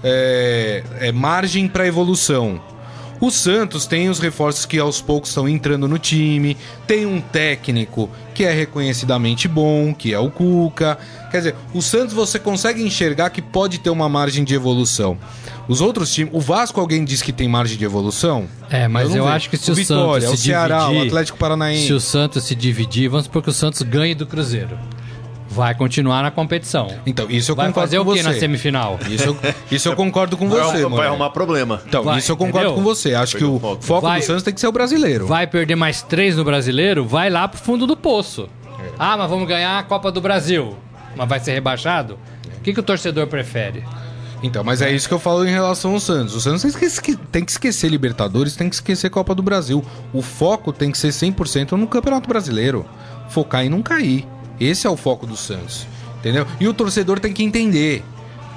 é, 0.04 0.84
é, 1.00 1.12
margem 1.12 1.68
para 1.68 1.88
evolução. 1.88 2.62
O 3.22 3.32
Santos 3.32 3.86
tem 3.88 4.10
os 4.10 4.20
reforços 4.20 4.66
que 4.66 4.78
aos 4.78 5.02
poucos 5.02 5.30
estão 5.30 5.48
entrando 5.48 5.88
no 5.88 5.98
time, 5.98 6.58
tem 6.86 7.06
um 7.06 7.22
técnico 7.22 8.10
que 8.34 8.44
é 8.44 8.52
reconhecidamente 8.52 9.48
bom, 9.48 9.94
que 9.94 10.14
é 10.14 10.20
o 10.20 10.30
Cuca. 10.30 10.98
Quer 11.32 11.38
dizer, 11.38 11.56
o 11.74 11.82
Santos 11.82 12.14
você 12.14 12.38
consegue 12.38 12.84
enxergar 12.84 13.30
que 13.30 13.42
pode 13.42 13.80
ter 13.80 13.90
uma 13.90 14.10
margem 14.10 14.44
de 14.44 14.54
evolução. 14.54 15.18
Os 15.68 15.82
outros 15.82 16.14
times, 16.14 16.32
o 16.34 16.40
Vasco 16.40 16.80
alguém 16.80 17.04
diz 17.04 17.22
que 17.22 17.32
tem 17.32 17.48
margem 17.48 17.78
de 17.78 17.86
evolução? 17.86 18.46
É, 18.70 18.88
mas 18.88 19.10
eu 19.16 19.24
vejo. 19.24 19.36
acho 19.36 19.50
que 19.50 19.58
se 19.58 19.70
o 19.72 19.74
o 19.74 19.76
Vitória, 19.76 20.22
Santos 20.28 20.40
o 20.40 20.42
se 20.44 20.50
Ceará, 20.50 20.80
dividir- 20.82 21.02
o 21.02 21.06
Atlético 21.08 21.38
Paranaense, 21.38 21.88
Se 21.88 21.94
o 21.94 22.00
Santos 22.00 22.44
se 22.44 22.54
dividir, 22.56 23.10
vamos 23.10 23.26
supor 23.26 23.42
que 23.42 23.50
o 23.50 23.54
Santos 23.54 23.82
ganhe 23.82 24.14
do 24.14 24.28
Cruzeiro. 24.28 24.78
Vai 25.56 25.74
continuar 25.74 26.22
na 26.22 26.32
competição. 26.32 26.88
Então, 27.06 27.28
isso 27.30 27.52
eu 27.52 27.56
Vai 27.56 27.68
concordo 27.68 27.88
fazer 27.88 28.04
com 28.04 28.12
o 28.12 28.14
que 28.14 28.22
na 28.22 28.34
semifinal? 28.34 29.00
Isso 29.10 29.24
eu, 29.24 29.38
isso 29.72 29.88
eu 29.88 29.96
concordo 29.98 30.36
com 30.36 30.50
Vai, 30.50 30.60
você, 30.62 30.82
vai 30.82 30.90
Morelli. 30.90 31.08
arrumar 31.08 31.30
problema. 31.30 31.82
Então, 31.88 32.04
Vai, 32.04 32.20
isso 32.20 32.32
eu 32.32 32.36
concordo 32.38 32.68
entendeu? 32.68 32.76
com 32.76 32.84
você. 32.84 33.14
Acho 33.16 33.38
que 33.38 33.44
Perdeu 33.44 33.54
o 33.54 33.56
o 33.56 33.60
foco. 33.60 33.84
foco 33.84 34.02
Vai- 34.02 34.20
do 34.20 34.26
Santos 34.26 34.44
tem 34.44 34.54
que 34.54 34.60
ser 34.60 34.68
o 34.68 34.72
brasileiro. 34.72 35.26
Vai 35.28 35.48
perder 35.48 35.76
mais 35.76 36.02
três 36.02 36.36
no 36.36 36.44
brasileiro? 36.44 37.06
Vai 37.06 37.30
lá 37.30 37.48
pro 37.48 37.58
fundo 37.60 37.88
do 37.88 37.96
poço. 37.96 38.50
Ah, 39.00 39.16
mas 39.18 39.30
vamos 39.30 39.48
ganhar 39.48 39.80
a 39.80 39.84
Copa 39.84 40.12
do 40.12 40.20
Brasil. 40.22 40.76
Mas 41.16 41.28
vai 41.30 41.40
ser 41.40 41.54
rebaixado? 41.54 42.20
O 42.58 42.62
que, 42.62 42.74
que 42.74 42.80
o 42.80 42.84
torcedor 42.84 43.26
prefere? 43.28 43.84
Então, 44.44 44.64
mas 44.64 44.82
é 44.82 44.92
isso 44.92 45.08
que 45.08 45.14
eu 45.14 45.20
falo 45.20 45.48
em 45.48 45.52
relação 45.52 45.94
ao 45.94 46.00
Santos. 46.00 46.36
O 46.36 46.42
Santos 46.42 46.62
tem 46.62 46.72
que, 46.72 46.86
esque- 46.86 47.16
tem 47.32 47.46
que 47.46 47.52
esquecer 47.52 47.88
Libertadores, 47.90 48.56
tem 48.56 48.68
que 48.70 48.76
esquecer 48.76 49.10
Copa 49.10 49.34
do 49.34 49.42
Brasil. 49.42 49.84
O 50.14 50.22
foco 50.22 50.74
tem 50.74 50.92
que 50.92 50.98
ser 50.98 51.10
100% 51.14 51.72
no 51.78 51.88
Campeonato 51.88 52.28
Brasileiro. 52.28 52.86
Focar 53.30 53.64
em 53.66 53.70
não 53.70 53.82
cair. 53.82 54.28
Esse 54.60 54.88
é 54.88 54.90
o 54.90 54.98
foco 54.98 55.26
do 55.26 55.36
Santos. 55.36 55.86
Entendeu? 56.20 56.46
E 56.60 56.68
o 56.68 56.74
torcedor 56.74 57.20
tem 57.20 57.34
que 57.34 57.44
entender. 57.44 58.04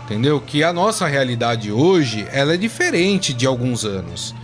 Entendeu? 0.05 0.41
Que 0.41 0.63
a 0.65 0.73
nossa 0.73 1.07
realidade 1.07 1.71
hoje, 1.71 2.27
ela 2.33 2.55
é 2.55 2.57
diferente 2.57 3.35
de 3.35 3.47
alguns 3.47 3.85
anos. 3.85 4.35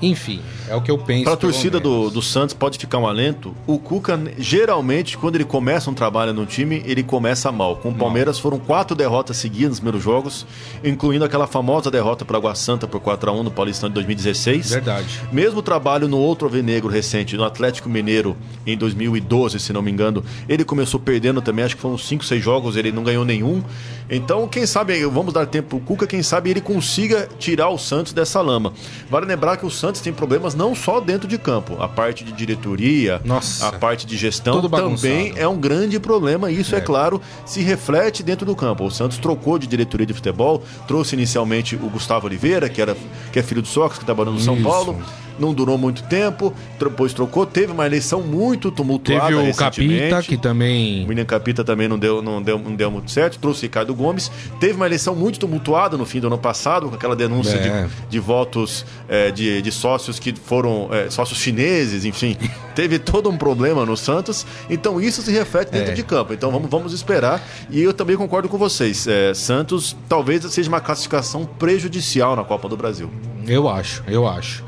Enfim, 0.00 0.40
é 0.68 0.74
o 0.74 0.80
que 0.80 0.90
eu 0.90 0.98
penso. 0.98 1.24
Para 1.24 1.32
a 1.32 1.36
torcida 1.36 1.80
do, 1.80 2.10
do 2.10 2.22
Santos 2.22 2.54
pode 2.54 2.78
ficar 2.78 2.98
um 2.98 3.06
alento. 3.06 3.54
O 3.66 3.78
Cuca, 3.78 4.20
geralmente, 4.38 5.18
quando 5.18 5.34
ele 5.34 5.44
começa 5.44 5.90
um 5.90 5.94
trabalho 5.94 6.32
no 6.32 6.46
time, 6.46 6.82
ele 6.86 7.02
começa 7.02 7.50
mal. 7.50 7.76
Com 7.76 7.90
o 7.90 7.94
Palmeiras 7.94 8.38
foram 8.38 8.58
quatro 8.58 8.96
derrotas 8.96 9.36
seguidas 9.38 9.70
nos 9.70 9.80
primeiros 9.80 10.02
jogos, 10.02 10.46
incluindo 10.84 11.24
aquela 11.24 11.46
famosa 11.46 11.90
derrota 11.90 12.24
para 12.24 12.38
Água 12.38 12.54
Santa 12.54 12.86
por 12.86 13.00
4x1 13.00 13.42
no 13.42 13.50
Paulistão 13.50 13.88
de 13.88 13.94
2016. 13.94 14.70
Verdade. 14.70 15.20
Mesmo 15.32 15.62
trabalho 15.62 16.06
no 16.06 16.18
outro 16.18 16.46
alvinegro 16.46 16.88
recente, 16.88 17.36
no 17.36 17.44
Atlético 17.44 17.88
Mineiro, 17.88 18.36
em 18.66 18.76
2012, 18.76 19.58
se 19.58 19.72
não 19.72 19.82
me 19.82 19.90
engano, 19.90 20.24
ele 20.48 20.64
começou 20.64 21.00
perdendo 21.00 21.42
também, 21.42 21.64
acho 21.64 21.76
que 21.76 21.82
foram 21.82 21.98
5, 21.98 22.24
6 22.24 22.42
jogos, 22.42 22.76
ele 22.76 22.92
não 22.92 23.02
ganhou 23.02 23.24
nenhum. 23.24 23.62
Então, 24.10 24.48
quem 24.48 24.64
sabe, 24.64 25.04
vamos 25.06 25.34
dar 25.34 25.46
tempo 25.46 25.68
pro 25.68 25.80
Cuca, 25.80 26.06
quem 26.06 26.22
sabe 26.22 26.50
ele 26.50 26.60
consiga 26.60 27.28
tirar 27.38 27.68
o 27.68 27.78
Santos 27.78 28.12
dessa 28.12 28.40
lama. 28.40 28.72
Vale 29.10 29.26
lembrar 29.26 29.56
que 29.56 29.66
o 29.66 29.70
Santos 29.70 29.87
tem 29.92 30.12
problemas 30.12 30.54
não 30.54 30.74
só 30.74 31.00
dentro 31.00 31.28
de 31.28 31.38
campo, 31.38 31.76
a 31.80 31.88
parte 31.88 32.24
de 32.24 32.32
diretoria, 32.32 33.20
Nossa. 33.24 33.68
a 33.68 33.72
parte 33.72 34.06
de 34.06 34.16
gestão 34.16 34.60
também 34.68 35.32
é 35.36 35.46
um 35.46 35.56
grande 35.56 35.98
problema. 35.98 36.50
E 36.50 36.60
isso, 36.60 36.74
é. 36.74 36.78
É. 36.78 36.80
claro, 36.80 37.20
se 37.44 37.60
reflete 37.60 38.22
dentro 38.22 38.46
do 38.46 38.54
campo. 38.54 38.84
O 38.84 38.90
Santos 38.90 39.18
trocou 39.18 39.58
de 39.58 39.66
diretoria 39.66 40.06
de 40.06 40.14
futebol, 40.14 40.62
trouxe 40.86 41.14
inicialmente 41.14 41.76
o 41.76 41.88
Gustavo 41.90 42.26
Oliveira, 42.26 42.68
que, 42.68 42.80
era, 42.80 42.96
que 43.32 43.38
é 43.38 43.42
filho 43.42 43.62
do 43.62 43.68
Sócrates, 43.68 43.98
que 43.98 44.04
trabalhou 44.04 44.34
no 44.34 44.40
São. 44.40 44.60
Paulo. 44.62 45.00
Não 45.38 45.54
durou 45.54 45.78
muito 45.78 46.02
tempo, 46.04 46.52
depois 46.78 47.12
trocou. 47.12 47.46
Teve 47.46 47.72
uma 47.72 47.86
eleição 47.86 48.20
muito 48.22 48.70
tumultuada. 48.70 49.26
Teve 49.28 49.50
o. 49.50 49.54
Capita, 49.54 50.22
que 50.22 50.36
também. 50.36 51.04
O 51.04 51.08
William 51.08 51.24
Capita 51.24 51.62
também 51.64 51.88
não 51.88 51.98
deu, 51.98 52.20
não, 52.22 52.42
deu, 52.42 52.58
não 52.58 52.74
deu 52.74 52.90
muito 52.90 53.10
certo, 53.10 53.38
trouxe 53.38 53.62
Ricardo 53.62 53.94
Gomes. 53.94 54.30
Teve 54.60 54.74
uma 54.74 54.86
eleição 54.86 55.14
muito 55.14 55.38
tumultuada 55.38 55.96
no 55.96 56.04
fim 56.06 56.20
do 56.20 56.26
ano 56.26 56.38
passado, 56.38 56.88
com 56.88 56.94
aquela 56.94 57.14
denúncia 57.16 57.56
É. 57.56 57.82
de, 57.86 57.90
de 58.10 58.18
votos 58.18 58.84
é, 59.08 59.30
de, 59.30 59.62
de 59.62 59.72
sócios 59.72 60.18
que 60.18 60.34
foram 60.34 60.88
é, 60.92 61.10
sócios 61.10 61.38
chineses, 61.38 62.04
enfim. 62.04 62.36
Teve 62.74 62.98
todo 62.98 63.28
um 63.28 63.36
problema 63.36 63.84
no 63.84 63.96
Santos. 63.96 64.46
Então 64.70 65.00
isso 65.00 65.22
se 65.22 65.30
reflete 65.32 65.70
dentro 65.70 65.92
É. 65.92 65.94
de 65.94 66.02
campo. 66.02 66.32
Então 66.32 66.50
vamos, 66.50 66.70
vamos 66.70 66.92
esperar. 66.92 67.42
E 67.70 67.80
eu 67.80 67.92
também 67.92 68.16
concordo 68.16 68.48
com 68.48 68.56
vocês. 68.58 69.06
É, 69.06 69.34
Santos 69.34 69.96
talvez 70.08 70.44
seja 70.44 70.68
uma 70.68 70.80
classificação 70.80 71.44
prejudicial 71.44 72.34
na 72.36 72.44
Copa 72.44 72.68
do 72.68 72.76
Brasil. 72.76 73.10
Eu 73.46 73.68
acho, 73.68 74.02
eu 74.06 74.26
acho. 74.28 74.62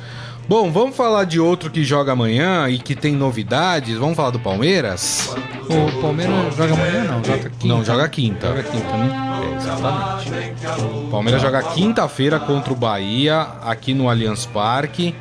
Bom, 0.50 0.72
vamos 0.72 0.96
falar 0.96 1.26
de 1.26 1.38
outro 1.38 1.70
que 1.70 1.84
joga 1.84 2.10
amanhã 2.10 2.68
e 2.68 2.80
que 2.80 2.96
tem 2.96 3.14
novidades. 3.14 3.96
Vamos 3.96 4.16
falar 4.16 4.30
do 4.30 4.40
Palmeiras? 4.40 5.32
O 5.68 6.02
Palmeiras 6.02 6.56
joga 6.56 6.74
amanhã 6.74 7.04
não, 7.04 7.22
joga 7.22 7.50
quinta. 7.50 7.66
Não, 7.68 7.84
joga 7.84 8.08
quinta. 8.08 8.46
Joga 8.48 8.62
quinta, 8.64 8.96
né? 8.96 9.42
É, 9.44 9.56
exatamente. 9.56 10.66
O 11.06 11.08
Palmeiras 11.08 11.40
joga 11.40 11.62
quinta-feira 11.62 12.40
contra 12.40 12.72
o 12.72 12.74
Bahia, 12.74 13.42
aqui 13.62 13.94
no 13.94 14.10
Allianz 14.10 14.44
Parque. 14.44 15.14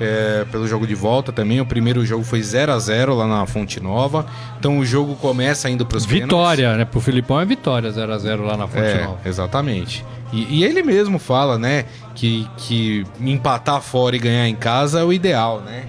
É, 0.00 0.44
pelo 0.50 0.66
jogo 0.66 0.86
de 0.86 0.94
volta 0.94 1.32
também. 1.32 1.60
O 1.60 1.66
primeiro 1.66 2.04
jogo 2.04 2.24
foi 2.24 2.42
0 2.42 2.72
a 2.72 2.78
0 2.78 3.14
lá 3.14 3.26
na 3.26 3.46
Fonte 3.46 3.80
Nova. 3.80 4.26
Então 4.58 4.78
o 4.78 4.84
jogo 4.86 5.14
começa 5.16 5.68
indo 5.70 5.84
para 5.86 5.98
os 5.98 6.04
Vitória, 6.04 6.76
né? 6.76 6.84
Pro 6.84 7.00
Filipão 7.00 7.40
é 7.40 7.44
vitória, 7.44 7.90
0x0 7.90 8.40
lá 8.42 8.56
na 8.56 8.66
Fonte 8.66 8.84
É, 8.86 9.04
Nova. 9.04 9.18
exatamente. 9.24 10.04
E, 10.32 10.58
e 10.58 10.64
ele 10.64 10.82
mesmo 10.82 11.18
fala, 11.18 11.56
né, 11.58 11.84
que, 12.14 12.48
que 12.56 13.04
empatar 13.20 13.80
fora 13.80 14.16
e 14.16 14.18
ganhar 14.18 14.48
em 14.48 14.56
casa 14.56 15.00
é 15.00 15.04
o 15.04 15.12
ideal, 15.12 15.60
né? 15.60 15.84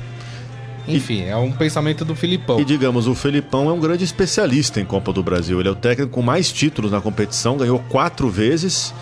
Enfim, 0.87 1.23
é 1.25 1.35
um 1.35 1.51
pensamento 1.51 2.05
do 2.05 2.15
Filipão. 2.15 2.59
E 2.61 2.63
digamos, 2.63 3.07
o 3.07 3.15
Felipão 3.15 3.69
é 3.69 3.73
um 3.73 3.79
grande 3.79 4.05
especialista 4.05 4.79
em 4.79 4.85
Copa 4.85 5.11
do 5.11 5.21
Brasil. 5.21 5.59
Ele 5.59 5.67
é 5.67 5.71
o 5.71 5.75
técnico 5.75 6.13
com 6.13 6.21
mais 6.21 6.49
títulos 6.51 6.91
na 6.91 7.01
competição, 7.01 7.57
ganhou 7.57 7.79
quatro 7.89 8.29
vezes. 8.29 8.93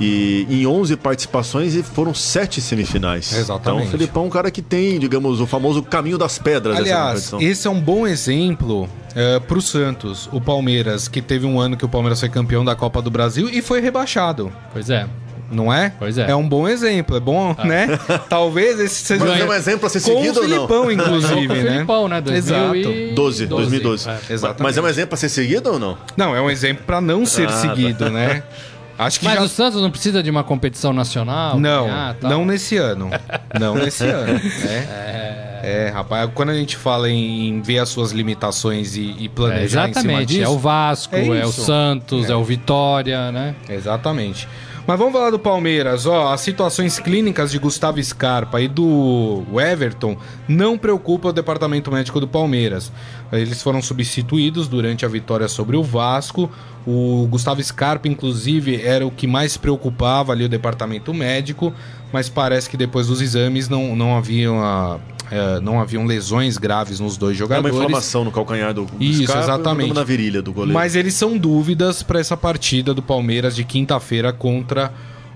E 0.00 0.46
em 0.50 0.66
11 0.66 0.96
participações 0.96 1.74
e 1.74 1.82
foram 1.82 2.12
sete 2.12 2.60
semifinais. 2.60 3.32
Exatamente. 3.32 3.60
Então 3.82 3.86
o 3.86 3.90
Felipão 3.90 4.24
é 4.24 4.26
um 4.26 4.30
cara 4.30 4.50
que 4.50 4.60
tem, 4.60 4.98
digamos, 4.98 5.40
o 5.40 5.46
famoso 5.46 5.82
caminho 5.82 6.18
das 6.18 6.36
pedras 6.38 6.76
dessa 6.76 6.90
Aliás, 6.96 7.30
competição. 7.30 7.40
esse 7.40 7.66
é 7.68 7.70
um 7.70 7.80
bom 7.80 8.06
exemplo 8.06 8.88
é, 9.14 9.38
pro 9.38 9.62
Santos, 9.62 10.28
o 10.32 10.40
Palmeiras, 10.40 11.06
que 11.06 11.22
teve 11.22 11.46
um 11.46 11.60
ano 11.60 11.76
que 11.76 11.84
o 11.84 11.88
Palmeiras 11.88 12.18
foi 12.18 12.28
campeão 12.28 12.64
da 12.64 12.74
Copa 12.74 13.00
do 13.00 13.10
Brasil 13.10 13.48
e 13.48 13.62
foi 13.62 13.80
rebaixado, 13.80 14.52
Pois 14.72 14.90
é. 14.90 15.06
não 15.52 15.72
é? 15.72 15.92
Pois 15.96 16.18
é. 16.18 16.28
É 16.28 16.34
um 16.34 16.48
bom 16.48 16.66
exemplo, 16.66 17.16
é 17.16 17.20
bom, 17.20 17.54
né? 17.64 17.86
Talvez 18.28 18.80
esse 18.80 19.04
seja 19.04 19.24
Mas 19.24 19.40
é 19.40 19.44
um 19.44 19.52
exemplo 19.52 19.86
a 19.86 19.88
ser 19.88 20.00
com 20.00 20.10
o 20.10 20.14
seguido 20.16 20.40
ou 20.40 20.48
não? 20.48 20.56
Filipão, 20.56 20.90
inclusive, 20.90 21.46
Com 21.46 21.52
o 21.54 21.56
né? 21.62 21.70
Filipão, 21.72 22.08
né? 22.08 22.20
2000 22.20 22.36
Exato. 22.56 22.76
e- 22.90 23.14
12, 23.14 23.46
2012. 23.46 24.08
É. 24.08 24.18
Exatamente. 24.30 24.62
Mas 24.64 24.76
é 24.76 24.82
um 24.82 24.88
exemplo 24.88 25.14
a 25.14 25.16
ser 25.16 25.28
seguido 25.28 25.70
ou 25.74 25.78
não? 25.78 25.96
Não, 26.16 26.34
é 26.34 26.40
um 26.42 26.50
exemplo 26.50 26.82
pra 26.84 27.00
não 27.00 27.24
ser 27.24 27.44
Ah, 27.46 27.52
tá. 27.52 27.56
seguido, 27.60 28.10
né? 28.10 28.42
Acho 28.98 29.18
que 29.18 29.24
Mas 29.26 29.34
já 29.34 29.42
o 29.42 29.48
Santos 29.48 29.82
não 29.82 29.90
precisa 29.90 30.22
de 30.22 30.30
uma 30.30 30.44
competição 30.44 30.92
nacional? 30.92 31.58
Não, 31.58 31.84
ganhar, 31.86 32.16
não 32.22 32.44
nesse 32.44 32.76
ano. 32.76 33.10
Não 33.58 33.74
nesse 33.74 34.04
ano. 34.06 34.34
né? 34.34 35.50
É, 35.66 35.90
rapaz, 35.92 36.30
quando 36.34 36.50
a 36.50 36.54
gente 36.54 36.76
fala 36.76 37.08
em 37.10 37.60
ver 37.62 37.78
as 37.78 37.88
suas 37.88 38.12
limitações 38.12 38.96
e, 38.96 39.00
e 39.18 39.24
É, 39.24 39.28
planejar 39.28 39.88
em 39.88 39.94
cima 39.94 40.00
exatamente. 40.12 40.28
disso. 40.28 40.42
É 40.44 40.48
o 40.48 40.58
Vasco, 40.58 41.16
É 41.16 41.26
é, 41.26 41.46
o. 41.46 41.50
Santos, 41.52 42.28
é. 42.28 42.34
o 42.36 42.44
Vitória, 42.44 43.32
né? 43.32 43.54
Exatamente. 43.68 44.46
Mas 44.86 44.98
vamos 44.98 45.14
falar 45.14 45.30
do 45.30 45.38
Palmeiras. 45.38 46.04
Ó, 46.04 46.30
as 46.30 46.42
situações 46.42 46.98
clínicas 46.98 47.50
de 47.50 47.58
Gustavo 47.58 48.02
Scarpa 48.02 48.60
e 48.60 48.68
do 48.68 49.42
Everton 49.54 50.14
não 50.46 50.76
preocupam 50.76 51.30
o 51.30 51.32
departamento 51.32 51.90
médico 51.90 52.20
do 52.20 52.28
Palmeiras. 52.28 52.92
Eles 53.38 53.62
foram 53.62 53.80
substituídos 53.82 54.68
durante 54.68 55.04
a 55.04 55.08
vitória 55.08 55.48
sobre 55.48 55.76
o 55.76 55.82
Vasco. 55.82 56.50
O 56.86 57.26
Gustavo 57.30 57.62
Scarpa, 57.62 58.08
inclusive, 58.08 58.80
era 58.82 59.06
o 59.06 59.10
que 59.10 59.26
mais 59.26 59.56
preocupava 59.56 60.32
ali 60.32 60.44
o 60.44 60.48
departamento 60.48 61.12
médico, 61.14 61.72
mas 62.12 62.28
parece 62.28 62.68
que 62.68 62.76
depois 62.76 63.06
dos 63.06 63.20
exames 63.20 63.68
não, 63.68 63.96
não 63.96 64.16
haviam. 64.16 64.60
ah, 64.62 64.98
eh, 65.30 65.58
não 65.60 65.80
haviam 65.80 66.04
lesões 66.04 66.58
graves 66.58 67.00
nos 67.00 67.16
dois 67.16 67.40
É 67.40 67.44
uma 67.44 67.48
jogadores. 67.56 67.74
inflamação 67.76 68.24
no 68.24 68.30
calcanhar 68.30 68.74
do, 68.74 68.84
do 68.84 69.02
Isso, 69.02 69.22
Scarpa 69.22 69.40
e 69.40 69.44
exatamente. 69.44 69.94
na 69.94 70.04
virilha 70.04 70.42
do 70.42 70.52
goleiro. 70.52 70.74
Mas 70.74 70.94
eles 70.94 71.14
são 71.14 71.38
dúvidas 71.38 72.02
para 72.02 72.20
essa 72.20 72.36
partida 72.36 72.92
do 72.92 73.00
Palmeiras 73.02 73.56
de 73.56 73.64
quinta-feira 73.64 74.34
contra 74.34 74.92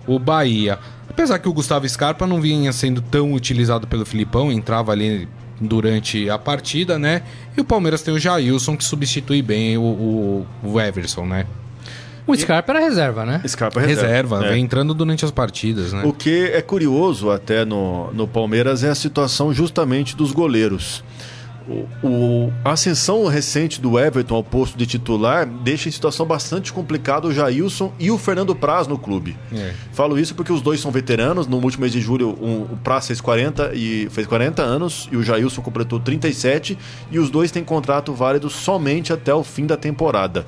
o 0.06 0.18
Bahia. 0.18 0.78
Apesar 1.08 1.38
que 1.38 1.48
o 1.48 1.52
Gustavo 1.54 1.88
Scarpa 1.88 2.26
não 2.26 2.38
vinha 2.38 2.70
sendo 2.70 3.00
tão 3.00 3.32
utilizado 3.32 3.86
pelo 3.86 4.04
Filipão, 4.04 4.52
entrava 4.52 4.92
ali 4.92 5.26
durante 5.60 6.28
a 6.30 6.38
partida, 6.38 6.98
né? 6.98 7.22
E 7.56 7.60
o 7.60 7.64
Palmeiras 7.64 8.02
tem 8.02 8.14
o 8.14 8.18
Jailson 8.18 8.76
que 8.76 8.84
substitui 8.84 9.42
bem 9.42 9.76
o, 9.76 9.82
o, 9.82 10.46
o 10.62 10.80
Everson, 10.80 11.26
né? 11.26 11.46
O 12.26 12.36
Scarpa 12.36 12.72
era 12.72 12.80
reserva, 12.80 13.24
né? 13.24 13.40
Scarpa 13.46 13.80
Reserva, 13.80 14.44
É. 14.44 14.50
vem 14.50 14.62
entrando 14.62 14.92
durante 14.92 15.24
as 15.24 15.30
partidas, 15.30 15.94
né? 15.94 16.02
O 16.04 16.12
que 16.12 16.50
é 16.52 16.60
curioso 16.60 17.30
até 17.30 17.64
no, 17.64 18.12
no 18.12 18.28
Palmeiras 18.28 18.84
é 18.84 18.90
a 18.90 18.94
situação 18.94 19.52
justamente 19.54 20.14
dos 20.14 20.30
goleiros. 20.30 21.02
O, 22.02 22.52
a 22.64 22.72
ascensão 22.72 23.26
recente 23.26 23.80
do 23.80 23.98
Everton 23.98 24.36
ao 24.36 24.44
posto 24.44 24.76
de 24.78 24.86
titular 24.86 25.46
deixa 25.46 25.88
em 25.88 25.92
situação 25.92 26.24
bastante 26.24 26.72
complicada 26.72 27.26
o 27.26 27.32
Jailson 27.32 27.92
e 27.98 28.10
o 28.10 28.18
Fernando 28.18 28.54
Praz 28.54 28.86
no 28.86 28.98
clube. 28.98 29.36
É. 29.52 29.72
Falo 29.92 30.18
isso 30.18 30.34
porque 30.34 30.52
os 30.52 30.62
dois 30.62 30.80
são 30.80 30.90
veteranos. 30.90 31.46
No 31.46 31.58
último 31.58 31.82
mês 31.82 31.92
de 31.92 32.00
julho, 32.00 32.30
um, 32.40 32.62
o 32.62 32.78
Praz 32.82 33.06
fez 33.06 33.20
40, 33.20 33.72
e, 33.74 34.08
fez 34.10 34.26
40 34.26 34.62
anos 34.62 35.08
e 35.12 35.16
o 35.16 35.22
Jailson 35.22 35.60
completou 35.60 36.00
37. 36.00 36.78
E 37.10 37.18
os 37.18 37.30
dois 37.30 37.50
têm 37.50 37.62
contrato 37.62 38.12
válido 38.14 38.48
somente 38.48 39.12
até 39.12 39.34
o 39.34 39.44
fim 39.44 39.66
da 39.66 39.76
temporada. 39.76 40.46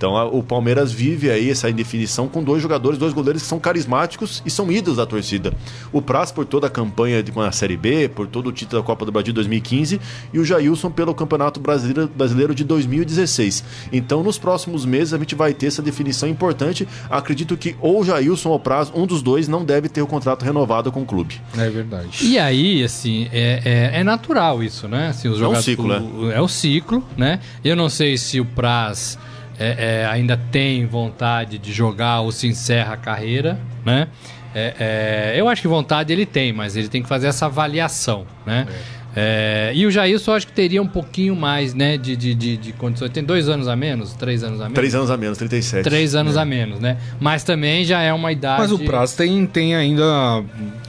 Então 0.00 0.16
a, 0.16 0.24
o 0.24 0.42
Palmeiras 0.42 0.90
vive 0.90 1.30
aí 1.30 1.50
essa 1.50 1.68
indefinição 1.68 2.26
com 2.26 2.42
dois 2.42 2.62
jogadores, 2.62 2.98
dois 2.98 3.12
goleiros 3.12 3.42
que 3.42 3.48
são 3.48 3.60
carismáticos 3.60 4.42
e 4.46 4.50
são 4.50 4.72
ídolos 4.72 4.96
da 4.96 5.04
torcida. 5.04 5.52
O 5.92 6.00
Praz 6.00 6.32
por 6.32 6.46
toda 6.46 6.68
a 6.68 6.70
campanha 6.70 7.22
de, 7.22 7.30
com 7.30 7.42
a 7.42 7.52
Série 7.52 7.76
B, 7.76 8.08
por 8.08 8.26
todo 8.26 8.46
o 8.46 8.52
título 8.52 8.80
da 8.80 8.86
Copa 8.86 9.04
do 9.04 9.12
Brasil 9.12 9.34
2015 9.34 10.00
e 10.32 10.38
o 10.38 10.44
Jailson 10.44 10.90
pelo 10.90 11.14
Campeonato 11.14 11.60
Brasileiro, 11.60 12.10
Brasileiro 12.16 12.54
de 12.54 12.64
2016. 12.64 13.62
Então 13.92 14.22
nos 14.22 14.38
próximos 14.38 14.86
meses 14.86 15.12
a 15.12 15.18
gente 15.18 15.34
vai 15.34 15.52
ter 15.52 15.66
essa 15.66 15.82
definição 15.82 16.26
importante. 16.26 16.88
Acredito 17.10 17.54
que 17.54 17.76
ou 17.78 18.00
o 18.00 18.04
Jailson 18.04 18.48
ou 18.48 18.56
o 18.56 18.58
Praz, 18.58 18.90
um 18.94 19.06
dos 19.06 19.20
dois 19.20 19.48
não 19.48 19.66
deve 19.66 19.90
ter 19.90 20.00
o 20.00 20.06
contrato 20.06 20.46
renovado 20.46 20.90
com 20.90 21.02
o 21.02 21.06
clube. 21.06 21.38
É 21.58 21.68
verdade. 21.68 22.26
E 22.26 22.38
aí, 22.38 22.82
assim, 22.82 23.28
é, 23.30 23.90
é, 23.92 24.00
é 24.00 24.02
natural 24.02 24.62
isso, 24.62 24.88
né? 24.88 25.08
Assim, 25.08 25.28
os 25.28 25.42
é 25.42 25.46
um 25.46 25.60
ciclo, 25.60 25.88
né? 25.88 26.34
É 26.34 26.40
o 26.40 26.48
ciclo, 26.48 27.04
né? 27.18 27.38
Eu 27.62 27.76
não 27.76 27.90
sei 27.90 28.16
se 28.16 28.40
o 28.40 28.46
Praz 28.46 29.18
é, 29.60 30.00
é, 30.00 30.06
ainda 30.06 30.38
tem 30.50 30.86
vontade 30.86 31.58
de 31.58 31.70
jogar 31.70 32.20
ou 32.20 32.32
se 32.32 32.46
encerra 32.46 32.94
a 32.94 32.96
carreira, 32.96 33.60
né? 33.84 34.08
É, 34.54 35.32
é 35.34 35.40
eu 35.40 35.48
acho 35.48 35.60
que 35.60 35.68
vontade 35.68 36.10
ele 36.12 36.24
tem, 36.24 36.50
mas 36.50 36.76
ele 36.76 36.88
tem 36.88 37.02
que 37.02 37.08
fazer 37.08 37.26
essa 37.26 37.44
avaliação, 37.44 38.26
né? 38.46 38.66
É, 39.14 39.72
e 39.74 39.84
o 39.86 39.90
Jailson 39.90 40.30
eu 40.30 40.36
acho 40.36 40.46
que 40.46 40.52
teria 40.52 40.80
um 40.80 40.86
pouquinho 40.86 41.34
mais, 41.34 41.74
né, 41.74 41.98
de, 41.98 42.14
de, 42.14 42.34
de, 42.34 42.56
de, 42.56 42.72
condições. 42.72 43.10
Tem 43.10 43.24
dois 43.24 43.48
anos 43.48 43.66
a 43.66 43.74
menos? 43.74 44.14
Três 44.14 44.42
anos 44.42 44.60
a 44.60 44.64
menos? 44.64 44.74
Três 44.76 44.94
anos 44.94 45.10
a 45.10 45.16
menos, 45.16 45.36
37. 45.36 45.84
Três 45.84 46.14
anos 46.14 46.36
a 46.36 46.44
menos, 46.44 46.78
né? 46.78 46.96
Mas 47.18 47.42
também 47.42 47.84
já 47.84 48.00
é 48.00 48.12
uma 48.12 48.30
idade... 48.30 48.62
Mas 48.62 48.72
o 48.72 48.78
Praz 48.78 49.14
tem, 49.14 49.44
tem 49.46 49.74
ainda... 49.74 50.04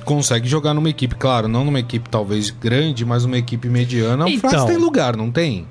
Consegue 0.06 0.48
jogar 0.48 0.74
numa 0.74 0.90
equipe, 0.90 1.16
claro, 1.16 1.48
não 1.48 1.66
numa 1.66 1.80
equipe 1.80 2.08
talvez 2.10 2.52
grande, 2.52 3.04
mas 3.04 3.26
uma 3.26 3.40
equipe 3.40 3.68
mediana. 3.68 4.30
Então, 4.30 4.50
o 4.50 4.52
Praz 4.54 4.66
tem 4.66 4.78
lugar, 4.78 5.18
não 5.18 5.32
tem? 5.32 5.66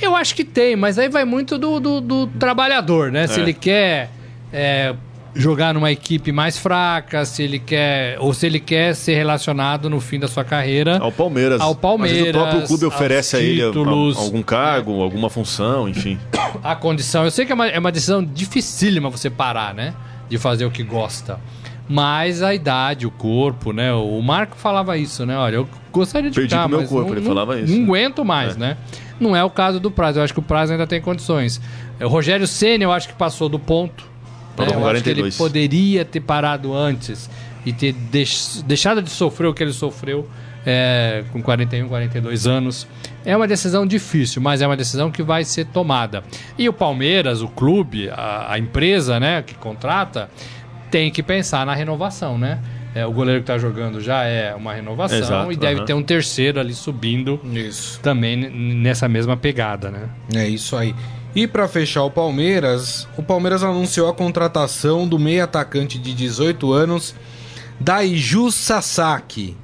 Eu 0.00 0.16
acho 0.16 0.34
que 0.34 0.44
tem, 0.44 0.76
mas 0.76 0.98
aí 0.98 1.08
vai 1.08 1.24
muito 1.24 1.58
do, 1.58 1.78
do, 1.78 2.00
do 2.00 2.26
trabalhador, 2.26 3.12
né? 3.12 3.24
É. 3.24 3.26
Se 3.26 3.40
ele 3.40 3.52
quer 3.52 4.10
é, 4.52 4.94
jogar 5.34 5.74
numa 5.74 5.90
equipe 5.90 6.32
mais 6.32 6.58
fraca, 6.58 7.24
se 7.24 7.42
ele 7.42 7.58
quer 7.58 8.18
ou 8.18 8.32
se 8.34 8.46
ele 8.46 8.58
quer 8.58 8.94
ser 8.94 9.14
relacionado 9.14 9.88
no 9.88 10.00
fim 10.00 10.18
da 10.18 10.28
sua 10.28 10.44
carreira 10.44 10.98
ao 10.98 11.12
Palmeiras. 11.12 11.60
Ao 11.60 11.74
Palmeiras. 11.74 12.28
o 12.28 12.32
próprio 12.32 12.66
clube 12.66 12.84
oferece 12.86 13.36
a 13.36 13.40
ele 13.40 13.62
algum 13.62 14.42
cargo, 14.42 15.02
alguma 15.02 15.30
função, 15.30 15.88
enfim. 15.88 16.18
A 16.62 16.74
condição. 16.74 17.24
Eu 17.24 17.30
sei 17.30 17.46
que 17.46 17.52
é 17.52 17.54
uma, 17.54 17.68
é 17.68 17.78
uma 17.78 17.92
decisão 17.92 18.24
dificílima 18.24 19.10
você 19.10 19.30
parar, 19.30 19.74
né? 19.74 19.94
De 20.28 20.38
fazer 20.38 20.64
o 20.64 20.70
que 20.70 20.82
gosta. 20.82 21.38
Mas 21.92 22.40
a 22.40 22.54
idade, 22.54 23.04
o 23.04 23.10
corpo, 23.10 23.72
né? 23.72 23.92
O 23.92 24.22
Marco 24.22 24.56
falava 24.56 24.96
isso, 24.96 25.26
né? 25.26 25.36
Olha, 25.36 25.56
eu 25.56 25.68
gostaria 25.90 26.30
de 26.30 26.36
Perdi 26.36 26.54
ficar, 26.54 26.68
meu 26.68 26.84
corpo, 26.84 27.10
não, 27.10 27.16
ele 27.16 27.26
falava 27.26 27.58
isso. 27.58 27.76
Não 27.76 27.82
aguento 27.82 28.24
mais, 28.24 28.54
é. 28.54 28.58
né? 28.60 28.76
Não 29.18 29.34
é 29.34 29.42
o 29.42 29.50
caso 29.50 29.80
do 29.80 29.90
Prazo. 29.90 30.20
Eu 30.20 30.22
acho 30.22 30.32
que 30.32 30.38
o 30.38 30.42
Prazo 30.42 30.70
ainda 30.70 30.86
tem 30.86 31.00
condições. 31.00 31.60
É, 31.98 32.06
o 32.06 32.08
Rogério 32.08 32.46
Senna, 32.46 32.84
eu 32.84 32.92
acho 32.92 33.08
que 33.08 33.14
passou 33.14 33.48
do 33.48 33.58
ponto. 33.58 34.04
Né? 34.56 34.66
Eu 34.66 34.74
42. 34.74 34.94
acho 34.94 35.02
que 35.02 35.10
ele 35.10 35.32
poderia 35.32 36.04
ter 36.04 36.20
parado 36.20 36.72
antes 36.72 37.28
e 37.66 37.72
ter 37.72 37.92
deix 37.92 38.64
deixado 38.64 39.02
de 39.02 39.10
sofrer 39.10 39.48
o 39.48 39.52
que 39.52 39.60
ele 39.60 39.72
sofreu 39.72 40.28
é, 40.64 41.24
com 41.32 41.42
41, 41.42 41.88
42 41.88 42.46
anos. 42.46 42.86
É 43.24 43.36
uma 43.36 43.48
decisão 43.48 43.84
difícil, 43.84 44.40
mas 44.40 44.62
é 44.62 44.66
uma 44.66 44.76
decisão 44.76 45.10
que 45.10 45.24
vai 45.24 45.44
ser 45.44 45.66
tomada. 45.66 46.22
E 46.56 46.68
o 46.68 46.72
Palmeiras, 46.72 47.42
o 47.42 47.48
clube, 47.48 48.08
a, 48.10 48.52
a 48.52 48.58
empresa 48.60 49.18
né, 49.18 49.42
que 49.42 49.54
contrata, 49.54 50.30
tem 50.90 51.10
que 51.10 51.22
pensar 51.22 51.64
na 51.64 51.74
renovação, 51.74 52.36
né? 52.36 52.58
É, 52.94 53.06
o 53.06 53.12
goleiro 53.12 53.40
que 53.40 53.44
está 53.44 53.56
jogando 53.56 54.00
já 54.00 54.24
é 54.24 54.52
uma 54.54 54.74
renovação 54.74 55.18
Exato, 55.18 55.52
e 55.52 55.56
deve 55.56 55.84
ter 55.84 55.94
um 55.94 56.02
terceiro 56.02 56.58
ali 56.58 56.74
subindo 56.74 57.40
isso. 57.44 58.00
também 58.00 58.36
nessa 58.36 59.08
mesma 59.08 59.36
pegada, 59.36 59.90
né? 59.90 60.08
É 60.34 60.48
isso 60.48 60.76
aí. 60.76 60.94
E 61.34 61.46
para 61.46 61.68
fechar 61.68 62.02
o 62.02 62.10
Palmeiras, 62.10 63.06
o 63.16 63.22
Palmeiras 63.22 63.62
anunciou 63.62 64.08
a 64.08 64.14
contratação 64.14 65.06
do 65.06 65.18
meio 65.18 65.44
atacante 65.44 65.98
de 65.98 66.12
18 66.12 66.72
anos, 66.72 67.14
Daiju 67.78 68.50
Sasaki. 68.50 69.56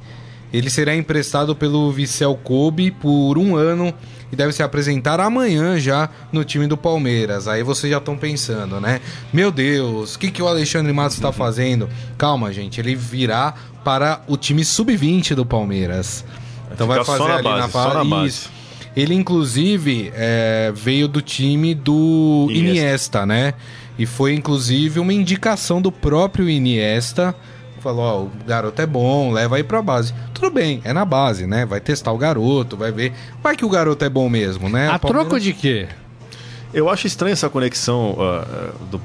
Ele 0.53 0.71
será 0.71 0.95
emprestado 0.95 1.57
pelo 1.57 1.91
Vissel 1.91 2.37
Kobe 2.37 2.93
por 2.93 3.37
um 3.37 3.57
ano 3.57 3.93
e 4.31 4.37
deve 4.37 4.53
se 4.53 4.63
apresentar 4.63 5.21
amanhã 5.21 5.79
já 5.79 6.09
no 6.33 6.45
time 6.45 6.67
do 6.67 6.77
Palmeiras. 6.77 7.47
Aí 7.47 7.63
vocês 7.63 7.91
já 7.91 7.99
estão 7.99 8.17
pensando, 8.17 8.81
né? 8.81 9.01
Meu 9.33 9.51
Deus, 9.51 10.15
o 10.15 10.19
que, 10.19 10.31
que 10.31 10.43
o 10.43 10.49
Alexandre 10.49 10.93
Matos 10.93 11.17
está 11.17 11.33
fazendo? 11.33 11.89
Calma, 12.19 12.53
gente, 12.53 12.81
ele 12.81 12.95
virá 12.95 13.55
para 13.85 14.21
o 14.27 14.37
time 14.37 14.65
sub-20 14.65 15.35
do 15.35 15.47
Palmeiras. 15.47 16.25
Então 16.73 16.87
vai 16.87 17.05
fazer 17.05 17.31
ali 17.31 17.43
base, 17.43 17.77
na 17.77 18.05
base. 18.05 18.27
Isso. 18.27 18.51
Ele, 18.97 19.15
inclusive, 19.15 20.11
é, 20.15 20.73
veio 20.75 21.07
do 21.07 21.21
time 21.21 21.75
do 21.75 22.47
Iniesta. 22.51 22.59
Iniesta, 22.59 23.27
né? 23.27 23.55
E 23.99 24.07
foi, 24.07 24.35
inclusive, 24.35 24.99
uma 24.99 25.13
indicação 25.13 25.81
do 25.81 25.93
próprio 25.93 26.49
Iniesta 26.49 27.35
falou, 27.87 28.05
ó, 28.05 28.23
o 28.23 28.31
garoto 28.47 28.83
é 28.83 28.87
bom, 28.87 29.33
leva 29.33 29.57
aí 29.57 29.63
pra 29.63 29.81
base. 29.81 30.13
Tudo 30.35 30.51
bem, 30.51 30.81
é 30.85 30.93
na 30.93 31.05
base, 31.05 31.47
né? 31.47 31.65
Vai 31.65 31.81
testar 31.81 32.13
o 32.13 32.19
garoto, 32.19 32.77
vai 32.77 32.91
ver. 32.91 33.13
Vai 33.43 33.57
que 33.57 33.65
o 33.65 33.69
garoto 33.69 34.05
é 34.05 34.09
bom 34.09 34.29
mesmo, 34.29 34.69
né? 34.69 34.89
A 34.89 34.99
Palmeiras... 34.99 35.29
troco 35.29 35.41
de 35.41 35.53
quê? 35.53 35.89
Eu 36.75 36.91
acho 36.91 37.07
estranha 37.07 37.33
essa 37.33 37.49
conexão 37.49 38.19
uh, 38.19 38.87
do, 38.87 39.01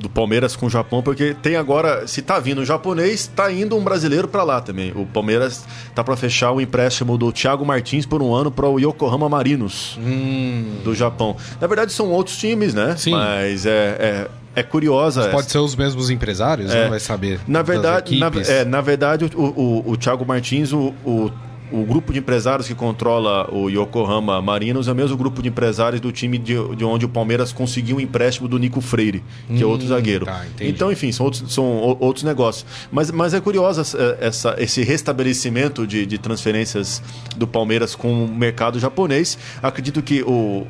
do, 0.00 0.08
Palmeiras 0.08 0.56
com 0.56 0.66
o 0.66 0.70
Japão, 0.70 1.02
porque 1.02 1.36
tem 1.40 1.56
agora, 1.56 2.06
se 2.06 2.22
tá 2.22 2.40
vindo 2.40 2.62
um 2.62 2.64
japonês, 2.64 3.26
tá 3.26 3.52
indo 3.52 3.76
um 3.76 3.84
brasileiro 3.84 4.26
para 4.26 4.42
lá 4.42 4.60
também. 4.62 4.92
O 4.96 5.04
Palmeiras 5.04 5.64
tá 5.94 6.02
para 6.02 6.16
fechar 6.16 6.52
o 6.52 6.60
empréstimo 6.60 7.18
do 7.18 7.30
Thiago 7.30 7.66
Martins 7.66 8.06
por 8.06 8.22
um 8.22 8.34
ano 8.34 8.50
para 8.50 8.66
o 8.66 8.80
Yokohama 8.80 9.28
Marinos 9.28 9.98
hum. 10.00 10.78
do 10.82 10.94
Japão. 10.94 11.36
Na 11.60 11.66
verdade 11.66 11.92
são 11.92 12.10
outros 12.10 12.36
times, 12.38 12.72
né? 12.72 12.96
Sim. 12.96 13.12
Mas 13.12 13.66
é, 13.66 13.96
é 14.00 14.28
é 14.54 14.62
curiosa. 14.62 15.28
Pode 15.28 15.50
ser 15.50 15.58
os 15.58 15.74
mesmos 15.74 16.10
empresários, 16.10 16.72
é, 16.72 16.82
não 16.82 16.90
vai 16.90 17.00
saber. 17.00 17.40
Na 17.46 17.62
verdade, 17.62 18.18
na, 18.18 18.30
é, 18.46 18.64
na, 18.64 18.80
verdade, 18.80 19.24
o, 19.24 19.42
o, 19.42 19.90
o 19.92 19.96
Thiago 19.96 20.24
Martins, 20.24 20.72
o, 20.72 20.94
o 21.04 21.30
o 21.72 21.84
grupo 21.84 22.12
de 22.12 22.18
empresários 22.18 22.68
que 22.68 22.74
controla 22.74 23.48
o 23.52 23.68
Yokohama 23.68 24.40
Marinos 24.42 24.88
é 24.88 24.92
o 24.92 24.94
mesmo 24.94 25.16
grupo 25.16 25.42
de 25.42 25.48
empresários 25.48 26.00
do 26.00 26.12
time 26.12 26.38
de, 26.38 26.54
de 26.76 26.84
onde 26.84 27.06
o 27.06 27.08
Palmeiras 27.08 27.52
conseguiu 27.52 27.96
um 27.96 28.00
empréstimo 28.00 28.46
do 28.46 28.58
Nico 28.58 28.80
Freire, 28.80 29.24
que 29.46 29.54
hum, 29.54 29.62
é 29.62 29.64
outro 29.64 29.86
hum, 29.86 29.88
zagueiro. 29.88 30.26
Tá, 30.26 30.44
então, 30.60 30.92
enfim, 30.92 31.10
são 31.10 31.24
outros, 31.26 31.52
são 31.52 31.64
outros 31.98 32.24
negócios. 32.24 32.66
Mas, 32.90 33.10
mas 33.10 33.34
é 33.34 33.40
curioso 33.40 33.80
essa, 34.20 34.56
esse 34.58 34.82
restabelecimento 34.82 35.86
de, 35.86 36.04
de 36.04 36.18
transferências 36.18 37.02
do 37.36 37.46
Palmeiras 37.46 37.94
com 37.94 38.24
o 38.24 38.28
mercado 38.28 38.78
japonês. 38.78 39.38
Acredito 39.62 40.02
que 40.02 40.22
o, 40.22 40.66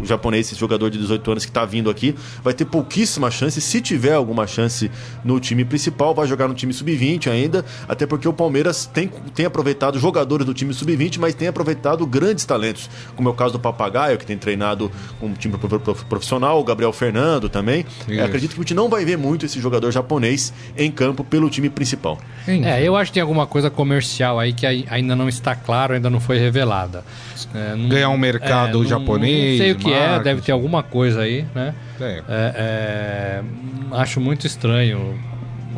o 0.00 0.04
japonês, 0.04 0.46
esse 0.50 0.60
jogador 0.60 0.90
de 0.90 0.98
18 0.98 1.30
anos 1.30 1.44
que 1.44 1.50
está 1.50 1.64
vindo 1.64 1.88
aqui, 1.88 2.14
vai 2.42 2.52
ter 2.52 2.64
pouquíssima 2.64 3.30
chance, 3.30 3.60
se 3.60 3.80
tiver 3.80 4.14
alguma 4.14 4.46
chance 4.46 4.90
no 5.24 5.40
time 5.40 5.64
principal, 5.64 6.14
vai 6.14 6.26
jogar 6.26 6.48
no 6.48 6.54
time 6.54 6.72
sub-20 6.72 7.30
ainda, 7.30 7.64
até 7.88 8.06
porque 8.06 8.28
o 8.28 8.32
Palmeiras 8.32 8.86
tem, 8.86 9.08
tem 9.34 9.46
aproveitado 9.46 9.98
jogadores 9.98 10.41
jogadores 10.42 10.46
do 10.46 10.54
time 10.54 10.74
sub-20, 10.74 11.18
mas 11.18 11.34
tem 11.34 11.48
aproveitado 11.48 12.04
grandes 12.06 12.44
talentos, 12.44 12.90
como 13.16 13.28
é 13.28 13.32
o 13.32 13.34
caso 13.34 13.52
do 13.54 13.58
Papagaio, 13.58 14.18
que 14.18 14.26
tem 14.26 14.36
treinado 14.36 14.90
com 15.18 15.26
um 15.26 15.32
time 15.32 15.56
profissional, 16.08 16.60
o 16.60 16.64
Gabriel 16.64 16.92
Fernando 16.92 17.48
também. 17.48 17.86
É, 18.08 18.22
acredito 18.22 18.50
que 18.54 18.60
a 18.60 18.62
gente 18.62 18.74
não 18.74 18.88
vai 18.88 19.04
ver 19.04 19.16
muito 19.16 19.46
esse 19.46 19.60
jogador 19.60 19.90
japonês 19.90 20.52
em 20.76 20.90
campo 20.90 21.24
pelo 21.24 21.48
time 21.48 21.70
principal. 21.70 22.18
É, 22.46 22.82
eu 22.82 22.96
acho 22.96 23.10
que 23.10 23.14
tem 23.14 23.22
alguma 23.22 23.46
coisa 23.46 23.70
comercial 23.70 24.38
aí 24.38 24.52
que 24.52 24.66
ainda 24.66 25.14
não 25.16 25.28
está 25.28 25.54
claro, 25.54 25.94
ainda 25.94 26.10
não 26.10 26.20
foi 26.20 26.38
revelada. 26.38 27.04
É, 27.54 27.74
não, 27.74 27.88
Ganhar 27.88 28.08
um 28.10 28.18
mercado 28.18 28.78
é, 28.78 28.82
não, 28.82 28.88
japonês. 28.88 29.58
Não 29.58 29.64
sei 29.64 29.72
o 29.72 29.76
que 29.76 29.90
marketing. 29.90 30.14
é, 30.14 30.22
deve 30.22 30.40
ter 30.42 30.52
alguma 30.52 30.82
coisa 30.82 31.22
aí, 31.22 31.44
né? 31.54 31.74
É. 32.00 32.22
É, 32.28 33.42
acho 33.92 34.20
muito 34.20 34.46
estranho 34.46 35.18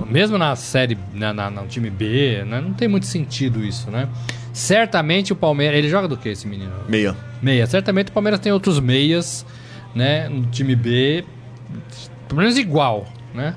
mesmo 0.09 0.39
na 0.39 0.57
série, 0.57 0.99
na, 1.13 1.33
na, 1.33 1.51
no 1.51 1.67
time 1.67 1.91
B, 1.91 2.45
né, 2.47 2.61
não 2.61 2.73
tem 2.73 2.89
muito 2.89 3.07
sentido 3.07 3.65
isso, 3.65 3.91
né? 3.91 4.09
Certamente 4.53 5.33
o 5.33 5.37
Palmeiras. 5.37 5.79
Ele 5.79 5.89
joga 5.89 6.07
do 6.07 6.17
que 6.17 6.29
esse 6.29 6.47
menino? 6.47 6.73
Meia. 6.89 7.17
Meia. 7.43 7.67
Certamente 7.67 8.11
o 8.11 8.13
Palmeiras 8.13 8.39
tem 8.41 8.53
outros 8.53 8.79
meias, 8.79 9.45
né? 9.95 10.29
No 10.29 10.47
time 10.47 10.77
B. 10.77 11.25
Pelo 12.29 12.41
menos 12.41 12.57
igual, 12.57 13.07
né? 13.35 13.55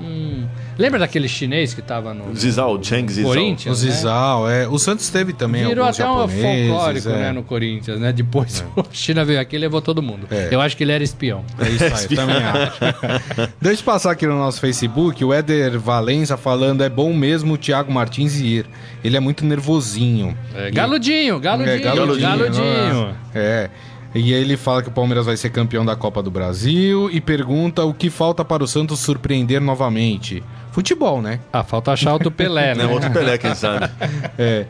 Hum. 0.00 0.46
Lembra 0.78 0.98
daquele 0.98 1.28
chinês 1.28 1.74
que 1.74 1.82
tava 1.82 2.14
no. 2.14 2.34
Zizal, 2.34 2.82
Cheng 2.82 3.06
Zizal. 3.08 3.30
O 3.30 3.34
Corinthians? 3.34 3.78
Zizal, 3.78 4.48
é. 4.50 4.66
O 4.66 4.78
Santos 4.78 5.08
teve 5.10 5.32
também 5.32 5.66
Virou 5.66 5.84
alguns 5.84 6.00
até 6.00 6.10
um 6.10 6.28
folclórico, 6.28 7.08
é. 7.10 7.12
né, 7.18 7.32
no 7.32 7.42
Corinthians, 7.42 8.00
né? 8.00 8.12
Depois 8.12 8.64
a 8.76 8.84
China 8.92 9.24
veio 9.24 9.40
aqui 9.40 9.56
e 9.56 9.58
levou 9.58 9.82
todo 9.82 10.02
mundo. 10.02 10.26
É. 10.30 10.48
Eu 10.50 10.60
acho 10.60 10.76
que 10.76 10.84
ele 10.84 10.92
era 10.92 11.04
espião. 11.04 11.44
É 11.58 11.68
isso 11.68 11.84
aí, 11.84 12.06
eu 12.10 12.16
também 12.16 12.36
acho. 12.36 13.52
Deixa 13.60 13.80
eu 13.80 13.84
passar 13.84 14.12
aqui 14.12 14.26
no 14.26 14.36
nosso 14.36 14.60
Facebook, 14.60 15.22
o 15.24 15.32
Éder 15.34 15.78
Valença 15.78 16.36
falando, 16.36 16.82
é 16.82 16.88
bom 16.88 17.12
mesmo 17.12 17.54
o 17.54 17.58
Thiago 17.58 17.92
Martins 17.92 18.40
ir. 18.40 18.66
Ele 19.04 19.16
é 19.16 19.20
muito 19.20 19.44
nervosinho. 19.44 20.36
É, 20.54 20.70
galudinho, 20.70 21.38
galudinho, 21.38 21.76
É, 21.76 21.78
galudinho. 21.78 22.20
galudinho. 22.20 23.14
É. 23.34 23.70
E 24.14 24.32
ele 24.32 24.56
fala 24.56 24.82
que 24.82 24.88
o 24.88 24.92
Palmeiras 24.92 25.26
vai 25.26 25.36
ser 25.36 25.50
campeão 25.50 25.84
da 25.84 25.94
Copa 25.94 26.22
do 26.22 26.30
Brasil 26.30 27.08
e 27.12 27.20
pergunta 27.20 27.84
o 27.84 27.94
que 27.94 28.10
falta 28.10 28.44
para 28.44 28.64
o 28.64 28.66
Santos 28.66 28.98
surpreender 28.98 29.60
novamente. 29.60 30.42
Futebol, 30.72 31.22
né? 31.22 31.38
Ah, 31.52 31.62
falta 31.62 31.92
achar 31.92 32.12
outro 32.12 32.30
Pelé, 32.30 32.74
né? 32.76 32.84
Né? 32.84 32.92
Outro 32.92 33.10
Pelé, 33.12 33.38
quem 33.38 33.54
sabe. 33.54 33.88
É, 34.38 34.66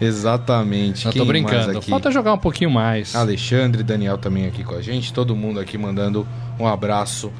exatamente. 0.00 1.04
Não 1.06 1.12
Quem 1.12 1.22
tô 1.22 1.26
brincando. 1.26 1.78
aqui? 1.78 1.90
Falta 1.90 2.10
jogar 2.10 2.32
um 2.34 2.38
pouquinho 2.38 2.70
mais. 2.70 3.14
Alexandre, 3.16 3.82
Daniel 3.82 4.18
também 4.18 4.46
aqui 4.46 4.62
com 4.62 4.74
a 4.74 4.82
gente, 4.82 5.12
todo 5.12 5.34
mundo 5.34 5.58
aqui 5.58 5.76
mandando 5.78 6.26
um 6.58 6.66
abraço 6.66 7.32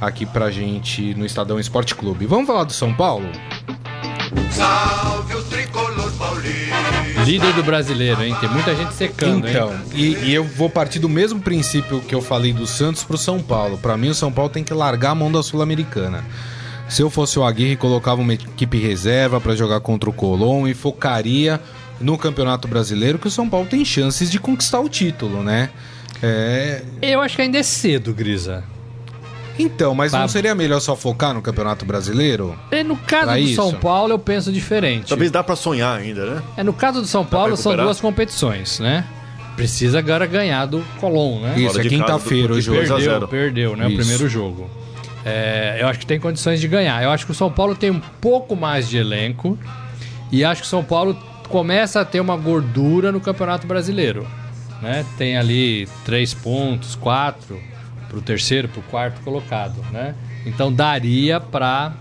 aqui 0.00 0.24
pra 0.26 0.50
gente 0.50 1.14
no 1.14 1.24
Estadão 1.26 1.58
Esporte 1.58 1.94
Clube. 1.94 2.26
Vamos 2.26 2.46
falar 2.46 2.64
do 2.64 2.72
São 2.72 2.94
Paulo? 2.94 3.26
Salve 4.50 5.34
o 5.34 5.42
tricolor 5.44 6.10
paulista. 6.12 6.73
Líder 7.24 7.52
do 7.54 7.62
brasileiro, 7.62 8.22
hein? 8.22 8.36
Tem 8.40 8.48
muita 8.50 8.74
gente 8.74 8.92
secando, 8.94 9.48
Então, 9.48 9.70
hein? 9.72 9.78
e, 9.94 10.14
e 10.26 10.34
eu 10.34 10.44
vou 10.44 10.68
partir 10.68 10.98
do 10.98 11.08
mesmo 11.08 11.40
princípio 11.40 12.00
que 12.00 12.14
eu 12.14 12.20
falei 12.20 12.52
do 12.52 12.66
Santos 12.66 13.02
pro 13.02 13.16
São 13.16 13.40
Paulo. 13.40 13.78
Pra 13.78 13.96
mim, 13.96 14.08
o 14.08 14.14
São 14.14 14.30
Paulo 14.30 14.50
tem 14.50 14.62
que 14.62 14.74
largar 14.74 15.10
a 15.10 15.14
mão 15.14 15.32
da 15.32 15.42
Sul-Americana. 15.42 16.24
Se 16.88 17.00
eu 17.02 17.08
fosse 17.08 17.38
o 17.38 17.44
Aguirre, 17.44 17.76
colocava 17.76 18.20
uma 18.20 18.34
equipe 18.34 18.78
reserva 18.78 19.40
pra 19.40 19.54
jogar 19.56 19.80
contra 19.80 20.10
o 20.10 20.12
Colón 20.12 20.66
e 20.66 20.74
focaria 20.74 21.60
no 22.00 22.18
Campeonato 22.18 22.68
Brasileiro, 22.68 23.18
que 23.18 23.28
o 23.28 23.30
São 23.30 23.48
Paulo 23.48 23.66
tem 23.66 23.84
chances 23.84 24.30
de 24.30 24.38
conquistar 24.38 24.80
o 24.80 24.88
título, 24.88 25.42
né? 25.42 25.70
É, 26.22 26.82
Eu 27.00 27.20
acho 27.22 27.36
que 27.36 27.42
ainda 27.42 27.58
é 27.58 27.62
cedo, 27.62 28.12
Grisa. 28.12 28.62
Então, 29.58 29.94
mas 29.94 30.12
não 30.12 30.26
seria 30.26 30.54
melhor 30.54 30.80
só 30.80 30.96
focar 30.96 31.32
no 31.32 31.40
Campeonato 31.40 31.84
Brasileiro? 31.84 32.58
E 32.72 32.82
no 32.82 32.96
caso 32.96 33.26
Pra 33.26 33.34
do 33.34 33.38
isso. 33.38 33.54
São 33.54 33.72
Paulo, 33.74 34.12
eu 34.12 34.18
penso 34.18 34.50
diferente. 34.52 35.08
Talvez 35.08 35.30
dá 35.30 35.44
pra 35.44 35.54
sonhar 35.54 35.96
ainda, 35.98 36.26
né? 36.26 36.42
É, 36.56 36.62
no 36.62 36.72
caso 36.72 37.00
do 37.00 37.06
São 37.06 37.24
Paulo, 37.24 37.56
são 37.56 37.76
duas 37.76 38.00
competições, 38.00 38.80
né? 38.80 39.04
Precisa 39.56 40.00
agora 40.00 40.26
ganhar 40.26 40.66
do 40.66 40.84
Colón, 41.00 41.40
né? 41.40 41.54
Isso, 41.56 41.80
é 41.80 41.84
quinta-feira 41.84 42.52
o 42.52 42.60
jogo. 42.60 42.78
2 42.78 42.90
a 42.90 42.94
Perdeu, 42.96 43.12
0. 43.12 43.28
perdeu, 43.28 43.76
né? 43.76 43.86
O 43.86 43.88
Isso. 43.88 43.98
primeiro 43.98 44.28
jogo. 44.28 44.68
É, 45.24 45.78
eu 45.80 45.86
acho 45.86 46.00
que 46.00 46.06
tem 46.06 46.18
condições 46.18 46.60
de 46.60 46.66
ganhar. 46.66 47.02
Eu 47.02 47.10
acho 47.10 47.24
que 47.24 47.30
o 47.30 47.34
São 47.34 47.50
Paulo 47.50 47.76
tem 47.76 47.90
um 47.90 48.00
pouco 48.20 48.56
mais 48.56 48.88
de 48.88 48.98
elenco. 48.98 49.56
E 50.32 50.44
acho 50.44 50.62
que 50.62 50.66
o 50.66 50.70
São 50.70 50.82
Paulo 50.82 51.16
começa 51.48 52.00
a 52.00 52.04
ter 52.04 52.18
uma 52.18 52.36
gordura 52.36 53.12
no 53.12 53.20
Campeonato 53.20 53.66
Brasileiro. 53.66 54.26
Né? 54.82 55.06
Tem 55.16 55.36
ali 55.36 55.88
três 56.04 56.34
pontos, 56.34 56.96
quatro 56.96 57.60
pro 58.14 58.22
terceiro, 58.22 58.68
pro 58.68 58.80
quarto 58.82 59.20
colocado. 59.22 59.84
Né? 59.90 60.14
Então 60.46 60.72
daria 60.72 61.40
pra, 61.40 61.94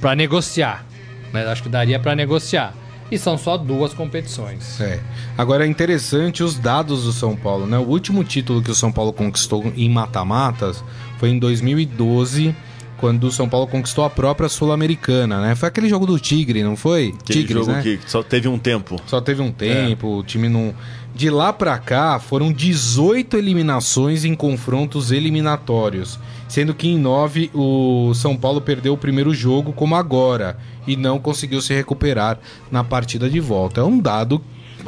pra 0.00 0.14
negociar. 0.14 0.86
Né? 1.32 1.44
Acho 1.46 1.64
que 1.64 1.68
daria 1.68 1.98
pra 1.98 2.14
negociar. 2.14 2.74
E 3.10 3.18
são 3.18 3.36
só 3.36 3.56
duas 3.56 3.92
competições. 3.92 4.80
É. 4.80 5.00
Agora 5.36 5.66
é 5.66 5.68
interessante 5.68 6.44
os 6.44 6.56
dados 6.56 7.04
do 7.04 7.12
São 7.12 7.34
Paulo, 7.34 7.66
né? 7.66 7.76
O 7.76 7.88
último 7.88 8.22
título 8.22 8.62
que 8.62 8.70
o 8.70 8.74
São 8.74 8.92
Paulo 8.92 9.12
conquistou 9.12 9.64
em 9.76 9.90
mata-matas 9.90 10.84
foi 11.18 11.30
em 11.30 11.38
2012, 11.38 12.54
quando 13.00 13.24
o 13.24 13.32
São 13.32 13.48
Paulo 13.48 13.66
conquistou 13.66 14.04
a 14.04 14.10
própria 14.10 14.46
Sul-Americana, 14.46 15.40
né? 15.40 15.54
Foi 15.54 15.70
aquele 15.70 15.88
jogo 15.88 16.04
do 16.04 16.20
Tigre, 16.20 16.62
não 16.62 16.76
foi? 16.76 17.14
Aquele 17.18 17.40
Tigres, 17.40 17.64
jogo 17.64 17.72
né? 17.72 17.82
que 17.82 17.98
só 18.06 18.22
teve 18.22 18.46
um 18.46 18.58
tempo. 18.58 19.00
Só 19.06 19.22
teve 19.22 19.40
um 19.40 19.50
tempo, 19.50 20.18
o 20.18 20.22
time 20.22 20.50
não. 20.50 20.74
De 21.14 21.30
lá 21.30 21.50
pra 21.50 21.78
cá 21.78 22.20
foram 22.20 22.52
18 22.52 23.38
eliminações 23.38 24.24
em 24.24 24.34
confrontos 24.34 25.10
eliminatórios, 25.10 26.20
sendo 26.46 26.74
que 26.74 26.88
em 26.88 26.98
9 26.98 27.50
o 27.54 28.12
São 28.14 28.36
Paulo 28.36 28.60
perdeu 28.60 28.92
o 28.92 28.98
primeiro 28.98 29.32
jogo, 29.32 29.72
como 29.72 29.96
agora, 29.96 30.58
e 30.86 30.94
não 30.94 31.18
conseguiu 31.18 31.62
se 31.62 31.74
recuperar 31.74 32.38
na 32.70 32.84
partida 32.84 33.30
de 33.30 33.40
volta. 33.40 33.80
É 33.80 33.84
um 33.84 33.98
dado 33.98 34.42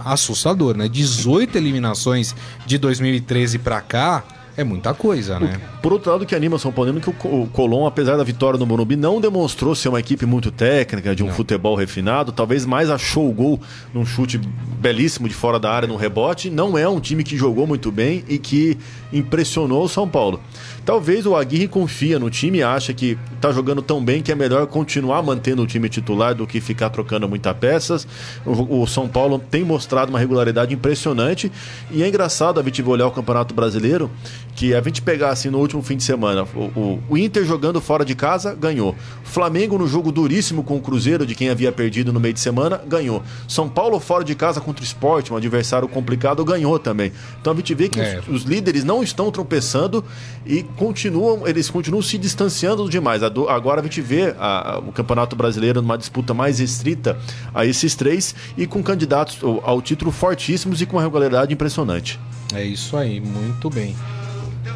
assustador, 0.04 0.76
né? 0.76 0.86
18 0.86 1.56
eliminações 1.56 2.36
de 2.66 2.76
2013 2.76 3.58
pra 3.58 3.80
cá 3.80 4.22
é 4.56 4.62
muita 4.64 4.92
coisa, 4.94 5.38
né? 5.40 5.60
Por 5.82 5.92
outro 5.92 6.10
lado, 6.12 6.22
o 6.22 6.26
que 6.26 6.34
anima 6.34 6.58
São 6.58 6.70
Paulo 6.72 6.96
é 6.96 7.00
que 7.00 7.10
o 7.10 7.12
Co- 7.12 7.28
o 7.28 7.46
Colón, 7.48 7.86
apesar 7.86 8.16
da 8.16 8.24
vitória 8.24 8.58
no 8.58 8.66
Morumbi, 8.66 8.96
não 8.96 9.20
demonstrou 9.20 9.74
ser 9.74 9.88
uma 9.88 9.98
equipe 10.00 10.26
muito 10.26 10.50
técnica, 10.50 11.14
de 11.14 11.22
um 11.22 11.26
futebol 11.32 11.74
refinado, 11.74 12.32
talvez 12.32 12.64
mais 12.66 12.90
achou 12.90 13.28
o 13.28 13.32
gol 13.32 13.60
num 13.94 14.04
chute 14.04 14.38
belíssimo 14.78 15.28
de 15.28 15.34
fora 15.34 15.58
da 15.58 15.70
área, 15.70 15.88
num 15.88 15.96
rebote. 15.96 16.50
Não 16.50 16.76
é 16.76 16.88
um 16.88 17.00
time 17.00 17.24
que 17.24 17.36
jogou 17.36 17.66
muito 17.66 17.90
bem 17.90 18.24
e 18.28 18.38
que 18.38 18.76
impressionou 19.12 19.84
o 19.84 19.88
São 19.88 20.08
Paulo. 20.08 20.40
Talvez 20.84 21.26
o 21.26 21.36
Aguirre 21.36 21.68
confia 21.68 22.18
no 22.18 22.28
time 22.28 22.58
e 22.58 22.62
acha 22.62 22.92
que 22.92 23.16
tá 23.40 23.52
jogando 23.52 23.80
tão 23.80 24.04
bem 24.04 24.20
que 24.20 24.32
é 24.32 24.34
melhor 24.34 24.66
continuar 24.66 25.22
mantendo 25.22 25.62
o 25.62 25.66
time 25.66 25.88
titular 25.88 26.34
do 26.34 26.46
que 26.46 26.60
ficar 26.60 26.90
trocando 26.90 27.28
muitas 27.28 27.56
peças. 27.56 28.06
O, 28.44 28.82
o 28.82 28.86
São 28.86 29.06
Paulo 29.08 29.38
tem 29.38 29.62
mostrado 29.64 30.10
uma 30.10 30.18
regularidade 30.18 30.74
impressionante 30.74 31.50
e 31.90 32.02
é 32.02 32.08
engraçado 32.08 32.58
a 32.58 32.62
gente 32.64 32.82
olhar 32.82 33.06
o 33.06 33.12
Campeonato 33.12 33.54
Brasileiro 33.54 34.10
que 34.56 34.74
a 34.74 34.80
gente 34.82 35.00
pegar 35.00 35.30
assim 35.30 35.48
no 35.50 35.58
último 35.58 35.82
fim 35.82 35.96
de 35.96 36.02
semana, 36.02 36.44
o, 36.54 36.58
o- 36.78 37.02
o 37.10 37.16
Inter 37.18 37.44
jogando 37.44 37.80
fora 37.80 38.04
de 38.04 38.14
casa, 38.14 38.54
ganhou. 38.54 38.90
O 39.24 39.28
Flamengo 39.28 39.78
no 39.78 39.86
jogo 39.86 40.10
duríssimo 40.12 40.62
com 40.62 40.76
o 40.76 40.80
Cruzeiro, 40.80 41.24
de 41.24 41.34
quem 41.34 41.48
havia 41.48 41.72
perdido 41.72 42.12
no 42.12 42.20
meio 42.20 42.34
de 42.34 42.40
semana, 42.40 42.80
ganhou. 42.86 43.22
São 43.48 43.68
Paulo 43.68 43.98
fora 44.00 44.24
de 44.24 44.34
casa 44.34 44.60
contra 44.60 44.82
o 44.82 44.84
Sport, 44.84 45.30
um 45.30 45.36
adversário 45.36 45.88
complicado, 45.88 46.44
ganhou 46.44 46.78
também. 46.78 47.12
Então 47.40 47.52
a 47.52 47.56
gente 47.56 47.72
vê 47.74 47.88
que 47.88 48.00
É. 48.00 48.20
os, 48.28 48.28
os 48.28 48.42
líderes 48.42 48.84
não 48.84 49.02
estão 49.02 49.30
tropeçando 49.30 50.04
e 50.44 50.64
continuam, 50.76 51.46
eles 51.46 51.68
continuam 51.70 52.02
se 52.02 52.16
distanciando 52.18 52.88
demais. 52.88 53.22
Agora 53.22 53.80
a 53.80 53.84
gente 53.84 54.00
vê 54.00 54.34
a- 54.38 54.80
o 54.86 54.92
Campeonato 54.92 55.34
Brasileiro 55.36 55.80
numa 55.82 55.96
disputa 55.98 56.32
mais 56.34 56.58
restrita 56.58 57.18
a 57.54 57.64
esses 57.66 57.94
três 57.94 58.34
e 58.56 58.66
com 58.66 58.82
candidatos 58.82 59.38
ao, 59.62 59.80
título 59.82 60.10
fortíssimos 60.10 60.80
e 60.80 60.86
com 60.86 60.96
uma 60.96 61.02
regularidade 61.02 61.52
impressionante. 61.52 62.18
É 62.54 62.64
isso 62.64 62.96
aí, 62.96 63.20
muito 63.20 63.70
bem. 63.70 63.94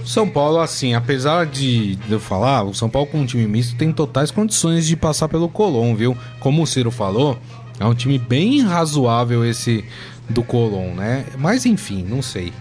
São 0.05 0.29
Paulo, 0.29 0.59
assim, 0.61 0.95
apesar 0.95 1.47
de 1.47 1.99
eu 2.09 2.21
falar, 2.21 2.63
o 2.63 2.75
São 2.75 2.89
Paulo 2.89 3.09
com 3.09 3.21
um 3.21 3.27
time 3.27 3.47
misto 3.47 3.77
tem 3.77 3.93
totais 3.93 4.31
condições 4.31 4.87
de 4.87 4.97
passar 4.97 5.29
pelo 5.29 5.49
Colón, 5.49 5.95
viu? 5.95 6.17
Como 6.39 6.63
o 6.63 6.67
Ciro 6.67 6.91
falou, 6.91 7.37
é 7.79 7.85
um 7.85 7.95
time 7.95 8.19
bem 8.19 8.63
razoável 8.63 9.45
esse 9.45 9.85
do 10.29 10.43
Colón, 10.43 10.95
né? 10.95 11.25
Mas 11.39 11.67
enfim, 11.67 12.05
não 12.09 12.23
sei. 12.23 12.53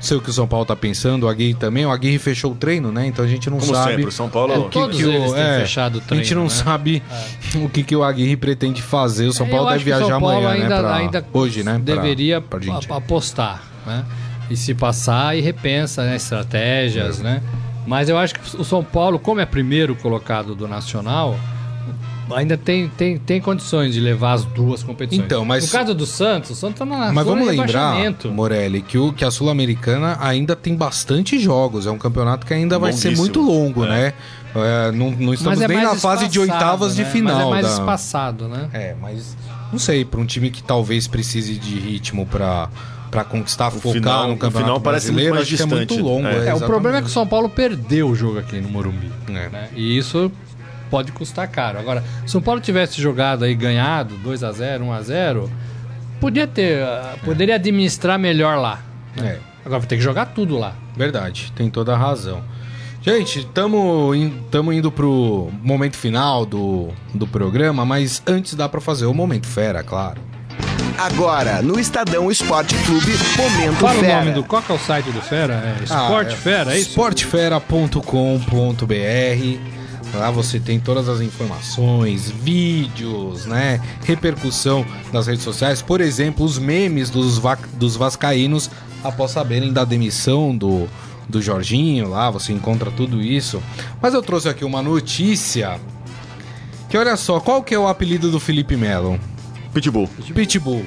Sei 0.00 0.16
o 0.16 0.20
que 0.20 0.30
o 0.30 0.32
São 0.32 0.46
Paulo 0.46 0.64
tá 0.64 0.76
pensando, 0.76 1.24
o 1.24 1.28
Aguirre 1.28 1.54
também. 1.54 1.84
O 1.84 1.90
Aguirre 1.90 2.18
fechou 2.18 2.52
o 2.52 2.54
treino, 2.54 2.92
né? 2.92 3.06
Então 3.06 3.24
a 3.24 3.28
gente 3.28 3.50
não 3.50 3.58
Como 3.58 3.74
sabe. 3.74 3.90
sempre, 3.90 4.04
o 4.06 4.12
São 4.12 4.28
Paulo 4.28 4.54
o 4.54 4.64
que 4.68 4.78
Todos 4.78 4.96
que 4.96 5.04
o- 5.04 5.36
é, 5.36 5.60
fechado 5.60 5.96
o 5.96 5.98
A 5.98 6.14
gente 6.14 6.24
treino, 6.28 6.36
não 6.36 6.44
né? 6.44 6.50
sabe 6.50 7.02
o 7.56 7.68
que, 7.68 7.82
que 7.82 7.96
o 7.96 8.04
Aguirre 8.04 8.36
pretende 8.36 8.80
fazer. 8.80 9.26
O 9.26 9.32
São 9.32 9.46
É, 9.46 9.50
Paulo 9.50 9.68
deve 9.70 9.84
viajar 9.84 10.14
amanhã, 10.14 10.50
ainda, 10.50 10.68
né? 10.68 10.80
pra- 10.80 10.94
ainda 10.96 11.26
hoje, 11.32 11.64
né? 11.64 11.72
pra- 11.84 11.94
Deveria 11.96 12.40
pra 12.40 12.58
Argentina. 12.58 12.94
a- 12.94 12.98
apostar, 12.98 13.62
né? 13.86 14.04
E 14.48 14.56
se 14.56 14.72
passar 14.74 15.36
e 15.36 15.40
repensa 15.40 16.04
né, 16.04 16.16
estratégias, 16.16 17.18
né? 17.20 17.42
Mas 17.86 18.08
eu 18.08 18.16
acho 18.18 18.34
que 18.34 18.56
o 18.56 18.64
São 18.64 18.84
Paulo, 18.84 19.18
como 19.18 19.40
é 19.40 19.46
primeiro 19.46 19.96
colocado 19.96 20.54
do 20.54 20.68
Nacional, 20.68 21.38
ainda 22.34 22.56
tem, 22.56 22.88
tem, 22.88 23.18
tem 23.18 23.40
condições 23.40 23.92
de 23.94 24.00
levar 24.00 24.32
as 24.34 24.44
duas 24.44 24.82
competições. 24.82 25.24
Então, 25.24 25.44
mas- 25.44 25.64
No 25.64 25.70
caso 25.70 25.94
do 25.94 26.06
Santos, 26.06 26.50
o 26.50 26.54
Santos 26.54 26.78
tá 26.78 26.84
na 26.84 27.12
Mas 27.12 27.26
vamos 27.26 27.50
de 27.50 27.56
lembrar. 27.56 27.94
Morelli, 28.32 28.82
que, 28.82 28.98
o, 28.98 29.12
que 29.12 29.24
a 29.24 29.30
Sul-Americana 29.30 30.16
ainda 30.20 30.54
tem 30.56 30.74
bastante 30.76 31.38
jogos. 31.38 31.86
É 31.86 31.90
um 31.90 31.98
campeonato 31.98 32.46
que 32.46 32.54
ainda 32.54 32.78
vai 32.78 32.92
ser 32.92 33.16
muito 33.16 33.40
longo, 33.40 33.84
É. 33.84 33.88
né? 33.88 34.12
É, 34.54 34.90
não, 34.92 35.10
não 35.10 35.34
estamos 35.34 35.60
é 35.60 35.68
nem 35.68 35.82
na 35.82 35.94
fase 35.94 36.26
de 36.26 36.38
espaçado, 36.38 36.52
oitavas 36.64 36.96
de 36.96 37.02
né? 37.04 37.10
final. 37.10 37.34
Mas 37.36 37.46
é 37.46 37.50
mais 37.50 37.66
da- 37.66 37.72
espaçado, 37.72 38.48
né? 38.48 38.68
É, 38.72 38.94
mas 39.00 39.36
não 39.70 39.78
sei, 39.78 40.04
para 40.04 40.18
um 40.18 40.24
time 40.26 40.50
que 40.50 40.62
talvez 40.62 41.06
precise 41.06 41.54
de 41.58 41.78
ritmo 41.78 42.26
para 42.26 42.68
para 43.10 43.24
conquistar, 43.24 43.70
focar 43.70 43.92
final- 43.92 44.28
no 44.28 44.34
o 44.34 44.36
campeonato 44.36 44.64
final 44.66 44.80
parece 44.82 45.06
brasileiro, 45.06 45.34
muito 45.34 45.46
mais 45.46 45.48
acho 45.48 45.56
que 45.56 45.62
é 45.62 45.76
muito 45.76 45.88
distante. 45.94 46.02
longo. 46.06 46.26
É. 46.28 46.48
É, 46.48 46.54
o 46.54 46.60
problema 46.60 46.98
é 46.98 47.00
que 47.00 47.06
o 47.06 47.10
São 47.10 47.26
Paulo 47.26 47.48
perdeu 47.48 48.08
o 48.10 48.14
jogo 48.14 48.38
aqui 48.38 48.60
no 48.60 48.68
Morumbi. 48.68 49.10
É. 49.28 49.48
né? 49.48 49.68
E 49.74 49.96
isso 49.96 50.30
pode 50.90 51.12
custar 51.12 51.48
caro. 51.48 51.78
Agora, 51.78 52.02
se 52.20 52.26
o 52.26 52.28
São 52.28 52.42
Paulo 52.42 52.60
tivesse 52.60 53.00
jogado 53.00 53.44
aí, 53.44 53.54
ganhado 53.54 54.14
2 54.16 54.44
a 54.44 54.52
0 54.52 54.84
1 54.84 54.92
a 54.92 55.02
0 55.02 55.50
podia 56.20 56.46
ter, 56.46 56.82
ah, 56.82 57.14
poderia 57.24 57.54
administrar 57.54 58.18
melhor 58.18 58.58
lá. 58.58 58.80
né? 59.16 59.38
É. 59.44 59.48
Agora 59.64 59.80
vai 59.80 59.88
ter 59.88 59.96
que 59.96 60.02
jogar 60.02 60.26
tudo 60.26 60.58
lá. 60.58 60.74
Verdade, 60.96 61.52
tem 61.54 61.70
toda 61.70 61.94
a 61.94 61.96
razão. 61.96 62.42
Gente, 63.02 63.40
estamos 63.40 64.16
in, 64.16 64.32
indo 64.72 64.90
pro 64.90 65.50
momento 65.62 65.96
final 65.96 66.44
do, 66.44 66.88
do 67.14 67.26
programa, 67.26 67.84
mas 67.84 68.22
antes 68.26 68.54
dá 68.54 68.68
para 68.68 68.80
fazer 68.80 69.06
o 69.06 69.14
momento 69.14 69.46
fera, 69.46 69.82
claro. 69.82 70.20
Agora, 70.98 71.62
no 71.62 71.78
Estadão 71.78 72.28
Esporte 72.28 72.74
Clube, 72.84 73.12
Momento 73.36 73.76
Fala 73.76 74.00
Fera. 74.00 74.14
o 74.14 74.18
nome 74.18 74.32
do. 74.32 74.42
Qual 74.42 74.60
que 74.60 74.72
é 74.72 74.74
o 74.74 74.78
site 74.78 75.10
do 75.12 75.20
Fera? 75.22 75.76
É 75.80 75.84
Esporte 75.84 76.30
Ah, 76.30 76.32
é 76.32 76.36
Fera, 76.36 76.74
é 76.74 76.78
isso? 76.78 76.88
Esportefera.com.br 76.88 79.77
Lá 80.14 80.30
você 80.30 80.58
tem 80.58 80.80
todas 80.80 81.08
as 81.08 81.20
informações, 81.20 82.30
vídeos, 82.30 83.46
né? 83.46 83.80
Repercussão 84.04 84.84
nas 85.12 85.26
redes 85.26 85.44
sociais. 85.44 85.82
Por 85.82 86.00
exemplo, 86.00 86.44
os 86.44 86.58
memes 86.58 87.10
dos, 87.10 87.38
va 87.38 87.56
dos 87.74 87.94
vascaínos 87.96 88.70
após 89.04 89.30
saberem 89.30 89.72
da 89.72 89.84
demissão 89.84 90.56
do, 90.56 90.88
do 91.28 91.42
Jorginho 91.42 92.08
lá. 92.08 92.30
Você 92.30 92.52
encontra 92.52 92.90
tudo 92.90 93.22
isso. 93.22 93.62
Mas 94.00 94.14
eu 94.14 94.22
trouxe 94.22 94.48
aqui 94.48 94.64
uma 94.64 94.82
notícia 94.82 95.78
que 96.88 96.96
olha 96.96 97.16
só, 97.16 97.38
qual 97.38 97.62
que 97.62 97.74
é 97.74 97.78
o 97.78 97.86
apelido 97.86 98.30
do 98.30 98.40
Felipe 98.40 98.76
Melo? 98.76 99.20
Pitbull. 99.74 100.08
Pitbull. 100.34 100.84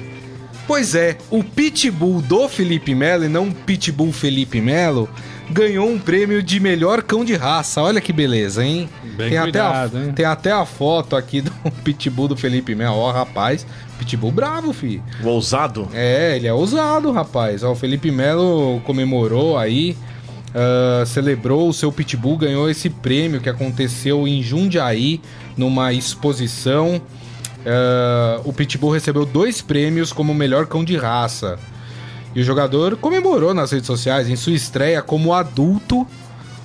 Pois 0.66 0.94
é, 0.94 1.18
o 1.30 1.42
Pitbull 1.44 2.20
do 2.22 2.48
Felipe 2.48 2.94
Melo 2.94 3.24
e 3.24 3.28
não 3.28 3.48
o 3.48 3.54
Pitbull 3.54 4.12
Felipe 4.12 4.60
Melo 4.60 5.08
ganhou 5.52 5.88
um 5.88 5.98
prêmio 5.98 6.42
de 6.42 6.58
melhor 6.58 7.02
cão 7.02 7.24
de 7.24 7.34
raça. 7.34 7.82
Olha 7.82 8.00
que 8.00 8.12
beleza, 8.12 8.64
hein? 8.64 8.88
Bem 9.16 9.30
tem, 9.30 9.40
cuidado, 9.40 9.86
até 9.86 9.98
a, 9.98 10.00
hein? 10.00 10.12
tem 10.12 10.24
até 10.24 10.52
a 10.52 10.64
foto 10.64 11.14
aqui 11.14 11.40
do 11.40 11.52
Pitbull 11.84 12.28
do 12.28 12.36
Felipe 12.36 12.74
Melo. 12.74 12.96
Ó, 12.96 13.12
rapaz, 13.12 13.66
Pitbull 13.98 14.32
bravo, 14.32 14.72
fi. 14.72 15.02
O 15.22 15.28
ousado. 15.28 15.88
É, 15.92 16.36
ele 16.36 16.46
é 16.46 16.52
ousado, 16.52 17.12
rapaz. 17.12 17.62
Ó, 17.62 17.72
o 17.72 17.76
Felipe 17.76 18.10
Melo 18.10 18.80
comemorou 18.84 19.56
aí, 19.56 19.96
ah, 20.54 21.04
celebrou 21.06 21.68
o 21.68 21.72
seu 21.72 21.92
Pitbull, 21.92 22.36
ganhou 22.36 22.68
esse 22.68 22.90
prêmio 22.90 23.40
que 23.40 23.48
aconteceu 23.48 24.26
em 24.26 24.42
Jundiaí, 24.42 25.20
numa 25.56 25.92
exposição. 25.92 27.00
Ah, 27.66 28.40
o 28.44 28.52
Pitbull 28.52 28.92
recebeu 28.92 29.24
dois 29.24 29.60
prêmios 29.60 30.12
como 30.12 30.34
melhor 30.34 30.66
cão 30.66 30.84
de 30.84 30.96
raça. 30.96 31.58
E 32.34 32.40
o 32.40 32.44
jogador 32.44 32.96
comemorou 32.96 33.52
nas 33.52 33.72
redes 33.72 33.86
sociais 33.86 34.28
em 34.28 34.36
sua 34.36 34.54
estreia 34.54 35.02
como 35.02 35.34
adulto. 35.34 36.06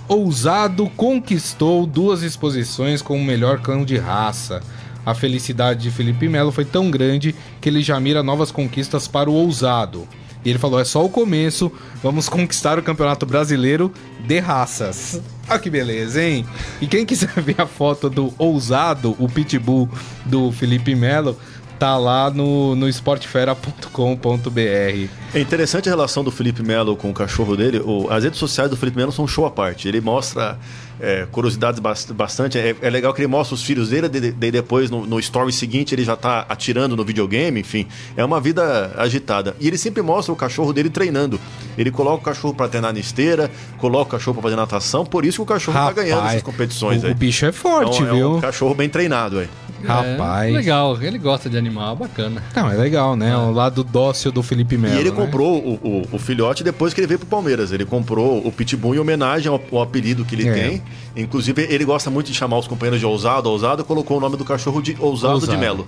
Ousado 0.07 0.89
conquistou 0.95 1.85
duas 1.85 2.23
exposições 2.23 3.01
como 3.01 3.23
melhor 3.23 3.59
cão 3.61 3.83
de 3.83 3.97
raça. 3.97 4.61
A 5.05 5.13
felicidade 5.13 5.83
de 5.83 5.91
Felipe 5.91 6.27
Melo 6.27 6.51
foi 6.51 6.65
tão 6.65 6.89
grande 6.89 7.35
que 7.59 7.69
ele 7.69 7.81
já 7.81 7.99
mira 7.99 8.23
novas 8.23 8.51
conquistas 8.51 9.07
para 9.07 9.29
o 9.29 9.33
ousado. 9.33 10.07
E 10.43 10.49
ele 10.49 10.59
falou: 10.59 10.79
é 10.79 10.85
só 10.85 11.03
o 11.03 11.09
começo, 11.09 11.71
vamos 12.01 12.29
conquistar 12.29 12.79
o 12.79 12.83
Campeonato 12.83 13.25
Brasileiro 13.25 13.91
de 14.25 14.39
Raças. 14.39 15.21
Olha 15.49 15.59
que 15.59 15.69
beleza, 15.69 16.23
hein? 16.23 16.45
E 16.79 16.87
quem 16.87 17.05
quiser 17.05 17.31
ver 17.41 17.59
a 17.59 17.65
foto 17.65 18.09
do 18.09 18.33
ousado, 18.37 19.15
o 19.19 19.27
pitbull 19.27 19.89
do 20.25 20.51
Felipe 20.51 20.95
Melo, 20.95 21.37
tá 21.77 21.97
lá 21.97 22.29
no, 22.29 22.75
no 22.75 22.87
esportefera.com.br. 22.87 25.09
É 25.33 25.39
interessante 25.39 25.89
a 25.89 25.91
relação 25.91 26.23
do 26.23 26.31
Felipe 26.31 26.63
Melo 26.63 26.95
com 26.95 27.09
o 27.09 27.13
cachorro 27.13 27.55
dele. 27.55 27.79
O- 27.83 28.07
as 28.09 28.23
redes 28.23 28.39
sociais 28.39 28.69
do 28.69 28.77
Felipe 28.77 28.97
Melo 28.97 29.11
são 29.11 29.25
um 29.25 29.27
show 29.27 29.45
à 29.45 29.51
parte. 29.51 29.87
Ele 29.87 30.01
mostra 30.01 30.57
é, 30.99 31.27
curiosidades 31.31 31.79
bast- 31.79 32.11
bastante. 32.11 32.57
É, 32.57 32.75
é 32.81 32.89
legal 32.89 33.13
que 33.13 33.21
ele 33.21 33.27
mostra 33.27 33.53
os 33.53 33.61
filhos 33.61 33.89
dele, 33.89 34.09
de- 34.09 34.31
daí 34.31 34.49
depois 34.49 34.89
no, 34.89 35.05
no 35.05 35.19
story 35.19 35.53
seguinte 35.53 35.93
ele 35.93 36.03
já 36.03 36.15
tá 36.15 36.43
atirando 36.49 36.95
no 36.95 37.05
videogame, 37.05 37.59
enfim. 37.59 37.85
É 38.15 38.25
uma 38.25 38.41
vida 38.41 38.91
agitada. 38.97 39.55
E 39.59 39.67
ele 39.67 39.77
sempre 39.77 40.01
mostra 40.01 40.33
o 40.33 40.35
cachorro 40.35 40.73
dele 40.73 40.89
treinando. 40.89 41.39
Ele 41.77 41.91
coloca 41.91 42.17
o 42.17 42.21
cachorro 42.21 42.55
para 42.55 42.67
treinar 42.67 42.91
na 42.93 42.99
esteira, 42.99 43.51
coloca 43.77 44.15
o 44.15 44.17
cachorro 44.17 44.33
para 44.35 44.43
fazer 44.43 44.55
natação, 44.55 45.05
por 45.05 45.23
isso 45.23 45.37
que 45.37 45.43
o 45.43 45.45
cachorro 45.45 45.77
tá 45.77 45.91
ganhando 45.91 46.25
essas 46.27 46.41
competições 46.41 47.03
o, 47.03 47.05
aí. 47.05 47.11
o 47.11 47.15
bicho 47.15 47.45
é 47.45 47.51
forte, 47.51 48.01
Então, 48.01 48.15
é 48.15 48.17
viu? 48.17 48.35
um 48.37 48.41
cachorro 48.41 48.73
bem 48.73 48.89
treinado 48.89 49.37
aí. 49.37 49.47
Rapaz. 49.85 50.49
É, 50.53 50.57
legal, 50.57 50.97
ele 51.01 51.17
gosta 51.17 51.49
de 51.49 51.57
animal, 51.57 51.95
bacana. 51.95 52.41
Não, 52.55 52.69
é 52.71 52.75
legal, 52.75 53.15
né? 53.15 53.35
O 53.37 53.51
lado 53.51 53.83
dócil 53.83 54.31
do 54.31 54.41
Felipe 54.41 54.77
Melo. 54.77 54.95
E 54.95 54.99
ele 54.99 55.11
né? 55.11 55.15
comprou 55.15 55.57
o, 55.57 55.73
o, 55.75 56.07
o 56.13 56.19
filhote 56.19 56.63
depois 56.63 56.93
que 56.93 56.99
ele 56.99 57.07
veio 57.07 57.19
pro 57.19 57.27
Palmeiras. 57.27 57.71
Ele 57.71 57.85
comprou 57.85 58.45
o 58.45 58.51
Pitbull 58.51 58.95
em 58.95 58.99
homenagem 58.99 59.51
ao, 59.51 59.61
ao 59.71 59.81
apelido 59.81 60.25
que 60.25 60.35
ele 60.35 60.47
É. 60.47 60.53
tem. 60.53 60.83
Inclusive, 61.15 61.63
ele 61.69 61.85
gosta 61.85 62.09
muito 62.09 62.27
de 62.27 62.33
chamar 62.33 62.57
os 62.57 62.67
companheiros 62.67 62.99
de 62.99 63.05
Ousado, 63.05 63.49
Ousado, 63.49 63.83
colocou 63.83 64.17
o 64.17 64.19
nome 64.19 64.37
do 64.37 64.45
cachorro 64.45 64.81
de 64.81 64.95
Ousado, 64.99 65.33
Ousado. 65.35 65.51
de 65.51 65.57
Melo. 65.57 65.87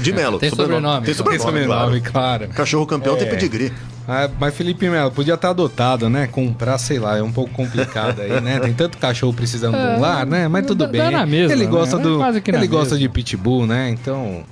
De 0.00 0.12
Melo. 0.12 0.38
Tem 0.38 0.50
sobrenome, 0.50 1.04
Tem 1.06 1.12
então. 1.14 1.26
Tem 1.26 1.38
sobrenome, 1.38 1.64
sobrenome, 1.68 2.00
claro. 2.00 2.12
claro. 2.44 2.48
Cachorro 2.54 2.86
campeão 2.86 3.16
tem 3.16 3.26
É. 3.26 3.30
pedigree. 3.30 3.72
Ah, 4.08 4.28
mas 4.40 4.54
Felipe 4.56 4.88
Melo, 4.88 5.10
podia 5.12 5.34
estar 5.34 5.50
adotado, 5.50 6.08
né? 6.10 6.26
Comprar, 6.26 6.78
sei 6.78 6.98
lá, 6.98 7.16
é 7.18 7.22
um 7.22 7.30
pouco 7.30 7.52
complicado 7.52 8.20
aí, 8.20 8.40
né? 8.40 8.58
Tem 8.58 8.72
tanto 8.72 8.98
cachorro 8.98 9.32
precisando 9.32 9.76
de 9.76 9.84
um 9.84 10.00
lar, 10.00 10.26
né? 10.26 10.48
Mas 10.48 10.66
tudo 10.66 10.84
dá- 10.84 10.90
bem. 10.90 11.00
dá 11.00 11.10
na 11.12 11.26
mesma, 11.26 11.52
ele 11.52 11.64
né? 11.66 11.70
gosta 11.70 11.96
É 11.96 12.00
do. 12.00 12.20
ele 12.24 12.66
gosta 12.66 12.94
mesma. 12.94 12.98
de 12.98 13.08
pitbull, 13.08 13.66
né? 13.68 13.88
Então 13.90 14.42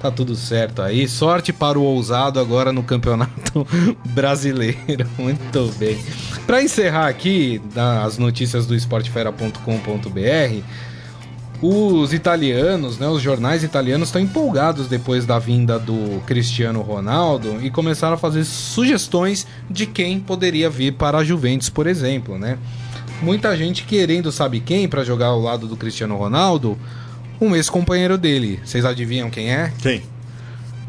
tá 0.00 0.08
tudo 0.12 0.36
certo 0.36 0.82
aí. 0.82 1.08
Sorte 1.08 1.52
para 1.52 1.76
o 1.76 1.82
ousado 1.82 2.38
agora 2.38 2.72
no 2.72 2.84
Campeonato 2.84 3.66
Brasileiro. 4.06 5.08
Muito 5.18 5.72
bem. 5.78 5.98
Para 6.46 6.62
encerrar 6.62 7.08
aqui 7.08 7.60
das 7.74 8.18
notícias 8.18 8.66
do 8.66 8.74
esportefera.com.br, 8.76 10.62
os 11.60 12.12
italianos, 12.12 12.98
né, 12.98 13.08
os 13.08 13.20
jornais 13.20 13.64
italianos 13.64 14.08
estão 14.08 14.22
empolgados 14.22 14.86
depois 14.86 15.26
da 15.26 15.38
vinda 15.38 15.78
do 15.78 16.22
Cristiano 16.24 16.82
Ronaldo 16.82 17.58
e 17.60 17.70
começaram 17.70 18.14
a 18.14 18.18
fazer 18.18 18.44
sugestões 18.44 19.46
de 19.68 19.84
quem 19.84 20.20
poderia 20.20 20.70
vir 20.70 20.92
para 20.92 21.18
a 21.18 21.24
Juventus, 21.24 21.68
por 21.68 21.86
exemplo, 21.86 22.38
né? 22.38 22.58
Muita 23.20 23.56
gente 23.56 23.82
querendo, 23.82 24.30
sabe 24.30 24.60
quem, 24.60 24.88
para 24.88 25.02
jogar 25.02 25.26
ao 25.26 25.40
lado 25.40 25.66
do 25.66 25.76
Cristiano 25.76 26.16
Ronaldo? 26.16 26.78
Um 27.40 27.56
ex-companheiro 27.56 28.16
dele. 28.16 28.60
Vocês 28.64 28.84
adivinham 28.84 29.28
quem 29.28 29.50
é? 29.50 29.72
Quem? 29.80 30.02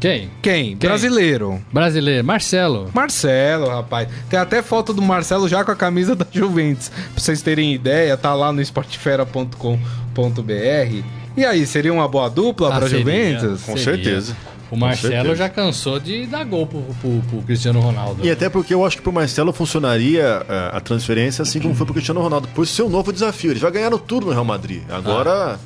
Quem? 0.00 0.30
Quem? 0.40 0.76
Brasileiro. 0.76 1.60
Brasileiro, 1.72 2.24
Marcelo. 2.24 2.90
Marcelo, 2.94 3.68
rapaz. 3.68 4.08
Tem 4.30 4.38
até 4.38 4.62
foto 4.62 4.92
do 4.94 5.02
Marcelo 5.02 5.46
já 5.46 5.62
com 5.62 5.70
a 5.72 5.76
camisa 5.76 6.16
da 6.16 6.26
Juventus. 6.32 6.88
Pra 6.88 7.22
vocês 7.22 7.42
terem 7.42 7.74
ideia, 7.74 8.16
tá 8.16 8.32
lá 8.34 8.50
no 8.52 8.62
esportefera.com.br. 10.14 11.04
E 11.36 11.44
aí, 11.44 11.66
seria 11.66 11.92
uma 11.92 12.08
boa 12.08 12.28
dupla 12.28 12.68
Ah, 12.74 12.78
pra 12.78 12.88
seria. 12.88 12.98
Juventus? 13.04 13.62
Com 13.62 13.76
Seria. 13.76 13.84
certeza. 14.04 14.36
O 14.70 14.76
Marcelo 14.76 15.34
já 15.34 15.48
cansou 15.48 15.98
de 15.98 16.26
dar 16.26 16.44
gol 16.44 16.64
pro, 16.64 16.80
pro- 17.00 17.20
pro 17.28 17.42
Cristiano 17.42 17.80
Ronaldo. 17.80 18.24
E 18.24 18.30
até 18.30 18.48
porque 18.48 18.72
eu 18.72 18.86
acho 18.86 18.96
que 18.98 19.02
pro 19.02 19.12
Marcelo 19.12 19.52
funcionaria 19.52 20.46
eh, 20.48 20.70
a 20.72 20.78
transferência 20.80 21.42
assim 21.42 21.58
como 21.58 21.74
foi 21.74 21.84
pro 21.84 21.92
Cristiano 21.92 22.20
Ronaldo. 22.22 22.46
Por 22.54 22.64
seu 22.68 22.88
novo 22.88 23.12
desafio. 23.12 23.50
Eles 23.50 23.60
já 23.60 23.68
ganharam 23.68 23.98
tudo 23.98 24.26
no 24.26 24.32
Real 24.32 24.44
Madrid. 24.44 24.82
Agora, 24.88 25.58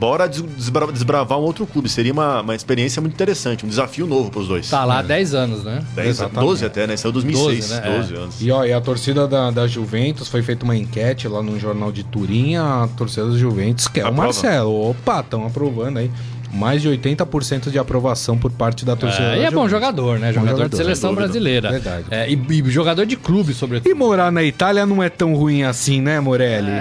bora 0.00 0.26
des- 0.26 0.40
desbra- 0.42 0.90
desbravar 0.90 1.38
um 1.38 1.42
outro 1.42 1.66
clube. 1.66 1.88
Seria 1.88 2.12
uma, 2.12 2.40
uma 2.40 2.54
experiência 2.56 3.00
muito 3.02 3.12
interessante, 3.12 3.66
um 3.66 3.68
desafio 3.68 4.06
novo 4.06 4.30
pros 4.30 4.48
dois. 4.48 4.68
Tá 4.70 4.84
lá 4.84 5.00
há 5.00 5.02
10 5.02 5.34
anos, 5.34 5.62
né? 5.62 5.82
10, 5.94 6.08
Exatamente. 6.08 6.40
12 6.48 6.64
até, 6.64 6.86
né? 6.86 6.96
Saiu 6.96 7.12
2006, 7.12 7.68
12, 7.68 7.74
né? 7.74 7.96
12 7.98 8.14
anos. 8.14 8.36
E 8.40 8.50
ó, 8.50 8.64
e 8.64 8.72
a 8.72 8.80
torcida 8.80 9.28
da, 9.28 9.50
da 9.50 9.66
Juventus 9.66 10.26
foi 10.28 10.42
feita 10.42 10.64
uma 10.64 10.74
enquete 10.76 11.28
lá 11.28 11.42
no 11.42 11.60
jornal 11.60 11.92
de 11.92 12.02
Turim. 12.02 12.56
A 12.56 12.88
torcida 12.96 13.26
da 13.30 13.36
Juventus 13.36 13.86
quer 13.86 14.04
o 14.04 14.08
Aprova. 14.08 14.22
Marcelo. 14.24 14.90
Opa, 14.90 15.20
estão 15.20 15.46
aprovando 15.46 15.98
aí. 15.98 16.10
Mais 16.52 16.82
de 16.82 16.88
80% 16.88 17.70
de 17.70 17.78
aprovação 17.78 18.36
por 18.36 18.50
parte 18.50 18.84
da 18.84 18.96
torcida 18.96 19.36
É, 19.36 19.42
e 19.42 19.44
é 19.44 19.50
bom 19.52 19.68
jogador, 19.68 20.18
né? 20.18 20.28
Bom 20.28 20.40
Jogador, 20.40 20.50
jogador, 20.56 20.68
de 20.70 20.76
seleção 20.76 21.14
brasileira. 21.14 21.70
Verdade. 21.70 22.06
É, 22.10 22.28
e, 22.28 22.34
e 22.34 22.70
jogador 22.70 23.06
de 23.06 23.14
clube, 23.16 23.54
sobretudo. 23.54 23.88
E 23.88 23.94
morar 23.94 24.32
na 24.32 24.42
Itália 24.42 24.84
não 24.84 25.00
é 25.00 25.08
tão 25.08 25.34
ruim 25.36 25.62
assim, 25.62 26.00
né, 26.00 26.18
Morelli? 26.18 26.72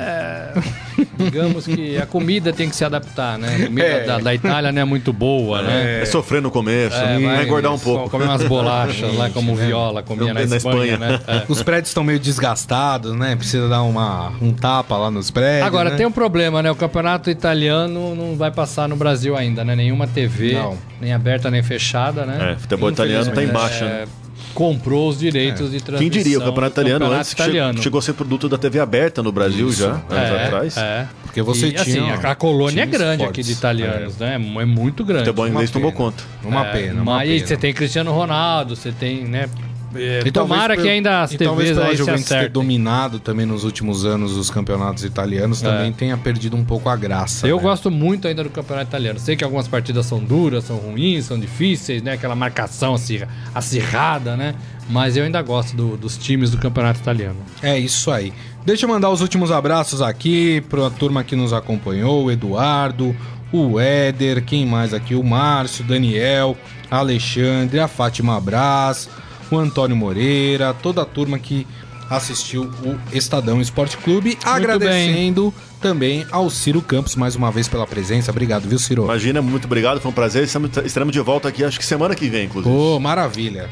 Digamos 1.17 1.65
que 1.65 1.97
a 1.97 2.05
comida 2.05 2.51
tem 2.53 2.69
que 2.69 2.75
se 2.75 2.83
adaptar, 2.85 3.37
né? 3.37 3.55
A 3.61 3.65
comida 3.67 3.85
É. 3.87 4.05
da, 4.05 4.17
da 4.19 4.33
Itália 4.33 4.71
não 4.71 4.81
é 4.81 4.85
muito 4.85 5.11
boa, 5.13 5.61
né? 5.61 6.01
É 6.01 6.05
sofrer 6.05 6.41
no 6.41 6.49
começo, 6.51 6.95
É, 6.95 7.19
vai 7.19 7.43
engordar 7.45 7.73
um 7.73 7.79
pouco. 7.79 8.09
Comer 8.09 8.25
umas 8.25 8.43
bolachas 8.43 9.15
lá 9.15 9.29
como 9.29 9.53
o 9.53 9.55
Viola 9.55 10.01
comia 10.03 10.33
na, 10.33 10.45
Na 10.45 10.55
Espanha, 10.57 10.93
Espanha. 10.93 10.97
né? 10.97 11.19
É. 11.27 11.43
Os 11.47 11.61
prédios 11.63 11.89
estão 11.89 12.03
meio 12.03 12.19
desgastados, 12.19 13.15
né? 13.15 13.35
Precisa 13.35 13.67
dar 13.67 13.81
uma, 13.83 14.31
um 14.41 14.53
tapa 14.53 14.97
lá 14.97 15.09
nos 15.11 15.29
prédios. 15.31 15.65
Agora, 15.67 15.91
né? 15.91 15.95
tem 15.97 16.05
um 16.05 16.11
problema, 16.11 16.61
né? 16.61 16.71
O 16.71 16.75
campeonato 16.75 17.29
italiano 17.29 18.15
não 18.15 18.35
vai 18.35 18.51
passar 18.51 18.87
no 18.87 18.95
Brasil 18.95 19.35
ainda, 19.35 19.63
né? 19.63 19.75
Nenhuma 19.75 20.07
TV, 20.07 20.53
Não. 20.53 20.77
nem 21.01 21.13
aberta 21.13 21.49
nem 21.51 21.61
fechada, 21.63 22.25
né? 22.25 22.53
É, 22.53 22.55
futebol 22.59 22.89
italiano 22.89 23.31
tá 23.31 23.43
em 23.43 23.47
baixa, 23.47 23.85
É, 23.85 23.87
né? 23.87 24.05
Comprou 24.53 25.09
os 25.09 25.19
direitos 25.19 25.71
de 25.71 25.79
transmissão. 25.81 25.99
Quem 25.99 26.09
diria, 26.09 26.37
o 26.39 26.43
campeonato 26.43 26.73
italiano 26.73 26.99
campeonato 27.05 27.19
antes 27.21 27.33
che- 27.33 27.41
italiano. 27.41 27.81
chegou 27.81 27.99
a 27.99 28.01
ser 28.01 28.13
produto 28.13 28.49
da 28.49 28.57
TV 28.57 28.79
aberta 28.79 29.21
no 29.23 29.31
Brasil 29.31 29.69
Isso. 29.69 29.81
já, 29.83 29.91
anos 29.91 30.03
é, 30.11 30.45
atrás. 30.45 30.77
É. 30.77 31.07
Porque 31.23 31.41
você 31.41 31.67
e, 31.67 31.71
tinha, 31.73 31.81
assim, 31.81 32.25
a, 32.27 32.31
a 32.31 32.35
colônia 32.35 32.81
é 32.81 32.85
grande 32.85 33.23
fortes. 33.23 33.39
aqui 33.39 33.43
de 33.43 33.51
italianos, 33.57 34.17
né? 34.17 34.33
É 34.35 34.65
muito 34.65 35.03
grande. 35.05 35.25
Futebol 35.25 35.47
inglês 35.47 35.69
tomou 35.71 35.91
conta. 35.91 36.23
Uma 36.43 36.65
É, 36.67 36.71
pena, 36.71 37.01
uma 37.01 37.15
Mas 37.17 37.29
pena. 37.29 37.47
você 37.47 37.57
tem 37.57 37.73
Cristiano 37.73 38.11
Ronaldo, 38.11 38.75
você 38.75 38.91
tem, 38.91 39.25
né? 39.25 39.47
É, 39.95 40.21
E 40.25 40.31
tomara 40.31 40.75
por- 40.75 40.83
que 40.83 40.89
ainda 40.89 41.21
as 41.23 41.31
e 41.33 41.37
talvez 41.37 41.69
TVs 41.69 41.77
pela 41.77 41.89
aí 41.89 41.91
se 41.91 41.97
Juventus 41.97 42.25
ter 42.25 42.35
acertem. 42.35 42.51
dominado 42.53 43.19
também 43.19 43.45
nos 43.45 43.63
últimos 43.63 44.05
anos 44.05 44.35
os 44.37 44.49
campeonatos 44.49 45.03
italianos, 45.03 45.61
também 45.61 45.91
tenha 45.93 46.17
perdido 46.17 46.55
um 46.55 46.63
pouco 46.63 46.89
a 46.89 46.95
graça. 46.95 47.47
Eu 47.47 47.57
né? 47.57 47.63
gosto 47.63 47.89
muito 47.91 48.27
ainda 48.27 48.43
do 48.43 48.49
campeonato 48.49 48.89
italiano. 48.89 49.19
Sei 49.19 49.35
que 49.35 49.43
algumas 49.43 49.67
partidas 49.67 50.05
são 50.05 50.19
duras, 50.19 50.63
são 50.63 50.77
ruins, 50.77 51.25
são 51.25 51.39
difíceis, 51.39 52.01
né? 52.01 52.13
Aquela 52.13 52.35
marcação 52.35 52.93
acir- 52.95 53.27
acirrada, 53.53 54.35
né? 54.37 54.55
Mas 54.89 55.15
eu 55.15 55.23
ainda 55.23 55.41
gosto 55.41 55.75
do- 55.75 55.95
dos 55.97 56.17
times 56.17 56.49
do 56.51 56.57
campeonato 56.57 56.99
italiano. 56.99 57.37
É 57.61 57.77
isso 57.77 58.09
aí. 58.11 58.33
Deixa 58.65 58.85
eu 58.85 58.89
mandar 58.89 59.09
os 59.09 59.21
últimos 59.21 59.51
abraços 59.51 60.01
aqui 60.01 60.61
pra 60.69 60.89
turma 60.89 61.23
que 61.23 61.35
nos 61.35 61.53
acompanhou, 61.53 62.25
o 62.25 62.31
Eduardo, 62.31 63.15
o 63.51 63.79
Éder, 63.79 64.43
quem 64.43 64.65
mais 64.65 64.93
aqui? 64.93 65.15
O 65.15 65.23
Márcio, 65.23 65.83
Daniel, 65.83 66.57
a 66.89 66.97
Alexandre, 66.97 67.79
a 67.79 67.87
Fátima 67.87 68.39
Braz, 68.41 69.07
o 69.55 69.59
Antônio 69.59 69.95
Moreira, 69.95 70.73
toda 70.73 71.01
a 71.01 71.05
turma 71.05 71.39
que 71.39 71.65
assistiu 72.09 72.63
o 72.63 72.97
Estadão 73.15 73.61
Esporte 73.61 73.97
Clube. 73.97 74.37
agradecendo 74.43 75.53
também 75.79 76.25
ao 76.31 76.49
Ciro 76.49 76.81
Campos 76.81 77.15
mais 77.15 77.35
uma 77.35 77.51
vez 77.51 77.67
pela 77.67 77.85
presença. 77.85 78.31
Obrigado, 78.31 78.67
viu, 78.67 78.79
Ciro? 78.79 79.03
Imagina, 79.03 79.41
muito 79.41 79.65
obrigado, 79.65 80.01
foi 80.01 80.11
um 80.11 80.13
prazer. 80.13 80.43
Estamos, 80.43 80.71
estaremos 80.83 81.13
de 81.13 81.19
volta 81.19 81.47
aqui, 81.47 81.63
acho 81.63 81.79
que 81.79 81.85
semana 81.85 82.15
que 82.15 82.27
vem, 82.27 82.45
inclusive. 82.45 82.73
Ô, 82.73 82.99
maravilha. 82.99 83.69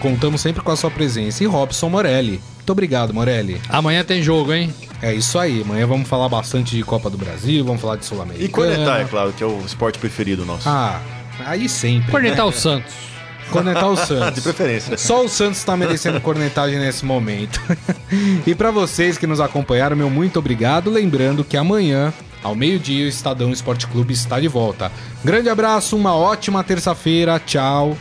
Contamos 0.00 0.40
sempre 0.40 0.62
com 0.62 0.70
a 0.70 0.76
sua 0.76 0.90
presença. 0.90 1.44
E 1.44 1.46
Robson 1.46 1.90
Morelli. 1.90 2.40
Muito 2.56 2.70
obrigado, 2.70 3.12
Morelli. 3.12 3.60
Amanhã 3.68 4.02
tem 4.02 4.22
jogo, 4.22 4.52
hein? 4.52 4.72
É 5.02 5.12
isso 5.12 5.38
aí. 5.38 5.62
Amanhã 5.62 5.86
vamos 5.86 6.08
falar 6.08 6.28
bastante 6.28 6.76
de 6.76 6.82
Copa 6.82 7.10
do 7.10 7.18
Brasil, 7.18 7.64
vamos 7.64 7.80
falar 7.80 7.96
de 7.96 8.06
Sul-Americana. 8.06 8.44
E 8.44 8.48
cornetar, 8.48 9.00
é 9.00 9.04
claro, 9.04 9.32
que 9.32 9.42
é 9.42 9.46
o 9.46 9.60
esporte 9.66 9.98
preferido 9.98 10.46
nosso. 10.46 10.68
Ah, 10.68 11.00
aí 11.44 11.68
sempre. 11.68 12.10
Cornetar 12.10 12.46
o 12.46 12.52
Santos. 12.52 13.09
Cornetar 13.50 13.88
o 13.88 13.96
Santos. 13.96 14.34
De 14.34 14.40
preferência. 14.40 14.96
Só 14.96 15.24
o 15.24 15.28
Santos 15.28 15.58
está 15.58 15.76
merecendo 15.76 16.20
cornetagem 16.20 16.78
nesse 16.78 17.04
momento. 17.04 17.60
e 18.46 18.54
para 18.54 18.70
vocês 18.70 19.18
que 19.18 19.26
nos 19.26 19.40
acompanharam, 19.40 19.96
meu 19.96 20.10
muito 20.10 20.38
obrigado. 20.38 20.90
Lembrando 20.90 21.44
que 21.44 21.56
amanhã, 21.56 22.12
ao 22.42 22.54
meio-dia, 22.54 23.04
o 23.04 23.08
Estadão 23.08 23.50
Esporte 23.50 23.86
Clube 23.86 24.14
está 24.14 24.40
de 24.40 24.48
volta. 24.48 24.90
Grande 25.24 25.48
abraço, 25.48 25.96
uma 25.96 26.14
ótima 26.14 26.62
terça-feira. 26.64 27.40
Tchau. 27.40 27.96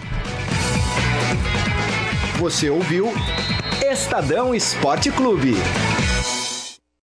Você 2.37 2.69
ouviu 2.69 3.13
Estadão 3.81 4.55
Esporte 4.55 5.11
Clube. 5.11 5.55